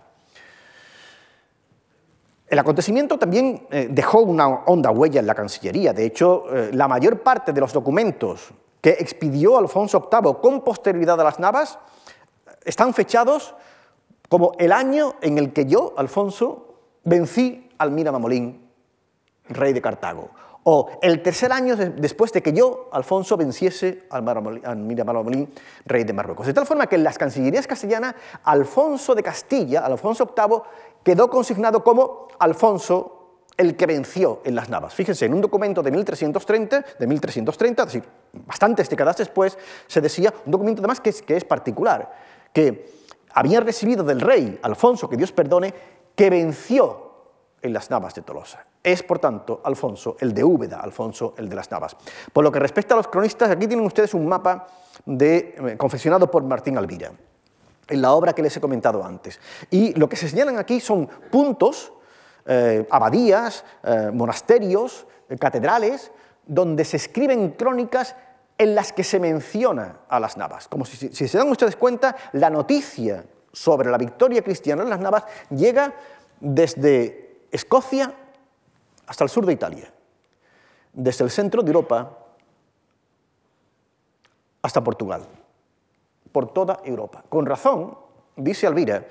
El 2.48 2.60
acontecimiento 2.60 3.20
también 3.20 3.68
eh, 3.72 3.90
dejó 3.92 4.22
una 4.22 4.48
honda 4.48 4.92
huella 4.92 5.20
en 5.20 5.28
la 5.28 5.36
Cancillería. 5.36 5.92
De 5.92 6.06
hecho, 6.06 6.46
eh, 6.50 6.72
la 6.74 6.88
mayor 6.88 7.20
parte 7.20 7.52
de 7.52 7.60
los 7.60 7.74
documentos 7.74 8.54
que 8.80 8.92
expidió 8.92 9.58
Alfonso 9.58 10.10
VIII 10.10 10.36
con 10.42 10.62
posterioridad 10.62 11.20
a 11.20 11.26
las 11.26 11.40
Navas 11.40 11.78
están 12.64 12.94
fechados 12.94 13.54
como 14.30 14.54
el 14.60 14.72
año 14.72 15.16
en 15.22 15.38
el 15.38 15.52
que 15.52 15.66
yo, 15.66 15.94
Alfonso, 15.98 16.76
vencí 17.04 17.70
al 17.78 17.92
Miramamolín, 17.92 18.70
rey 19.50 19.74
de 19.74 19.82
Cartago, 19.82 20.30
o 20.64 20.90
el 21.02 21.22
tercer 21.24 21.52
año 21.52 21.76
después 21.76 22.32
de 22.32 22.42
que 22.42 22.54
yo, 22.54 22.90
Alfonso, 22.92 23.36
venciese 23.36 24.04
al, 24.10 24.22
Miramamolín, 24.78 25.52
rey 25.86 26.04
de 26.04 26.14
Marruecos. 26.14 26.46
De 26.46 26.54
tal 26.54 26.68
forma 26.68 26.88
que 26.88 26.96
en 26.96 27.04
las 27.04 27.18
cancillerías 27.18 27.66
castellanas, 27.66 28.16
Alfonso 28.44 29.16
de 29.16 29.24
Castilla, 29.24 29.86
Alfonso 29.86 30.34
VIII, 30.36 30.62
quedó 31.04 31.30
consignado 31.30 31.84
como 31.84 32.28
Alfonso 32.38 33.18
el 33.58 33.76
que 33.76 33.86
venció 33.86 34.42
en 34.44 34.56
las 34.56 34.70
Navas. 34.70 34.94
Fíjense, 34.94 35.26
en 35.26 35.34
un 35.34 35.42
documento 35.42 35.82
de 35.82 35.92
1330, 35.92 36.86
de 37.00 37.08
1330, 37.08 37.84
es 37.84 37.88
decir, 37.88 38.04
bastantes 38.46 38.90
décadas 38.90 39.18
después, 39.18 39.58
se 39.88 40.00
decía, 40.00 40.34
un 40.46 40.52
documento 40.52 40.82
además 40.82 41.00
que 41.00 41.10
es, 41.10 41.22
que 41.22 41.38
es 41.38 41.44
particular, 41.44 42.12
que 42.54 42.90
habían 43.34 43.66
recibido 43.66 44.04
del 44.04 44.22
rey 44.22 44.60
Alfonso, 44.62 45.10
que 45.10 45.18
Dios 45.18 45.32
perdone, 45.32 45.74
que 46.16 46.30
venció 46.30 47.12
en 47.62 47.74
las 47.74 47.90
Navas 47.90 48.16
de 48.16 48.22
Tolosa. 48.22 48.66
Es, 48.84 49.04
por 49.04 49.20
tanto, 49.20 49.62
Alfonso 49.64 50.18
el 50.20 50.34
de 50.34 50.44
Úbeda, 50.44 50.80
Alfonso 50.80 51.36
el 51.38 51.48
de 51.48 51.56
las 51.56 51.70
Navas. 51.70 51.96
Por 52.34 52.44
lo 52.44 52.52
que 52.52 52.60
respecta 52.60 52.96
a 52.96 52.98
los 52.98 53.08
cronistas, 53.08 53.52
aquí 53.52 53.68
tienen 53.68 53.86
ustedes 53.86 54.14
un 54.14 54.28
mapa 54.28 54.68
de, 55.06 55.56
eh, 55.58 55.78
confeccionado 55.78 56.30
por 56.32 56.44
Martín 56.44 56.78
Alvira, 56.78 57.12
en 57.88 58.02
la 58.02 58.14
obra 58.14 58.34
que 58.34 58.42
les 58.42 58.56
he 58.58 58.62
comentado 58.62 59.04
antes. 59.04 59.40
Y 59.70 59.94
lo 59.94 60.10
que 60.10 60.16
se 60.16 60.28
señalan 60.28 60.58
aquí 60.58 60.80
son 60.80 61.08
puntos, 61.30 61.94
eh, 62.46 62.88
abadías, 62.90 63.64
eh, 63.84 64.10
monasterios, 64.12 65.06
catedrales, 65.40 66.12
donde 66.46 66.84
se 66.84 66.98
escriben 66.98 67.52
crónicas 67.52 68.16
en 68.58 68.76
las 68.76 68.92
que 68.94 69.04
se 69.04 69.20
menciona 69.20 70.00
a 70.10 70.20
las 70.20 70.38
Navas. 70.38 70.68
Como 70.68 70.86
si, 70.86 71.10
se 71.10 71.38
dan 71.38 71.50
ustedes 71.50 71.76
cuenta, 71.76 72.16
la 72.34 72.50
noticia 72.50 73.24
sobre 73.52 73.90
la 73.90 73.98
victoria 73.98 74.44
cristiana 74.44 74.84
en 74.84 74.90
las 74.90 75.00
Navas 75.00 75.24
llega 75.50 75.94
desde 76.40 77.46
Escocia 77.52 78.14
hasta 79.08 79.24
el 79.24 79.30
sur 79.30 79.46
de 79.46 79.54
Italia, 79.54 79.92
desde 80.94 81.24
el 81.24 81.32
centro 81.32 81.62
de 81.62 81.70
Europa 81.70 82.18
hasta 84.62 84.84
Portugal, 84.84 85.28
por 86.32 86.54
toda 86.54 86.80
Europa. 86.84 87.24
Con 87.30 87.46
razón, 87.46 87.98
dice 88.36 88.68
Alvira, 88.68 89.06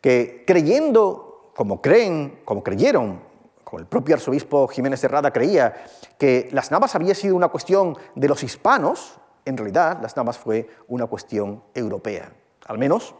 que 0.00 0.44
creyendo, 0.46 1.50
como 1.54 1.80
creen, 1.80 2.40
como 2.44 2.62
creyeron 2.62 3.32
el 3.78 3.86
propio 3.86 4.14
arzobispo 4.14 4.68
Jiménez 4.68 5.00
de 5.00 5.08
Rada 5.08 5.32
creía 5.32 5.74
que 6.18 6.48
las 6.52 6.70
Navas 6.70 6.94
había 6.94 7.14
sido 7.14 7.36
una 7.36 7.48
cuestión 7.48 7.96
de 8.14 8.28
los 8.28 8.42
hispanos, 8.42 9.18
en 9.44 9.56
realidad 9.56 9.98
las 10.02 10.16
Navas 10.16 10.38
fue 10.38 10.68
una 10.88 11.06
cuestión 11.06 11.62
europea, 11.74 12.32
al 12.66 12.78
menos 12.78 13.14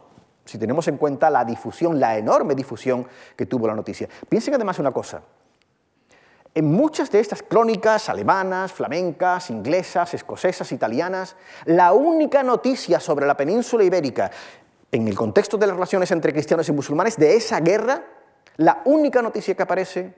si 0.45 0.57
tenemos 0.57 0.87
en 0.87 0.97
cuenta 0.97 1.29
la 1.29 1.45
difusión, 1.45 1.99
la 1.99 2.17
enorme 2.17 2.53
difusión 2.53 3.07
que 3.37 3.45
tuvo 3.45 3.65
la 3.65 3.75
noticia. 3.75 4.09
Piensen 4.27 4.53
además 4.53 4.77
una 4.77 4.91
cosa, 4.91 5.21
en 6.55 6.65
muchas 6.71 7.09
de 7.11 7.19
estas 7.19 7.41
crónicas 7.41 8.09
alemanas, 8.09 8.71
flamencas, 8.71 9.49
inglesas, 9.49 10.13
escocesas, 10.13 10.71
italianas, 10.71 11.35
la 11.65 11.93
única 11.93 12.43
noticia 12.43 12.99
sobre 12.99 13.25
la 13.25 13.35
península 13.35 13.83
ibérica 13.83 14.29
en 14.91 15.07
el 15.07 15.15
contexto 15.15 15.57
de 15.57 15.65
las 15.65 15.75
relaciones 15.75 16.11
entre 16.11 16.31
cristianos 16.31 16.69
y 16.69 16.71
musulmanes 16.71 17.17
de 17.17 17.35
esa 17.35 17.59
guerra, 17.59 18.03
la 18.57 18.83
única 18.85 19.21
noticia 19.21 19.55
que 19.55 19.63
aparece 19.63 20.13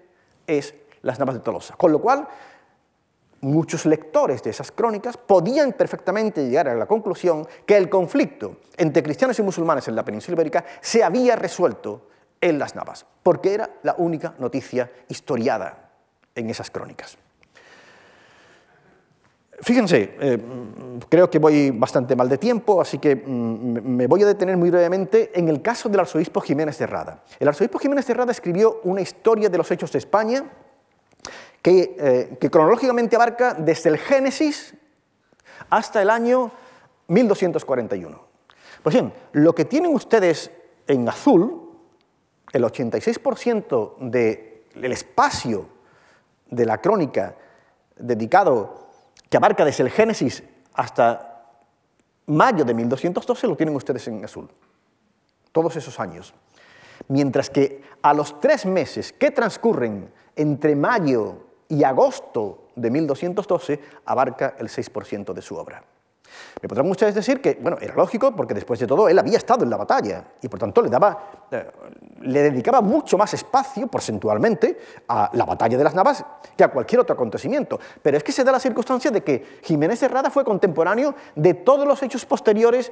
es 0.46 0.74
las 1.02 1.18
Navas 1.20 1.36
de 1.36 1.42
Tolosa. 1.42 1.76
Con 1.76 1.94
lo 1.94 2.02
cual, 2.02 2.28
muchos 3.40 3.86
lectores 3.86 4.44
de 4.44 4.50
esas 4.50 4.74
crónicas 4.74 5.16
podían 5.16 5.72
perfectamente 5.72 6.46
llegar 6.46 6.68
a 6.68 6.76
la 6.76 6.86
conclusión 6.86 7.48
que 7.66 7.78
el 7.78 7.90
conflicto 7.90 8.58
entre 8.76 9.04
cristianos 9.04 9.40
y 9.40 9.44
musulmanes 9.44 9.88
en 9.88 9.96
la 9.96 10.04
península 10.04 10.36
ibérica 10.36 10.66
se 10.82 11.02
había 11.02 11.38
resuelto 11.38 12.10
en 12.42 12.60
las 12.60 12.76
Navas, 12.76 13.06
porque 13.24 13.54
era 13.54 13.70
la 13.84 13.96
única 13.98 14.34
noticia 14.38 14.92
historiada 15.08 15.85
en 16.36 16.50
esas 16.50 16.70
crónicas. 16.70 17.18
Fíjense, 19.62 20.16
eh, 20.20 20.38
creo 21.08 21.30
que 21.30 21.40
voy 21.40 21.72
bastante 21.72 22.16
mal 22.16 22.28
de 22.28 22.38
tiempo, 22.38 22.82
así 22.82 23.00
que 23.00 23.16
mm, 23.16 23.80
me 23.82 24.06
voy 24.06 24.22
a 24.24 24.28
detener 24.28 24.58
muy 24.58 24.70
brevemente 24.70 25.32
en 25.34 25.48
el 25.48 25.62
caso 25.62 25.88
del 25.88 26.02
arzobispo 26.02 26.42
Jiménez 26.42 26.78
de 26.78 26.86
Rada. 26.86 27.24
El 27.40 27.48
arzobispo 27.48 27.80
Jiménez 27.80 28.06
de 28.06 28.14
Rada 28.14 28.32
escribió 28.32 28.82
una 28.84 29.02
historia 29.02 29.48
de 29.48 29.58
los 29.58 29.72
hechos 29.72 29.92
de 29.94 30.00
España 30.00 30.44
que, 31.62 31.96
eh, 31.98 32.38
que 32.40 32.50
cronológicamente 32.50 33.16
abarca 33.16 33.54
desde 33.54 33.90
el 33.90 33.98
Génesis 33.98 34.76
hasta 35.70 36.02
el 36.02 36.10
año 36.10 36.52
1241. 37.08 38.26
Pues 38.84 38.94
bien, 38.94 39.14
lo 39.32 39.56
que 39.56 39.66
tienen 39.66 39.94
ustedes 39.96 40.52
en 40.86 41.08
azul, 41.08 41.72
el 42.52 42.64
86% 42.64 43.96
del 44.00 44.92
espacio 44.92 45.75
de 46.50 46.66
la 46.66 46.80
crónica 46.80 47.36
dedicado 47.98 48.90
que 49.30 49.38
abarca 49.38 49.66
desde 49.66 49.84
el 49.84 49.90
Génesis 49.90 50.44
hasta 50.74 51.44
mayo 52.28 52.66
de 52.66 52.74
1212, 52.74 53.48
lo 53.48 53.56
tienen 53.56 53.76
ustedes 53.76 54.08
en 54.08 54.24
azul. 54.24 54.50
Todos 55.52 55.76
esos 55.76 56.00
años. 56.00 56.34
Mientras 57.08 57.50
que 57.50 57.84
a 58.02 58.14
los 58.14 58.40
tres 58.40 58.66
meses 58.66 59.14
que 59.14 59.32
transcurren 59.32 60.12
entre 60.36 60.76
mayo 60.76 61.46
y 61.68 61.84
agosto 61.84 62.68
de 62.76 62.92
1212, 62.92 63.80
abarca 64.06 64.56
el 64.60 64.68
6% 64.68 65.34
de 65.34 65.42
su 65.42 65.56
obra. 65.56 65.84
Me 66.62 66.70
podrán 66.70 66.90
ustedes 66.90 67.16
decir 67.16 67.42
que, 67.42 67.58
bueno, 67.62 67.78
era 67.80 67.96
lógico 67.96 68.36
porque 68.36 68.54
después 68.54 68.80
de 68.80 68.88
todo 68.88 69.08
él 69.10 69.18
había 69.20 69.38
estado 69.38 69.64
en 69.64 69.70
la 69.70 69.78
batalla 69.78 70.24
y 70.42 70.48
por 70.48 70.60
tanto 70.60 70.82
le, 70.82 70.90
daba, 70.90 71.48
eh, 71.52 71.72
le 72.22 72.44
dedicaba 72.44 72.82
mucho 72.82 73.18
más 73.18 73.34
espacio, 73.34 73.88
porcentualmente, 73.88 74.78
a 75.08 75.30
la 75.34 75.46
batalla 75.46 75.78
de 75.78 75.84
las 75.84 75.96
Navas 75.96 76.24
que 76.56 76.64
a 76.64 76.70
cualquier 76.70 77.02
otro 77.02 77.14
acontecimiento. 77.14 77.80
Pero 78.02 78.18
es 78.18 78.24
que 78.24 78.32
se 78.32 78.44
da 78.44 78.52
la 78.52 78.60
circunstancia 78.60 79.12
de 79.12 79.22
que 79.22 79.60
Jiménez 79.64 80.02
Herrada 80.02 80.30
fue 80.30 80.44
contemporáneo 80.44 81.16
de 81.36 81.54
todos 81.54 81.88
los 81.88 82.02
hechos 82.04 82.26
posteriores 82.26 82.92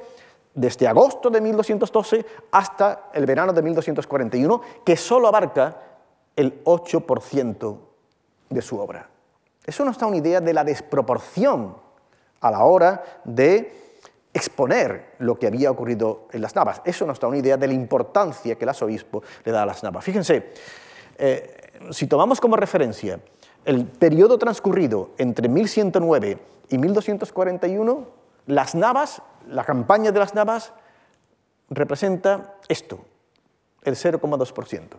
desde 0.54 0.86
agosto 0.86 1.30
de 1.30 1.40
1212 1.40 2.24
hasta 2.52 3.10
el 3.12 3.26
verano 3.26 3.52
de 3.52 3.62
1241, 3.62 4.60
que 4.84 4.96
solo 4.96 5.28
abarca 5.28 5.76
el 6.36 6.62
8% 6.64 7.78
de 8.50 8.62
su 8.62 8.78
obra. 8.78 9.08
Eso 9.64 9.84
nos 9.84 9.98
da 9.98 10.06
una 10.06 10.18
idea 10.18 10.40
de 10.40 10.52
la 10.52 10.64
desproporción 10.64 11.76
a 12.40 12.50
la 12.50 12.64
hora 12.64 13.02
de 13.24 13.84
exponer 14.32 15.14
lo 15.20 15.38
que 15.38 15.46
había 15.46 15.70
ocurrido 15.70 16.26
en 16.32 16.42
las 16.42 16.56
Navas. 16.56 16.82
Eso 16.84 17.06
nos 17.06 17.20
da 17.20 17.28
una 17.28 17.38
idea 17.38 17.56
de 17.56 17.68
la 17.68 17.72
importancia 17.72 18.56
que 18.56 18.64
el 18.64 18.68
arzobispo 18.68 19.22
le 19.44 19.52
da 19.52 19.62
a 19.62 19.66
las 19.66 19.82
Navas. 19.82 20.04
Fíjense, 20.04 20.52
eh, 21.16 21.72
si 21.90 22.06
tomamos 22.08 22.40
como 22.40 22.56
referencia 22.56 23.20
el 23.64 23.86
periodo 23.86 24.36
transcurrido 24.36 25.10
entre 25.18 25.48
1109 25.48 26.38
y 26.68 26.78
1241, 26.78 28.06
las 28.46 28.74
Navas, 28.74 29.22
la 29.48 29.64
campaña 29.64 30.12
de 30.12 30.18
las 30.18 30.34
Navas, 30.34 30.72
representa 31.70 32.56
esto, 32.68 32.98
el 33.82 33.94
0,2%. 33.94 34.96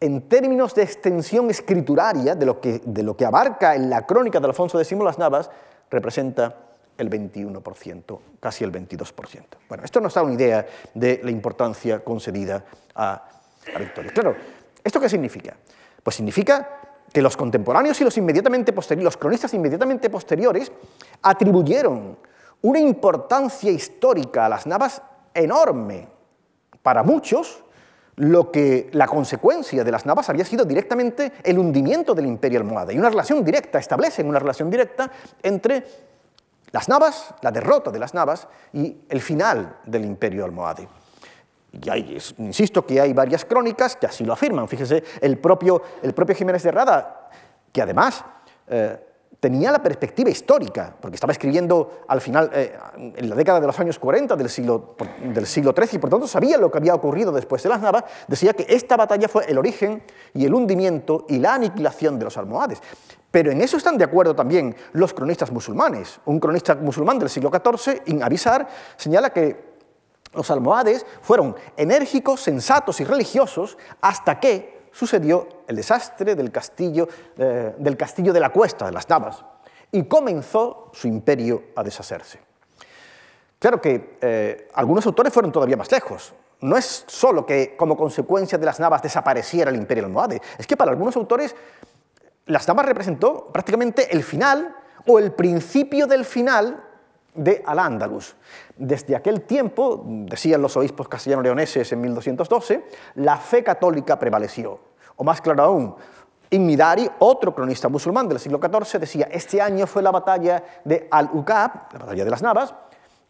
En 0.00 0.28
términos 0.28 0.74
de 0.74 0.82
extensión 0.82 1.50
escrituraria, 1.50 2.34
de 2.34 2.46
lo, 2.46 2.60
que, 2.60 2.80
de 2.84 3.02
lo 3.02 3.16
que 3.16 3.26
abarca 3.26 3.74
en 3.74 3.90
la 3.90 4.06
crónica 4.06 4.40
de 4.40 4.46
Alfonso 4.46 4.80
X 4.80 4.98
las 4.98 5.18
Navas, 5.18 5.50
representa 5.90 6.54
el 6.96 7.10
21%, 7.10 8.18
casi 8.38 8.64
el 8.64 8.72
22%. 8.72 9.44
Bueno, 9.68 9.84
esto 9.84 10.00
nos 10.00 10.14
da 10.14 10.22
una 10.22 10.34
idea 10.34 10.66
de 10.94 11.20
la 11.22 11.30
importancia 11.30 12.04
concedida 12.04 12.64
a 12.94 13.24
la 13.72 13.78
victoria. 13.78 14.12
Claro, 14.12 14.36
¿esto 14.84 15.00
qué 15.00 15.08
significa? 15.08 15.56
Pues 16.02 16.16
significa 16.16 16.80
que 17.12 17.22
los 17.22 17.36
contemporáneos 17.36 18.00
y 18.00 18.04
los 18.04 18.16
inmediatamente 18.18 18.72
posteriores, 18.72 19.04
los 19.04 19.16
cronistas 19.16 19.54
inmediatamente 19.54 20.10
posteriores, 20.10 20.70
atribuyeron 21.22 22.18
una 22.62 22.78
importancia 22.78 23.70
histórica 23.70 24.46
a 24.46 24.48
las 24.48 24.66
Navas 24.66 25.02
enorme. 25.34 26.08
Para 26.82 27.02
muchos, 27.02 27.64
lo 28.16 28.50
que 28.50 28.90
la 28.92 29.06
consecuencia 29.06 29.82
de 29.84 29.90
las 29.90 30.06
Navas 30.06 30.28
había 30.28 30.44
sido 30.44 30.64
directamente 30.64 31.32
el 31.42 31.58
hundimiento 31.58 32.14
del 32.14 32.26
imperio 32.26 32.60
almohade. 32.60 32.94
Y 32.94 32.98
una 32.98 33.10
relación 33.10 33.44
directa, 33.44 33.78
establecen 33.78 34.28
una 34.28 34.38
relación 34.38 34.70
directa 34.70 35.10
entre 35.42 35.84
las 36.72 36.88
Navas, 36.88 37.34
la 37.42 37.50
derrota 37.50 37.90
de 37.90 37.98
las 37.98 38.14
Navas 38.14 38.46
y 38.72 38.96
el 39.08 39.20
final 39.20 39.78
del 39.84 40.04
imperio 40.04 40.44
almohade. 40.44 40.88
Y 41.72 42.18
insisto 42.38 42.84
que 42.84 43.00
hay 43.00 43.12
varias 43.12 43.44
crónicas 43.44 43.96
que 43.96 44.06
así 44.06 44.24
lo 44.24 44.32
afirman. 44.32 44.68
Fíjese, 44.68 45.04
el 45.20 45.38
propio, 45.38 45.82
el 46.02 46.12
propio 46.12 46.34
Jiménez 46.34 46.62
de 46.62 46.70
Rada, 46.72 47.30
que 47.72 47.82
además 47.82 48.24
eh, 48.66 48.98
tenía 49.38 49.70
la 49.72 49.82
perspectiva 49.82 50.28
histórica, 50.28 50.94
porque 51.00 51.14
estaba 51.14 51.32
escribiendo 51.32 52.00
al 52.08 52.20
final, 52.20 52.50
eh, 52.52 52.76
en 52.96 53.28
la 53.28 53.34
década 53.36 53.60
de 53.60 53.66
los 53.66 53.78
años 53.78 53.98
40 53.98 54.36
del 54.36 54.50
siglo, 54.50 54.96
del 55.22 55.46
siglo 55.46 55.72
XIII, 55.76 55.90
y 55.94 55.98
por 55.98 56.10
tanto 56.10 56.26
sabía 56.26 56.58
lo 56.58 56.70
que 56.70 56.78
había 56.78 56.94
ocurrido 56.94 57.32
después 57.32 57.62
de 57.62 57.68
las 57.68 57.80
Navas, 57.80 58.04
decía 58.28 58.52
que 58.52 58.66
esta 58.68 58.96
batalla 58.96 59.28
fue 59.28 59.46
el 59.46 59.56
origen 59.56 60.02
y 60.34 60.44
el 60.44 60.52
hundimiento 60.52 61.24
y 61.28 61.38
la 61.38 61.54
aniquilación 61.54 62.18
de 62.18 62.24
los 62.24 62.36
almohades. 62.36 62.82
Pero 63.30 63.50
en 63.52 63.62
eso 63.62 63.76
están 63.76 63.96
de 63.96 64.04
acuerdo 64.04 64.34
también 64.34 64.74
los 64.92 65.14
cronistas 65.14 65.52
musulmanes. 65.52 66.20
Un 66.24 66.40
cronista 66.40 66.74
musulmán 66.74 67.18
del 67.18 67.30
siglo 67.30 67.50
XIV, 67.50 68.02
In 68.06 68.22
Avisar, 68.22 68.68
señala 68.96 69.30
que 69.30 69.70
los 70.32 70.50
almohades 70.50 71.06
fueron 71.22 71.56
enérgicos, 71.76 72.40
sensatos 72.40 73.00
y 73.00 73.04
religiosos 73.04 73.78
hasta 74.00 74.38
que 74.38 74.79
sucedió 74.92 75.48
el 75.66 75.76
desastre 75.76 76.34
del 76.34 76.50
castillo, 76.50 77.08
eh, 77.36 77.74
del 77.78 77.96
castillo 77.96 78.32
de 78.32 78.40
la 78.40 78.50
cuesta, 78.50 78.86
de 78.86 78.92
las 78.92 79.08
Navas, 79.08 79.44
y 79.92 80.04
comenzó 80.04 80.90
su 80.92 81.08
imperio 81.08 81.64
a 81.76 81.82
deshacerse. 81.82 82.40
Claro 83.58 83.80
que 83.80 84.16
eh, 84.20 84.68
algunos 84.74 85.04
autores 85.06 85.32
fueron 85.32 85.52
todavía 85.52 85.76
más 85.76 85.92
lejos. 85.92 86.32
No 86.62 86.76
es 86.76 87.04
solo 87.06 87.44
que 87.44 87.76
como 87.76 87.96
consecuencia 87.96 88.58
de 88.58 88.66
las 88.66 88.80
Navas 88.80 89.02
desapareciera 89.02 89.70
el 89.70 89.76
imperio 89.76 90.04
almohade, 90.04 90.40
es 90.58 90.66
que 90.66 90.76
para 90.76 90.90
algunos 90.90 91.16
autores 91.16 91.54
las 92.46 92.66
Navas 92.66 92.86
representó 92.86 93.46
prácticamente 93.52 94.14
el 94.14 94.22
final 94.22 94.76
o 95.06 95.18
el 95.18 95.32
principio 95.32 96.06
del 96.06 96.24
final 96.24 96.84
de 97.34 97.62
Al-Ándalus. 97.64 98.34
Desde 98.82 99.14
aquel 99.14 99.42
tiempo, 99.42 100.02
decían 100.06 100.62
los 100.62 100.74
obispos 100.74 101.06
castellano-leoneses 101.06 101.92
en 101.92 102.00
1212, 102.00 102.86
la 103.16 103.36
fe 103.36 103.62
católica 103.62 104.18
prevaleció. 104.18 104.80
O 105.16 105.22
más 105.22 105.42
claro 105.42 105.62
aún, 105.64 105.94
Inmidari, 106.48 107.08
otro 107.18 107.54
cronista 107.54 107.90
musulmán 107.90 108.26
del 108.26 108.40
siglo 108.40 108.58
XIV, 108.58 108.98
decía, 108.98 109.28
este 109.30 109.60
año 109.60 109.86
fue 109.86 110.02
la 110.02 110.10
batalla 110.10 110.64
de 110.82 111.06
Al-Uqab, 111.10 111.92
la 111.92 111.98
batalla 111.98 112.24
de 112.24 112.30
las 112.30 112.40
Navas, 112.40 112.74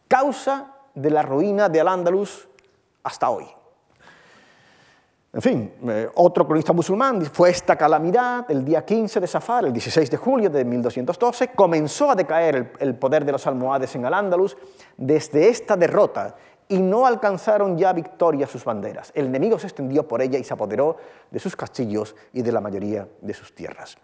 causa 0.06 0.72
de 0.94 1.10
la 1.10 1.22
ruina 1.22 1.68
de 1.68 1.80
Al-Ándalus 1.80 2.48
hasta 3.02 3.28
hoy. 3.28 3.46
En 5.32 5.42
fin, 5.42 5.72
eh, 5.88 6.08
otro 6.16 6.44
cronista 6.44 6.72
musulmán 6.72 7.24
fue 7.26 7.50
esta 7.50 7.76
calamidad 7.76 8.50
el 8.50 8.64
día 8.64 8.84
15 8.84 9.20
de 9.20 9.28
Safar, 9.28 9.64
el 9.64 9.72
16 9.72 10.10
de 10.10 10.16
julio 10.16 10.50
de 10.50 10.64
1212, 10.64 11.52
comenzó 11.52 12.10
a 12.10 12.16
decaer 12.16 12.72
el, 12.80 12.96
poder 12.96 13.24
de 13.24 13.30
los 13.30 13.46
almohades 13.46 13.94
en 13.94 14.04
Al-Ándalus 14.04 14.56
desde 14.96 15.48
esta 15.48 15.76
derrota 15.76 16.34
y 16.66 16.80
no 16.80 17.06
alcanzaron 17.06 17.78
ya 17.78 17.92
victoria 17.92 18.48
sus 18.48 18.64
banderas. 18.64 19.12
El 19.14 19.26
enemigo 19.26 19.56
se 19.56 19.68
extendió 19.68 20.06
por 20.08 20.20
ella 20.20 20.36
y 20.36 20.42
se 20.42 20.52
apoderó 20.52 20.96
de 21.30 21.38
sus 21.38 21.54
castillos 21.54 22.16
y 22.32 22.42
de 22.42 22.50
la 22.50 22.60
mayoría 22.60 23.06
de 23.20 23.34
sus 23.34 23.54
tierras. 23.54 23.98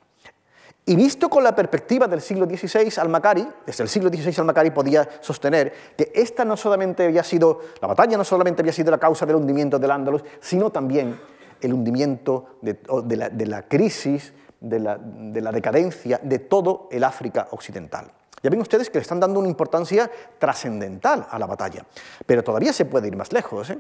Y 0.89 0.95
visto 0.95 1.29
con 1.29 1.43
la 1.43 1.53
perspectiva 1.53 2.07
del 2.07 2.21
siglo 2.21 2.47
XVI, 2.47 2.93
Al-Makari, 3.01 3.45
desde 3.67 3.83
el 3.83 3.89
siglo 3.89 4.09
XVI 4.09 4.33
Al-Makari 4.39 4.71
podía 4.71 5.09
sostener 5.21 5.73
que 5.97 6.13
esta 6.15 6.45
no 6.45 6.57
solamente 6.57 7.05
había 7.05 7.25
sido, 7.25 7.61
la 7.83 7.89
batalla 7.89 8.17
no 8.17 8.23
solamente 8.23 8.63
había 8.63 8.73
sido 8.73 8.93
la 8.93 8.99
causa 8.99 9.27
del 9.27 9.35
hundimiento 9.35 9.81
del 9.81 9.91
Ándalus, 9.91 10.23
sino 10.41 10.71
también 10.71 11.19
el 11.61 11.73
hundimiento 11.73 12.59
de, 12.63 12.77
la, 13.17 13.63
crisis, 13.63 14.33
de 14.61 14.79
la, 14.79 15.53
decadencia 15.53 16.21
de 16.23 16.39
todo 16.39 16.89
el 16.93 17.03
África 17.03 17.49
occidental. 17.51 18.13
Ya 18.41 18.49
ven 18.49 18.61
ustedes 18.61 18.89
que 18.89 18.99
le 18.99 19.03
están 19.03 19.19
dando 19.19 19.41
una 19.41 19.49
importancia 19.49 20.09
trascendental 20.39 21.27
a 21.29 21.37
la 21.37 21.47
batalla, 21.47 21.85
pero 22.25 22.45
todavía 22.45 22.73
se 22.73 22.85
puede 22.85 23.09
ir 23.09 23.17
más 23.17 23.33
lejos, 23.33 23.71
¿eh? 23.71 23.79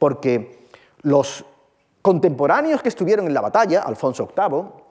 porque 0.00 0.66
los 1.02 1.44
contemporáneos 2.02 2.82
que 2.82 2.88
estuvieron 2.88 3.28
en 3.28 3.34
la 3.34 3.40
batalla, 3.40 3.82
Alfonso 3.82 4.28
VIII, 4.36 4.89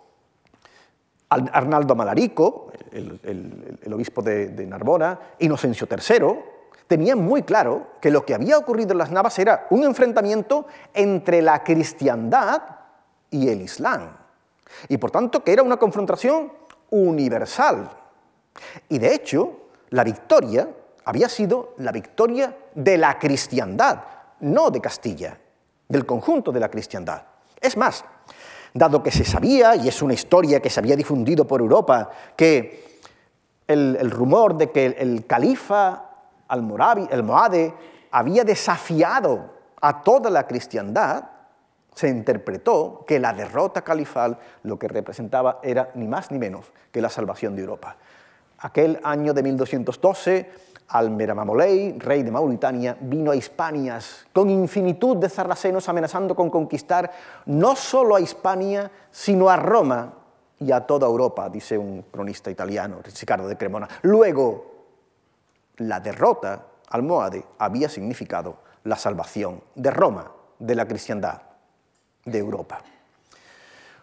Arnaldo 1.29 1.95
Malarico, 1.95 2.71
el, 2.91 3.93
obispo 3.93 4.21
de, 4.21 4.65
Narbona, 4.65 5.19
Inocencio 5.39 5.87
III, 5.89 6.39
tenían 6.87 7.23
muy 7.23 7.43
claro 7.43 7.87
que 8.01 8.09
lo 8.09 8.25
que 8.25 8.33
había 8.33 8.57
ocurrido 8.57 8.93
en 8.93 8.97
las 8.97 9.11
Navas 9.11 9.37
era 9.37 9.67
un 9.69 9.83
enfrentamiento 9.83 10.65
entre 10.93 11.41
la 11.41 11.63
cristiandad 11.63 12.63
y 13.29 13.49
el 13.49 13.61
Islam. 13.61 14.09
Y 14.87 14.97
por 14.97 15.11
tanto 15.11 15.43
que 15.43 15.53
era 15.53 15.61
una 15.61 15.77
confrontación 15.77 16.51
universal. 16.89 17.89
Y 18.87 18.97
de 18.97 19.13
hecho, 19.13 19.69
la 19.89 20.03
victoria 20.03 20.67
había 21.05 21.29
sido 21.29 21.73
la 21.77 21.91
victoria 21.91 22.55
de 22.73 22.97
la 22.97 23.19
cristiandad, 23.19 24.03
no 24.39 24.71
de 24.71 24.81
Castilla, 24.81 25.39
del 25.87 26.05
conjunto 26.05 26.51
de 26.51 26.59
la 26.59 26.69
cristiandad. 26.69 27.23
Es 27.61 27.77
más, 27.77 28.05
dado 28.73 29.01
que 29.03 29.11
se 29.11 29.25
sabía, 29.25 29.75
y 29.75 29.87
es 29.87 30.01
una 30.01 30.13
historia 30.13 30.59
que 30.59 30.69
se 30.69 30.79
había 30.79 30.95
difundido 30.95 31.45
por 31.45 31.61
Europa, 31.61 32.09
que 32.35 32.99
el, 33.67 34.11
rumor 34.11 34.57
de 34.57 34.71
que 34.71 34.85
el, 34.85 35.25
califa 35.25 36.05
al-Moade 36.47 37.73
había 38.11 38.43
desafiado 38.43 39.53
a 39.81 40.01
toda 40.01 40.29
la 40.29 40.47
cristiandad, 40.47 41.23
se 41.93 42.09
interpretó 42.09 43.03
que 43.05 43.19
la 43.19 43.33
derrota 43.33 43.81
califal 43.81 44.37
lo 44.63 44.79
que 44.79 44.87
representaba 44.87 45.59
era 45.63 45.91
ni 45.95 46.07
más 46.07 46.31
ni 46.31 46.39
menos 46.39 46.71
que 46.91 47.01
la 47.01 47.09
salvación 47.09 47.55
de 47.55 47.61
Europa. 47.61 47.97
Aquel 48.59 48.99
año 49.03 49.33
de 49.33 49.43
1212, 49.43 50.49
Al-Meramamolei, 50.89 51.97
rey 51.99 52.23
de 52.23 52.31
Mauritania, 52.31 52.97
vino 52.99 53.31
a 53.31 53.35
Hispanias 53.35 54.25
con 54.33 54.49
infinitud 54.49 55.17
de 55.17 55.29
sarracenos 55.29 55.87
amenazando 55.87 56.35
con 56.35 56.49
conquistar 56.49 57.11
no 57.45 57.75
solo 57.75 58.15
a 58.15 58.21
Hispania, 58.21 58.91
sino 59.11 59.49
a 59.49 59.55
Roma 59.55 60.13
y 60.59 60.71
a 60.71 60.81
toda 60.81 61.07
Europa, 61.07 61.49
dice 61.49 61.77
un 61.77 62.03
cronista 62.11 62.51
italiano, 62.51 62.99
Riccardo 63.03 63.47
de 63.47 63.57
Cremona. 63.57 63.87
Luego, 64.01 64.65
la 65.77 65.99
derrota 65.99 66.65
almohade 66.89 67.45
había 67.59 67.87
significado 67.87 68.57
la 68.83 68.95
salvación 68.95 69.61
de 69.75 69.91
Roma, 69.91 70.31
de 70.57 70.75
la 70.75 70.87
cristiandad, 70.87 71.41
de 72.25 72.37
Europa. 72.37 72.81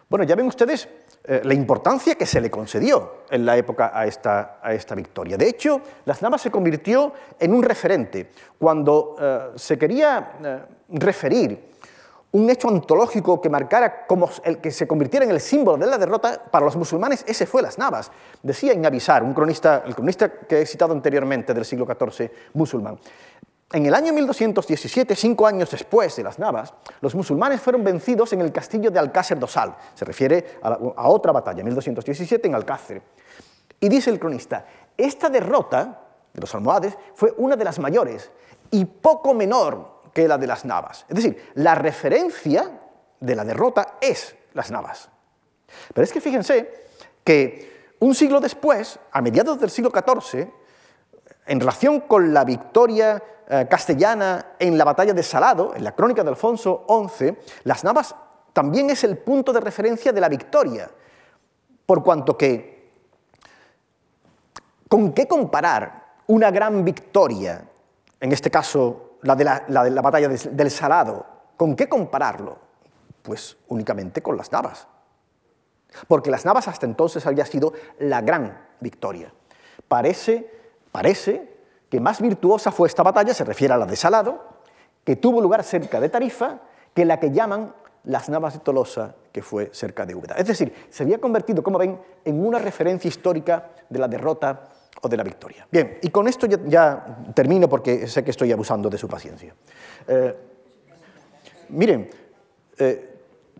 Bueno, 0.09 0.23
ya 0.23 0.35
ven 0.35 0.47
ustedes 0.47 0.87
eh, 1.29 1.41
la 1.43 1.53
importancia 1.53 2.15
que 2.15 2.25
se 2.25 2.39
le 2.39 2.49
concedió 2.49 3.23
en 3.29 3.45
la 3.45 3.57
época 3.57 3.91
a 3.93 4.05
esta, 4.05 4.59
a 4.63 4.73
esta 4.73 4.95
victoria. 4.95 5.35
De 5.35 5.49
hecho, 5.49 5.81
Las 6.05 6.21
Navas 6.21 6.41
se 6.41 6.49
convirtió 6.49 7.11
en 7.37 7.53
un 7.53 7.63
referente. 7.63 8.31
Cuando 8.57 9.17
eh, 9.19 9.39
se 9.55 9.77
quería 9.77 10.37
eh, 10.41 10.59
referir 10.89 11.67
un 12.31 12.49
hecho 12.49 12.69
antológico 12.69 13.41
que 13.41 13.49
marcara 13.49 14.05
como 14.05 14.29
el 14.45 14.59
que 14.59 14.71
se 14.71 14.87
convirtiera 14.87 15.25
en 15.25 15.31
el 15.31 15.41
símbolo 15.41 15.77
de 15.77 15.87
la 15.87 15.97
derrota, 15.97 16.45
para 16.49 16.63
los 16.63 16.77
musulmanes 16.77 17.25
ese 17.27 17.45
fue 17.45 17.61
Las 17.61 17.77
Navas. 17.77 18.09
Decía 18.41 18.73
Avisar, 18.85 19.21
un 19.21 19.33
cronista, 19.33 19.83
el 19.85 19.95
cronista 19.95 20.31
que 20.31 20.61
he 20.61 20.65
citado 20.65 20.93
anteriormente 20.93 21.53
del 21.53 21.65
siglo 21.65 21.85
XIV 21.85 22.31
musulmán, 22.53 22.97
en 23.71 23.85
el 23.85 23.93
año 23.93 24.13
1217, 24.13 25.15
cinco 25.15 25.45
años 25.45 25.69
después 25.71 26.15
de 26.15 26.23
las 26.23 26.39
Navas, 26.39 26.73
los 27.01 27.15
musulmanes 27.15 27.61
fueron 27.61 27.83
vencidos 27.83 28.31
en 28.33 28.41
el 28.41 28.51
castillo 28.51 28.89
de 28.89 28.99
Alcácer 28.99 29.37
dosal. 29.37 29.75
Se 29.93 30.05
refiere 30.05 30.59
a, 30.61 30.69
a 30.69 31.09
otra 31.09 31.33
batalla, 31.33 31.63
1217 31.63 32.47
en 32.47 32.55
Alcácer. 32.55 33.01
Y 33.79 33.89
dice 33.89 34.09
el 34.09 34.19
cronista, 34.19 34.65
esta 34.95 35.29
derrota 35.29 36.01
de 36.33 36.41
los 36.41 36.53
almohades 36.55 36.97
fue 37.13 37.33
una 37.37 37.55
de 37.55 37.65
las 37.65 37.79
mayores 37.79 38.31
y 38.71 38.85
poco 38.85 39.33
menor 39.33 40.01
que 40.13 40.27
la 40.27 40.37
de 40.37 40.47
las 40.47 40.65
Navas. 40.65 41.05
Es 41.09 41.15
decir, 41.15 41.51
la 41.55 41.75
referencia 41.75 42.79
de 43.19 43.35
la 43.35 43.43
derrota 43.43 43.97
es 44.01 44.35
las 44.53 44.71
Navas. 44.71 45.09
Pero 45.93 46.03
es 46.03 46.13
que 46.13 46.21
fíjense 46.21 46.85
que 47.23 47.95
un 47.99 48.15
siglo 48.15 48.39
después, 48.39 48.99
a 49.11 49.21
mediados 49.21 49.59
del 49.59 49.69
siglo 49.69 49.91
XIV, 49.91 50.47
en 51.47 51.59
relación 51.59 52.01
con 52.01 52.33
la 52.33 52.43
victoria 52.43 53.21
eh, 53.49 53.65
castellana 53.69 54.53
en 54.59 54.77
la 54.77 54.83
batalla 54.83 55.13
de 55.13 55.23
Salado, 55.23 55.73
en 55.75 55.83
la 55.83 55.95
crónica 55.95 56.23
de 56.23 56.29
Alfonso 56.29 56.85
XI, 56.87 57.35
las 57.63 57.83
Navas 57.83 58.13
también 58.53 58.89
es 58.89 59.03
el 59.03 59.17
punto 59.17 59.53
de 59.53 59.59
referencia 59.59 60.11
de 60.11 60.19
la 60.19 60.29
victoria, 60.29 60.89
por 61.85 62.03
cuanto 62.03 62.37
que, 62.37 62.91
¿con 64.89 65.13
qué 65.13 65.27
comparar 65.27 66.07
una 66.27 66.51
gran 66.51 66.83
victoria, 66.83 67.63
en 68.19 68.31
este 68.31 68.51
caso 68.51 69.07
la 69.21 69.35
de 69.35 69.45
la, 69.45 70.01
batalla 70.01 70.27
del 70.27 70.71
Salado, 70.71 71.25
¿con 71.55 71.75
qué 71.75 71.87
compararlo? 71.87 72.57
Pues 73.21 73.57
únicamente 73.69 74.21
con 74.21 74.37
las 74.37 74.51
Navas. 74.51 74.87
Porque 76.07 76.29
las 76.29 76.45
Navas 76.45 76.67
hasta 76.67 76.85
entonces 76.85 77.25
había 77.25 77.45
sido 77.45 77.73
la 77.99 78.21
gran 78.21 78.57
victoria. 78.79 79.33
Parece, 79.87 80.56
parece 80.97 81.47
que 81.91 81.99
más 81.99 82.19
virtuosa 82.19 82.71
fue 82.71 82.87
esta 82.87 83.03
batalla, 83.03 83.31
se 83.31 83.43
refiere 83.43 83.71
a 83.71 83.77
la 83.77 83.85
de 83.85 83.95
Salado, 83.95 84.43
que 85.03 85.15
tuvo 85.15 85.39
lugar 85.39 85.63
cerca 85.63 85.99
de 85.99 86.09
Tarifa, 86.09 86.59
que 86.91 87.05
la 87.05 87.19
que 87.19 87.29
llaman 87.29 87.71
las 88.05 88.29
Navas 88.29 88.55
de 88.55 88.61
Tolosa, 88.61 89.13
que 89.31 89.43
fue 89.43 89.69
cerca 89.73 90.07
de 90.07 90.15
Úbeda. 90.15 90.33
Es 90.33 90.47
decir, 90.47 90.73
se 90.89 91.03
había 91.03 91.19
convertido, 91.19 91.61
como 91.61 91.77
ven, 91.77 91.99
en 92.25 92.43
una 92.43 92.57
referencia 92.57 93.07
histórica 93.07 93.69
de 93.87 93.99
la 93.99 94.07
derrota 94.07 94.69
o 94.99 95.07
de 95.07 95.17
la 95.17 95.21
victoria. 95.21 95.67
Bien, 95.71 95.99
y 96.01 96.09
con 96.09 96.27
esto 96.27 96.47
ya, 96.47 97.19
termino 97.35 97.69
porque 97.69 98.07
sé 98.07 98.23
que 98.23 98.31
estoy 98.31 98.51
abusando 98.51 98.89
de 98.89 98.97
su 98.97 99.07
paciencia. 99.07 99.53
Eh, 100.07 100.35
miren, 101.69 102.09
eh, 102.79 103.17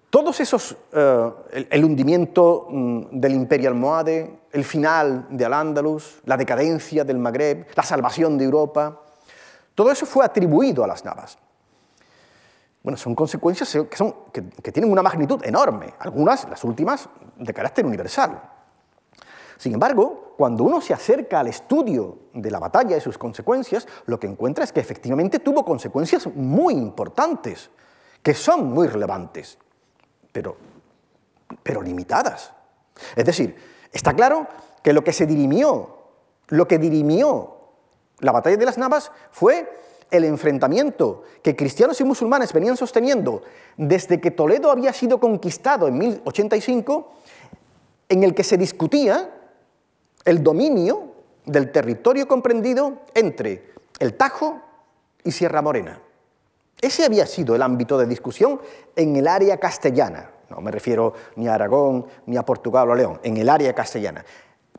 todos 0.10 0.40
esos, 0.40 0.76
eh, 0.92 1.30
el, 1.70 1.86
hundimiento 1.86 2.66
mm, 2.68 3.02
del 3.12 3.34
imperio 3.34 3.70
almohade, 3.70 4.40
el 4.58 4.66
final 4.66 5.28
de 5.30 5.46
Al-Ándalus, 5.46 6.22
la 6.26 6.38
decadencia 6.38 7.04
del 7.04 7.18
Magreb, 7.18 7.68
la 7.76 7.84
salvación 7.84 8.38
de 8.38 8.46
Europa, 8.46 9.02
todo 9.76 9.92
eso 9.92 10.06
fue 10.06 10.26
atribuido 10.26 10.84
a 10.84 10.88
las 10.88 11.06
Navas. 11.06 11.38
Bueno, 12.82 12.98
son 12.98 13.14
consecuencias 13.16 13.78
que, 14.32 14.44
que 14.64 14.72
tienen 14.72 14.92
una 14.92 15.04
magnitud 15.04 15.44
enorme, 15.44 15.94
algunas, 16.00 16.50
las 16.50 16.64
últimas, 16.64 17.08
de 17.36 17.54
carácter 17.54 17.86
universal. 17.86 18.42
Sin 19.58 19.74
embargo, 19.74 20.34
cuando 20.38 20.64
uno 20.64 20.82
se 20.82 20.94
acerca 20.94 21.40
al 21.40 21.48
estudio 21.48 22.30
de 22.34 22.52
la 22.52 22.60
batalla 22.60 22.98
y 22.98 23.02
sus 23.02 23.18
consecuencias, 23.18 23.88
lo 24.06 24.20
que 24.20 24.28
encuentra 24.28 24.64
es 24.64 24.72
que 24.72 24.80
efectivamente 24.80 25.40
tuvo 25.40 25.66
consecuencias 25.66 26.28
muy 26.28 26.74
importantes, 26.74 27.70
que 28.24 28.34
son 28.34 28.72
muy 28.72 28.88
relevantes 28.88 29.58
pero, 30.32 30.56
pero 31.64 31.82
limitadas. 31.82 32.54
Es 33.16 33.26
decir, 33.26 33.56
está 33.92 34.14
claro 34.14 34.48
que 34.84 34.94
lo 34.94 35.04
que 35.04 35.14
se 35.14 35.26
dirimió, 35.26 35.98
lo 36.48 36.68
que 36.68 36.78
dirimió 36.78 37.58
la 38.20 38.32
batalla 38.32 38.58
de 38.58 38.66
las 38.66 38.78
Navas 38.78 39.12
fue 39.32 39.70
el 40.10 40.24
enfrentamiento 40.24 41.24
que 41.44 41.56
cristianos 41.56 42.00
y 42.00 42.04
musulmanes 42.04 42.54
venían 42.54 42.78
sosteniendo 42.78 43.44
desde 43.76 44.20
que 44.22 44.32
Toledo 44.32 44.72
había 44.72 44.94
sido 44.94 45.20
conquistado 45.20 45.88
en 45.88 45.98
1085, 45.98 47.12
en 48.10 48.24
el 48.24 48.34
que 48.34 48.44
se 48.44 48.58
discutía 48.58 49.30
el 50.24 50.44
dominio 50.44 51.12
del 51.46 51.72
territorio 51.72 52.28
comprendido 52.28 53.02
entre 53.14 53.72
el 54.00 54.16
Tajo 54.16 54.62
y 55.24 55.32
Sierra 55.32 55.62
Morena. 55.62 56.02
Ese 56.82 57.06
había 57.06 57.26
sido 57.26 57.56
el 57.56 57.62
ámbito 57.62 57.98
de 57.98 58.06
discusión 58.06 58.62
en 58.96 59.16
el 59.16 59.28
área 59.28 59.58
castellana. 59.58 60.32
No 60.50 60.62
me 60.62 60.72
refiero 60.72 61.14
ni 61.36 61.48
a 61.48 61.56
Aragón, 61.56 62.06
ni 62.26 62.38
a 62.38 62.46
Portugal 62.46 62.90
o 62.90 62.94
a 62.94 62.96
León, 62.96 63.20
en 63.24 63.38
el 63.38 63.50
área 63.50 63.74
castellana. 63.74 64.24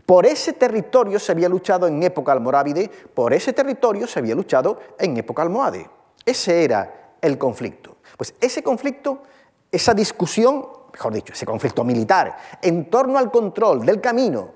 Por 0.07 0.25
ese 0.25 0.55
territorio 0.55 1.19
se 1.19 1.33
había 1.33 1.49
luchado 1.49 1.87
en 1.87 2.03
época 2.03 2.33
almorávide, 2.33 2.91
por 3.13 3.35
ese 3.35 3.53
territorio 3.53 4.07
se 4.07 4.19
había 4.21 4.35
luchado 4.35 4.81
en 4.99 5.17
época 5.17 5.43
almohade. 5.43 5.89
Ese 6.25 6.65
era 6.65 7.15
el 7.21 7.37
conflicto. 7.37 7.99
Pues 8.17 8.35
ese 8.41 8.63
conflicto, 8.63 9.23
esa 9.71 9.93
discusión, 9.93 10.67
mejor 10.93 11.13
dicho, 11.13 11.33
ese 11.33 11.45
conflicto 11.45 11.85
militar, 11.85 12.37
en 12.63 12.89
torno 12.89 13.19
al 13.19 13.31
control 13.31 13.85
del 13.85 14.01
camino, 14.01 14.51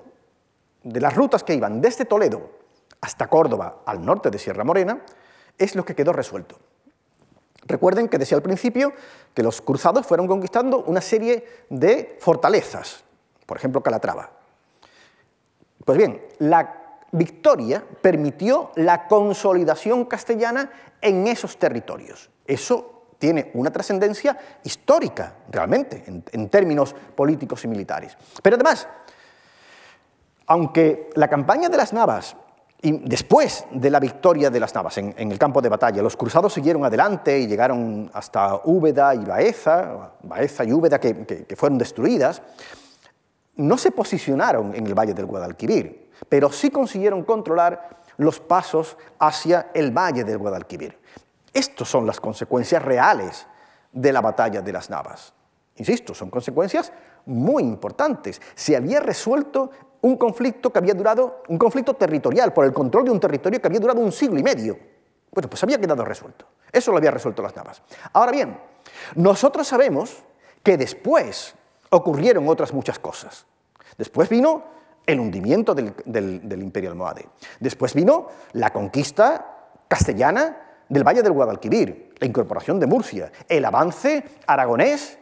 de 0.81 0.99
las 0.99 1.15
rutas 1.15 1.43
que 1.43 1.53
iban 1.53 1.79
desde 1.79 2.05
Toledo 2.05 2.49
hasta 3.01 3.27
Córdoba, 3.27 3.83
al 3.85 4.03
norte 4.03 4.29
de 4.29 4.39
Sierra 4.39 4.63
Morena, 4.63 5.01
es 5.57 5.75
lo 5.75 5.85
que 5.85 5.93
quedó 5.93 6.13
resuelto. 6.13 6.57
Recuerden 7.65 8.09
que 8.09 8.17
decía 8.17 8.37
al 8.37 8.43
principio 8.43 8.93
que 9.33 9.43
los 9.43 9.61
cruzados 9.61 10.05
fueron 10.05 10.27
conquistando 10.27 10.83
una 10.83 11.01
serie 11.01 11.65
de 11.69 12.17
fortalezas, 12.19 13.03
por 13.45 13.57
ejemplo 13.57 13.81
Calatrava. 13.81 14.31
Pues 15.85 15.97
bien, 15.97 16.21
la 16.39 16.83
victoria 17.11 17.83
permitió 18.01 18.71
la 18.75 19.07
consolidación 19.07 20.05
castellana 20.05 20.71
en 21.01 21.27
esos 21.27 21.57
territorios. 21.57 22.29
Eso 22.45 22.93
tiene 23.19 23.51
una 23.53 23.71
trascendencia 23.71 24.37
histórica, 24.63 25.35
realmente, 25.49 26.03
en, 26.05 26.49
términos 26.49 26.93
políticos 27.15 27.63
y 27.63 27.67
militares. 27.69 28.17
Pero 28.41 28.55
además, 28.55 28.87
aunque 30.47 31.09
la 31.15 31.29
campaña 31.29 31.69
de 31.69 31.77
las 31.77 31.93
Navas 31.93 32.35
y 32.85 32.91
después 32.91 33.65
de 33.71 33.89
la 33.89 34.01
victoria 34.01 34.49
de 34.49 34.59
las 34.59 34.75
Navas 34.75 34.97
en, 34.97 35.15
el 35.17 35.39
campo 35.39 35.61
de 35.61 35.69
batalla, 35.69 36.01
los 36.01 36.17
cruzados 36.17 36.53
siguieron 36.53 36.83
adelante 36.83 37.39
y 37.39 37.47
llegaron 37.47 38.11
hasta 38.13 38.59
Úbeda 38.65 39.15
y 39.15 39.23
Baeza, 39.23 40.11
Baeza 40.21 40.65
y 40.65 40.73
Úbeda 40.73 40.99
que, 40.99 41.55
fueron 41.55 41.77
destruidas. 41.77 42.41
No 43.55 43.77
se 43.77 43.91
posicionaron 43.91 44.75
en 44.75 44.85
el 44.85 44.93
valle 44.93 45.13
del 45.13 45.27
Guadalquivir, 45.27 46.09
pero 46.27 46.51
sí 46.51 46.71
consiguieron 46.71 47.23
controlar 47.23 48.01
los 48.17 48.41
pasos 48.41 48.97
hacia 49.17 49.69
el 49.73 49.97
valle 49.97 50.25
del 50.25 50.37
Guadalquivir. 50.37 50.99
Estas 51.53 51.87
son 51.87 52.05
las 52.05 52.19
consecuencias 52.19 52.83
reales 52.83 53.47
de 53.93 54.11
la 54.11 54.19
batalla 54.19 54.61
de 54.61 54.73
las 54.73 54.89
Navas. 54.89 55.33
Insisto, 55.77 56.13
son 56.13 56.29
consecuencias 56.29 56.91
muy 57.27 57.63
importantes. 57.63 58.41
Se 58.55 58.75
había 58.75 58.99
resuelto 58.99 59.71
un 60.03 60.17
conflicto 60.17 60.71
que 60.71 60.79
había 60.79 60.93
durado, 60.93 61.43
un 61.47 61.57
conflicto 61.57 61.93
territorial, 61.93 62.53
por 62.53 62.65
el 62.65 62.73
control 62.73 63.05
de 63.05 63.11
un 63.11 63.19
territorio 63.19 63.61
que 63.61 63.67
había 63.67 63.79
durado 63.79 64.01
un 64.01 64.11
siglo 64.11 64.37
y 64.37 64.43
medio. 64.43 64.77
Bueno, 65.31 65.49
pues 65.49 65.63
había 65.63 65.79
quedado 65.79 66.03
resuelto. 66.03 66.45
Eso 66.71 66.91
lo 66.91 66.97
había 66.97 67.09
resuelto 67.09 67.41
las 67.41 67.55
Navas. 67.55 67.81
Ahora 68.11 68.31
bien, 68.33 68.57
nosotros 69.15 69.65
sabemos 69.65 70.23
que 70.61 70.75
después 70.77 71.55
ocurrieron 71.89 72.47
otras 72.49 72.73
muchas 72.73 72.99
cosas. 72.99 73.45
Después 73.97 74.27
vino 74.27 74.63
el 75.05 75.21
hundimiento 75.21 75.73
del, 75.73 75.93
del 76.05 76.61
Imperio 76.61 76.89
Almohade. 76.89 77.29
Después 77.61 77.93
vino 77.93 78.27
la 78.51 78.73
conquista 78.73 79.69
castellana 79.87 80.83
del 80.89 81.07
Valle 81.07 81.23
del 81.23 81.31
Guadalquivir, 81.31 82.13
la 82.19 82.27
incorporación 82.27 82.77
de 82.77 82.87
Murcia, 82.87 83.31
el 83.47 83.63
avance 83.63 84.23
aragonés 84.47 85.17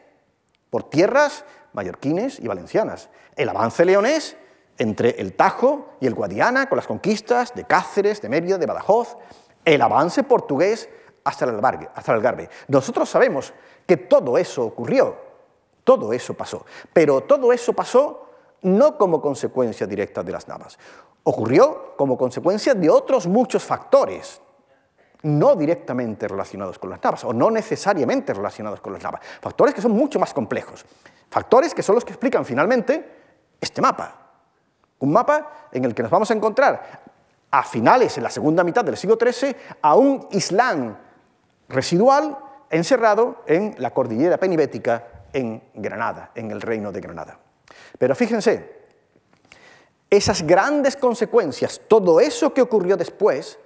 por 0.71 0.89
tierras 0.89 1.45
mallorquines 1.73 2.39
y 2.39 2.47
valencianas, 2.47 3.09
el 3.35 3.47
avance 3.47 3.85
leonés 3.85 4.37
entre 4.81 5.21
el 5.21 5.33
Tajo 5.33 5.89
y 5.99 6.07
el 6.07 6.15
Guadiana, 6.15 6.67
con 6.67 6.75
las 6.75 6.87
conquistas 6.87 7.53
de 7.53 7.65
Cáceres, 7.65 8.19
de 8.19 8.29
Mérida, 8.29 8.57
de 8.57 8.65
Badajoz, 8.65 9.15
el 9.63 9.79
avance 9.79 10.23
portugués 10.23 10.89
hasta 11.23 11.45
el, 11.45 11.51
Algarve, 11.51 11.87
hasta 11.93 12.11
el 12.11 12.17
Algarve. 12.17 12.49
Nosotros 12.67 13.07
sabemos 13.07 13.53
que 13.85 13.97
todo 13.97 14.39
eso 14.39 14.65
ocurrió, 14.65 15.15
todo 15.83 16.11
eso 16.13 16.33
pasó, 16.33 16.65
pero 16.91 17.21
todo 17.21 17.53
eso 17.53 17.73
pasó 17.73 18.25
no 18.63 18.97
como 18.97 19.21
consecuencia 19.21 19.85
directa 19.85 20.23
de 20.23 20.31
las 20.31 20.47
Navas, 20.47 20.79
ocurrió 21.25 21.95
como 21.95 22.17
consecuencia 22.17 22.73
de 22.73 22.89
otros 22.89 23.27
muchos 23.27 23.63
factores, 23.63 24.41
no 25.21 25.55
directamente 25.55 26.27
relacionados 26.27 26.79
con 26.79 26.89
las 26.89 27.03
Navas, 27.03 27.23
o 27.23 27.33
no 27.33 27.51
necesariamente 27.51 28.33
relacionados 28.33 28.81
con 28.81 28.93
las 28.93 29.03
Navas, 29.03 29.21
factores 29.41 29.75
que 29.75 29.81
son 29.81 29.91
mucho 29.91 30.17
más 30.17 30.33
complejos, 30.33 30.83
factores 31.29 31.75
que 31.75 31.83
son 31.83 31.93
los 31.93 32.03
que 32.03 32.13
explican 32.13 32.43
finalmente 32.45 33.21
este 33.61 33.79
mapa. 33.79 34.20
Un 35.01 35.11
mapa 35.11 35.67
en 35.71 35.85
el 35.85 35.93
que 35.93 36.03
nos 36.03 36.11
vamos 36.11 36.29
a 36.31 36.33
encontrar 36.33 37.01
a 37.51 37.63
finales, 37.63 38.17
en 38.17 38.23
la 38.23 38.29
segunda 38.29 38.63
mitad 38.63 38.85
del 38.85 38.95
siglo 38.95 39.17
XIII, 39.19 39.55
a 39.81 39.95
un 39.95 40.27
Islam 40.31 40.95
residual 41.67 42.37
encerrado 42.69 43.43
en 43.45 43.75
la 43.77 43.91
cordillera 43.93 44.37
penibética 44.37 45.25
en 45.33 45.61
Granada, 45.73 46.31
en 46.35 46.51
el 46.51 46.61
reino 46.61 46.91
de 46.91 47.01
Granada. 47.01 47.37
Pero 47.97 48.15
fíjense, 48.15 48.81
esas 50.09 50.43
grandes 50.43 50.95
consecuencias, 50.95 51.81
todo 51.87 52.19
eso 52.19 52.53
que 52.53 52.61
ocurrió 52.61 52.95
después, 52.95 53.59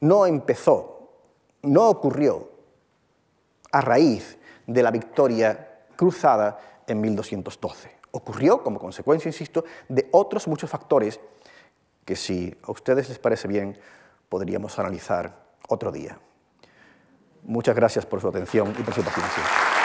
no 0.00 0.26
empezó, 0.26 1.10
no 1.62 1.88
ocurrió 1.88 2.50
a 3.72 3.80
raíz 3.80 4.38
de 4.66 4.82
la 4.82 4.90
victoria 4.90 5.84
cruzada 5.96 6.58
en 6.86 7.00
1212 7.00 7.97
ocurrió 8.10 8.62
como 8.62 8.78
consecuencia, 8.78 9.28
insisto, 9.28 9.64
de 9.88 10.08
otros 10.12 10.48
muchos 10.48 10.70
factores 10.70 11.20
que 12.04 12.16
si 12.16 12.56
a 12.62 12.72
ustedes 12.72 13.08
les 13.08 13.18
parece 13.18 13.48
bien, 13.48 13.78
podríamos 14.28 14.78
analizar 14.78 15.44
otro 15.68 15.92
día. 15.92 16.18
Muchas 17.42 17.76
gracias 17.76 18.06
por 18.06 18.20
su 18.20 18.28
atención 18.28 18.74
y 18.78 18.82
por 18.82 18.94
su 18.94 19.02
paciencia. 19.02 19.77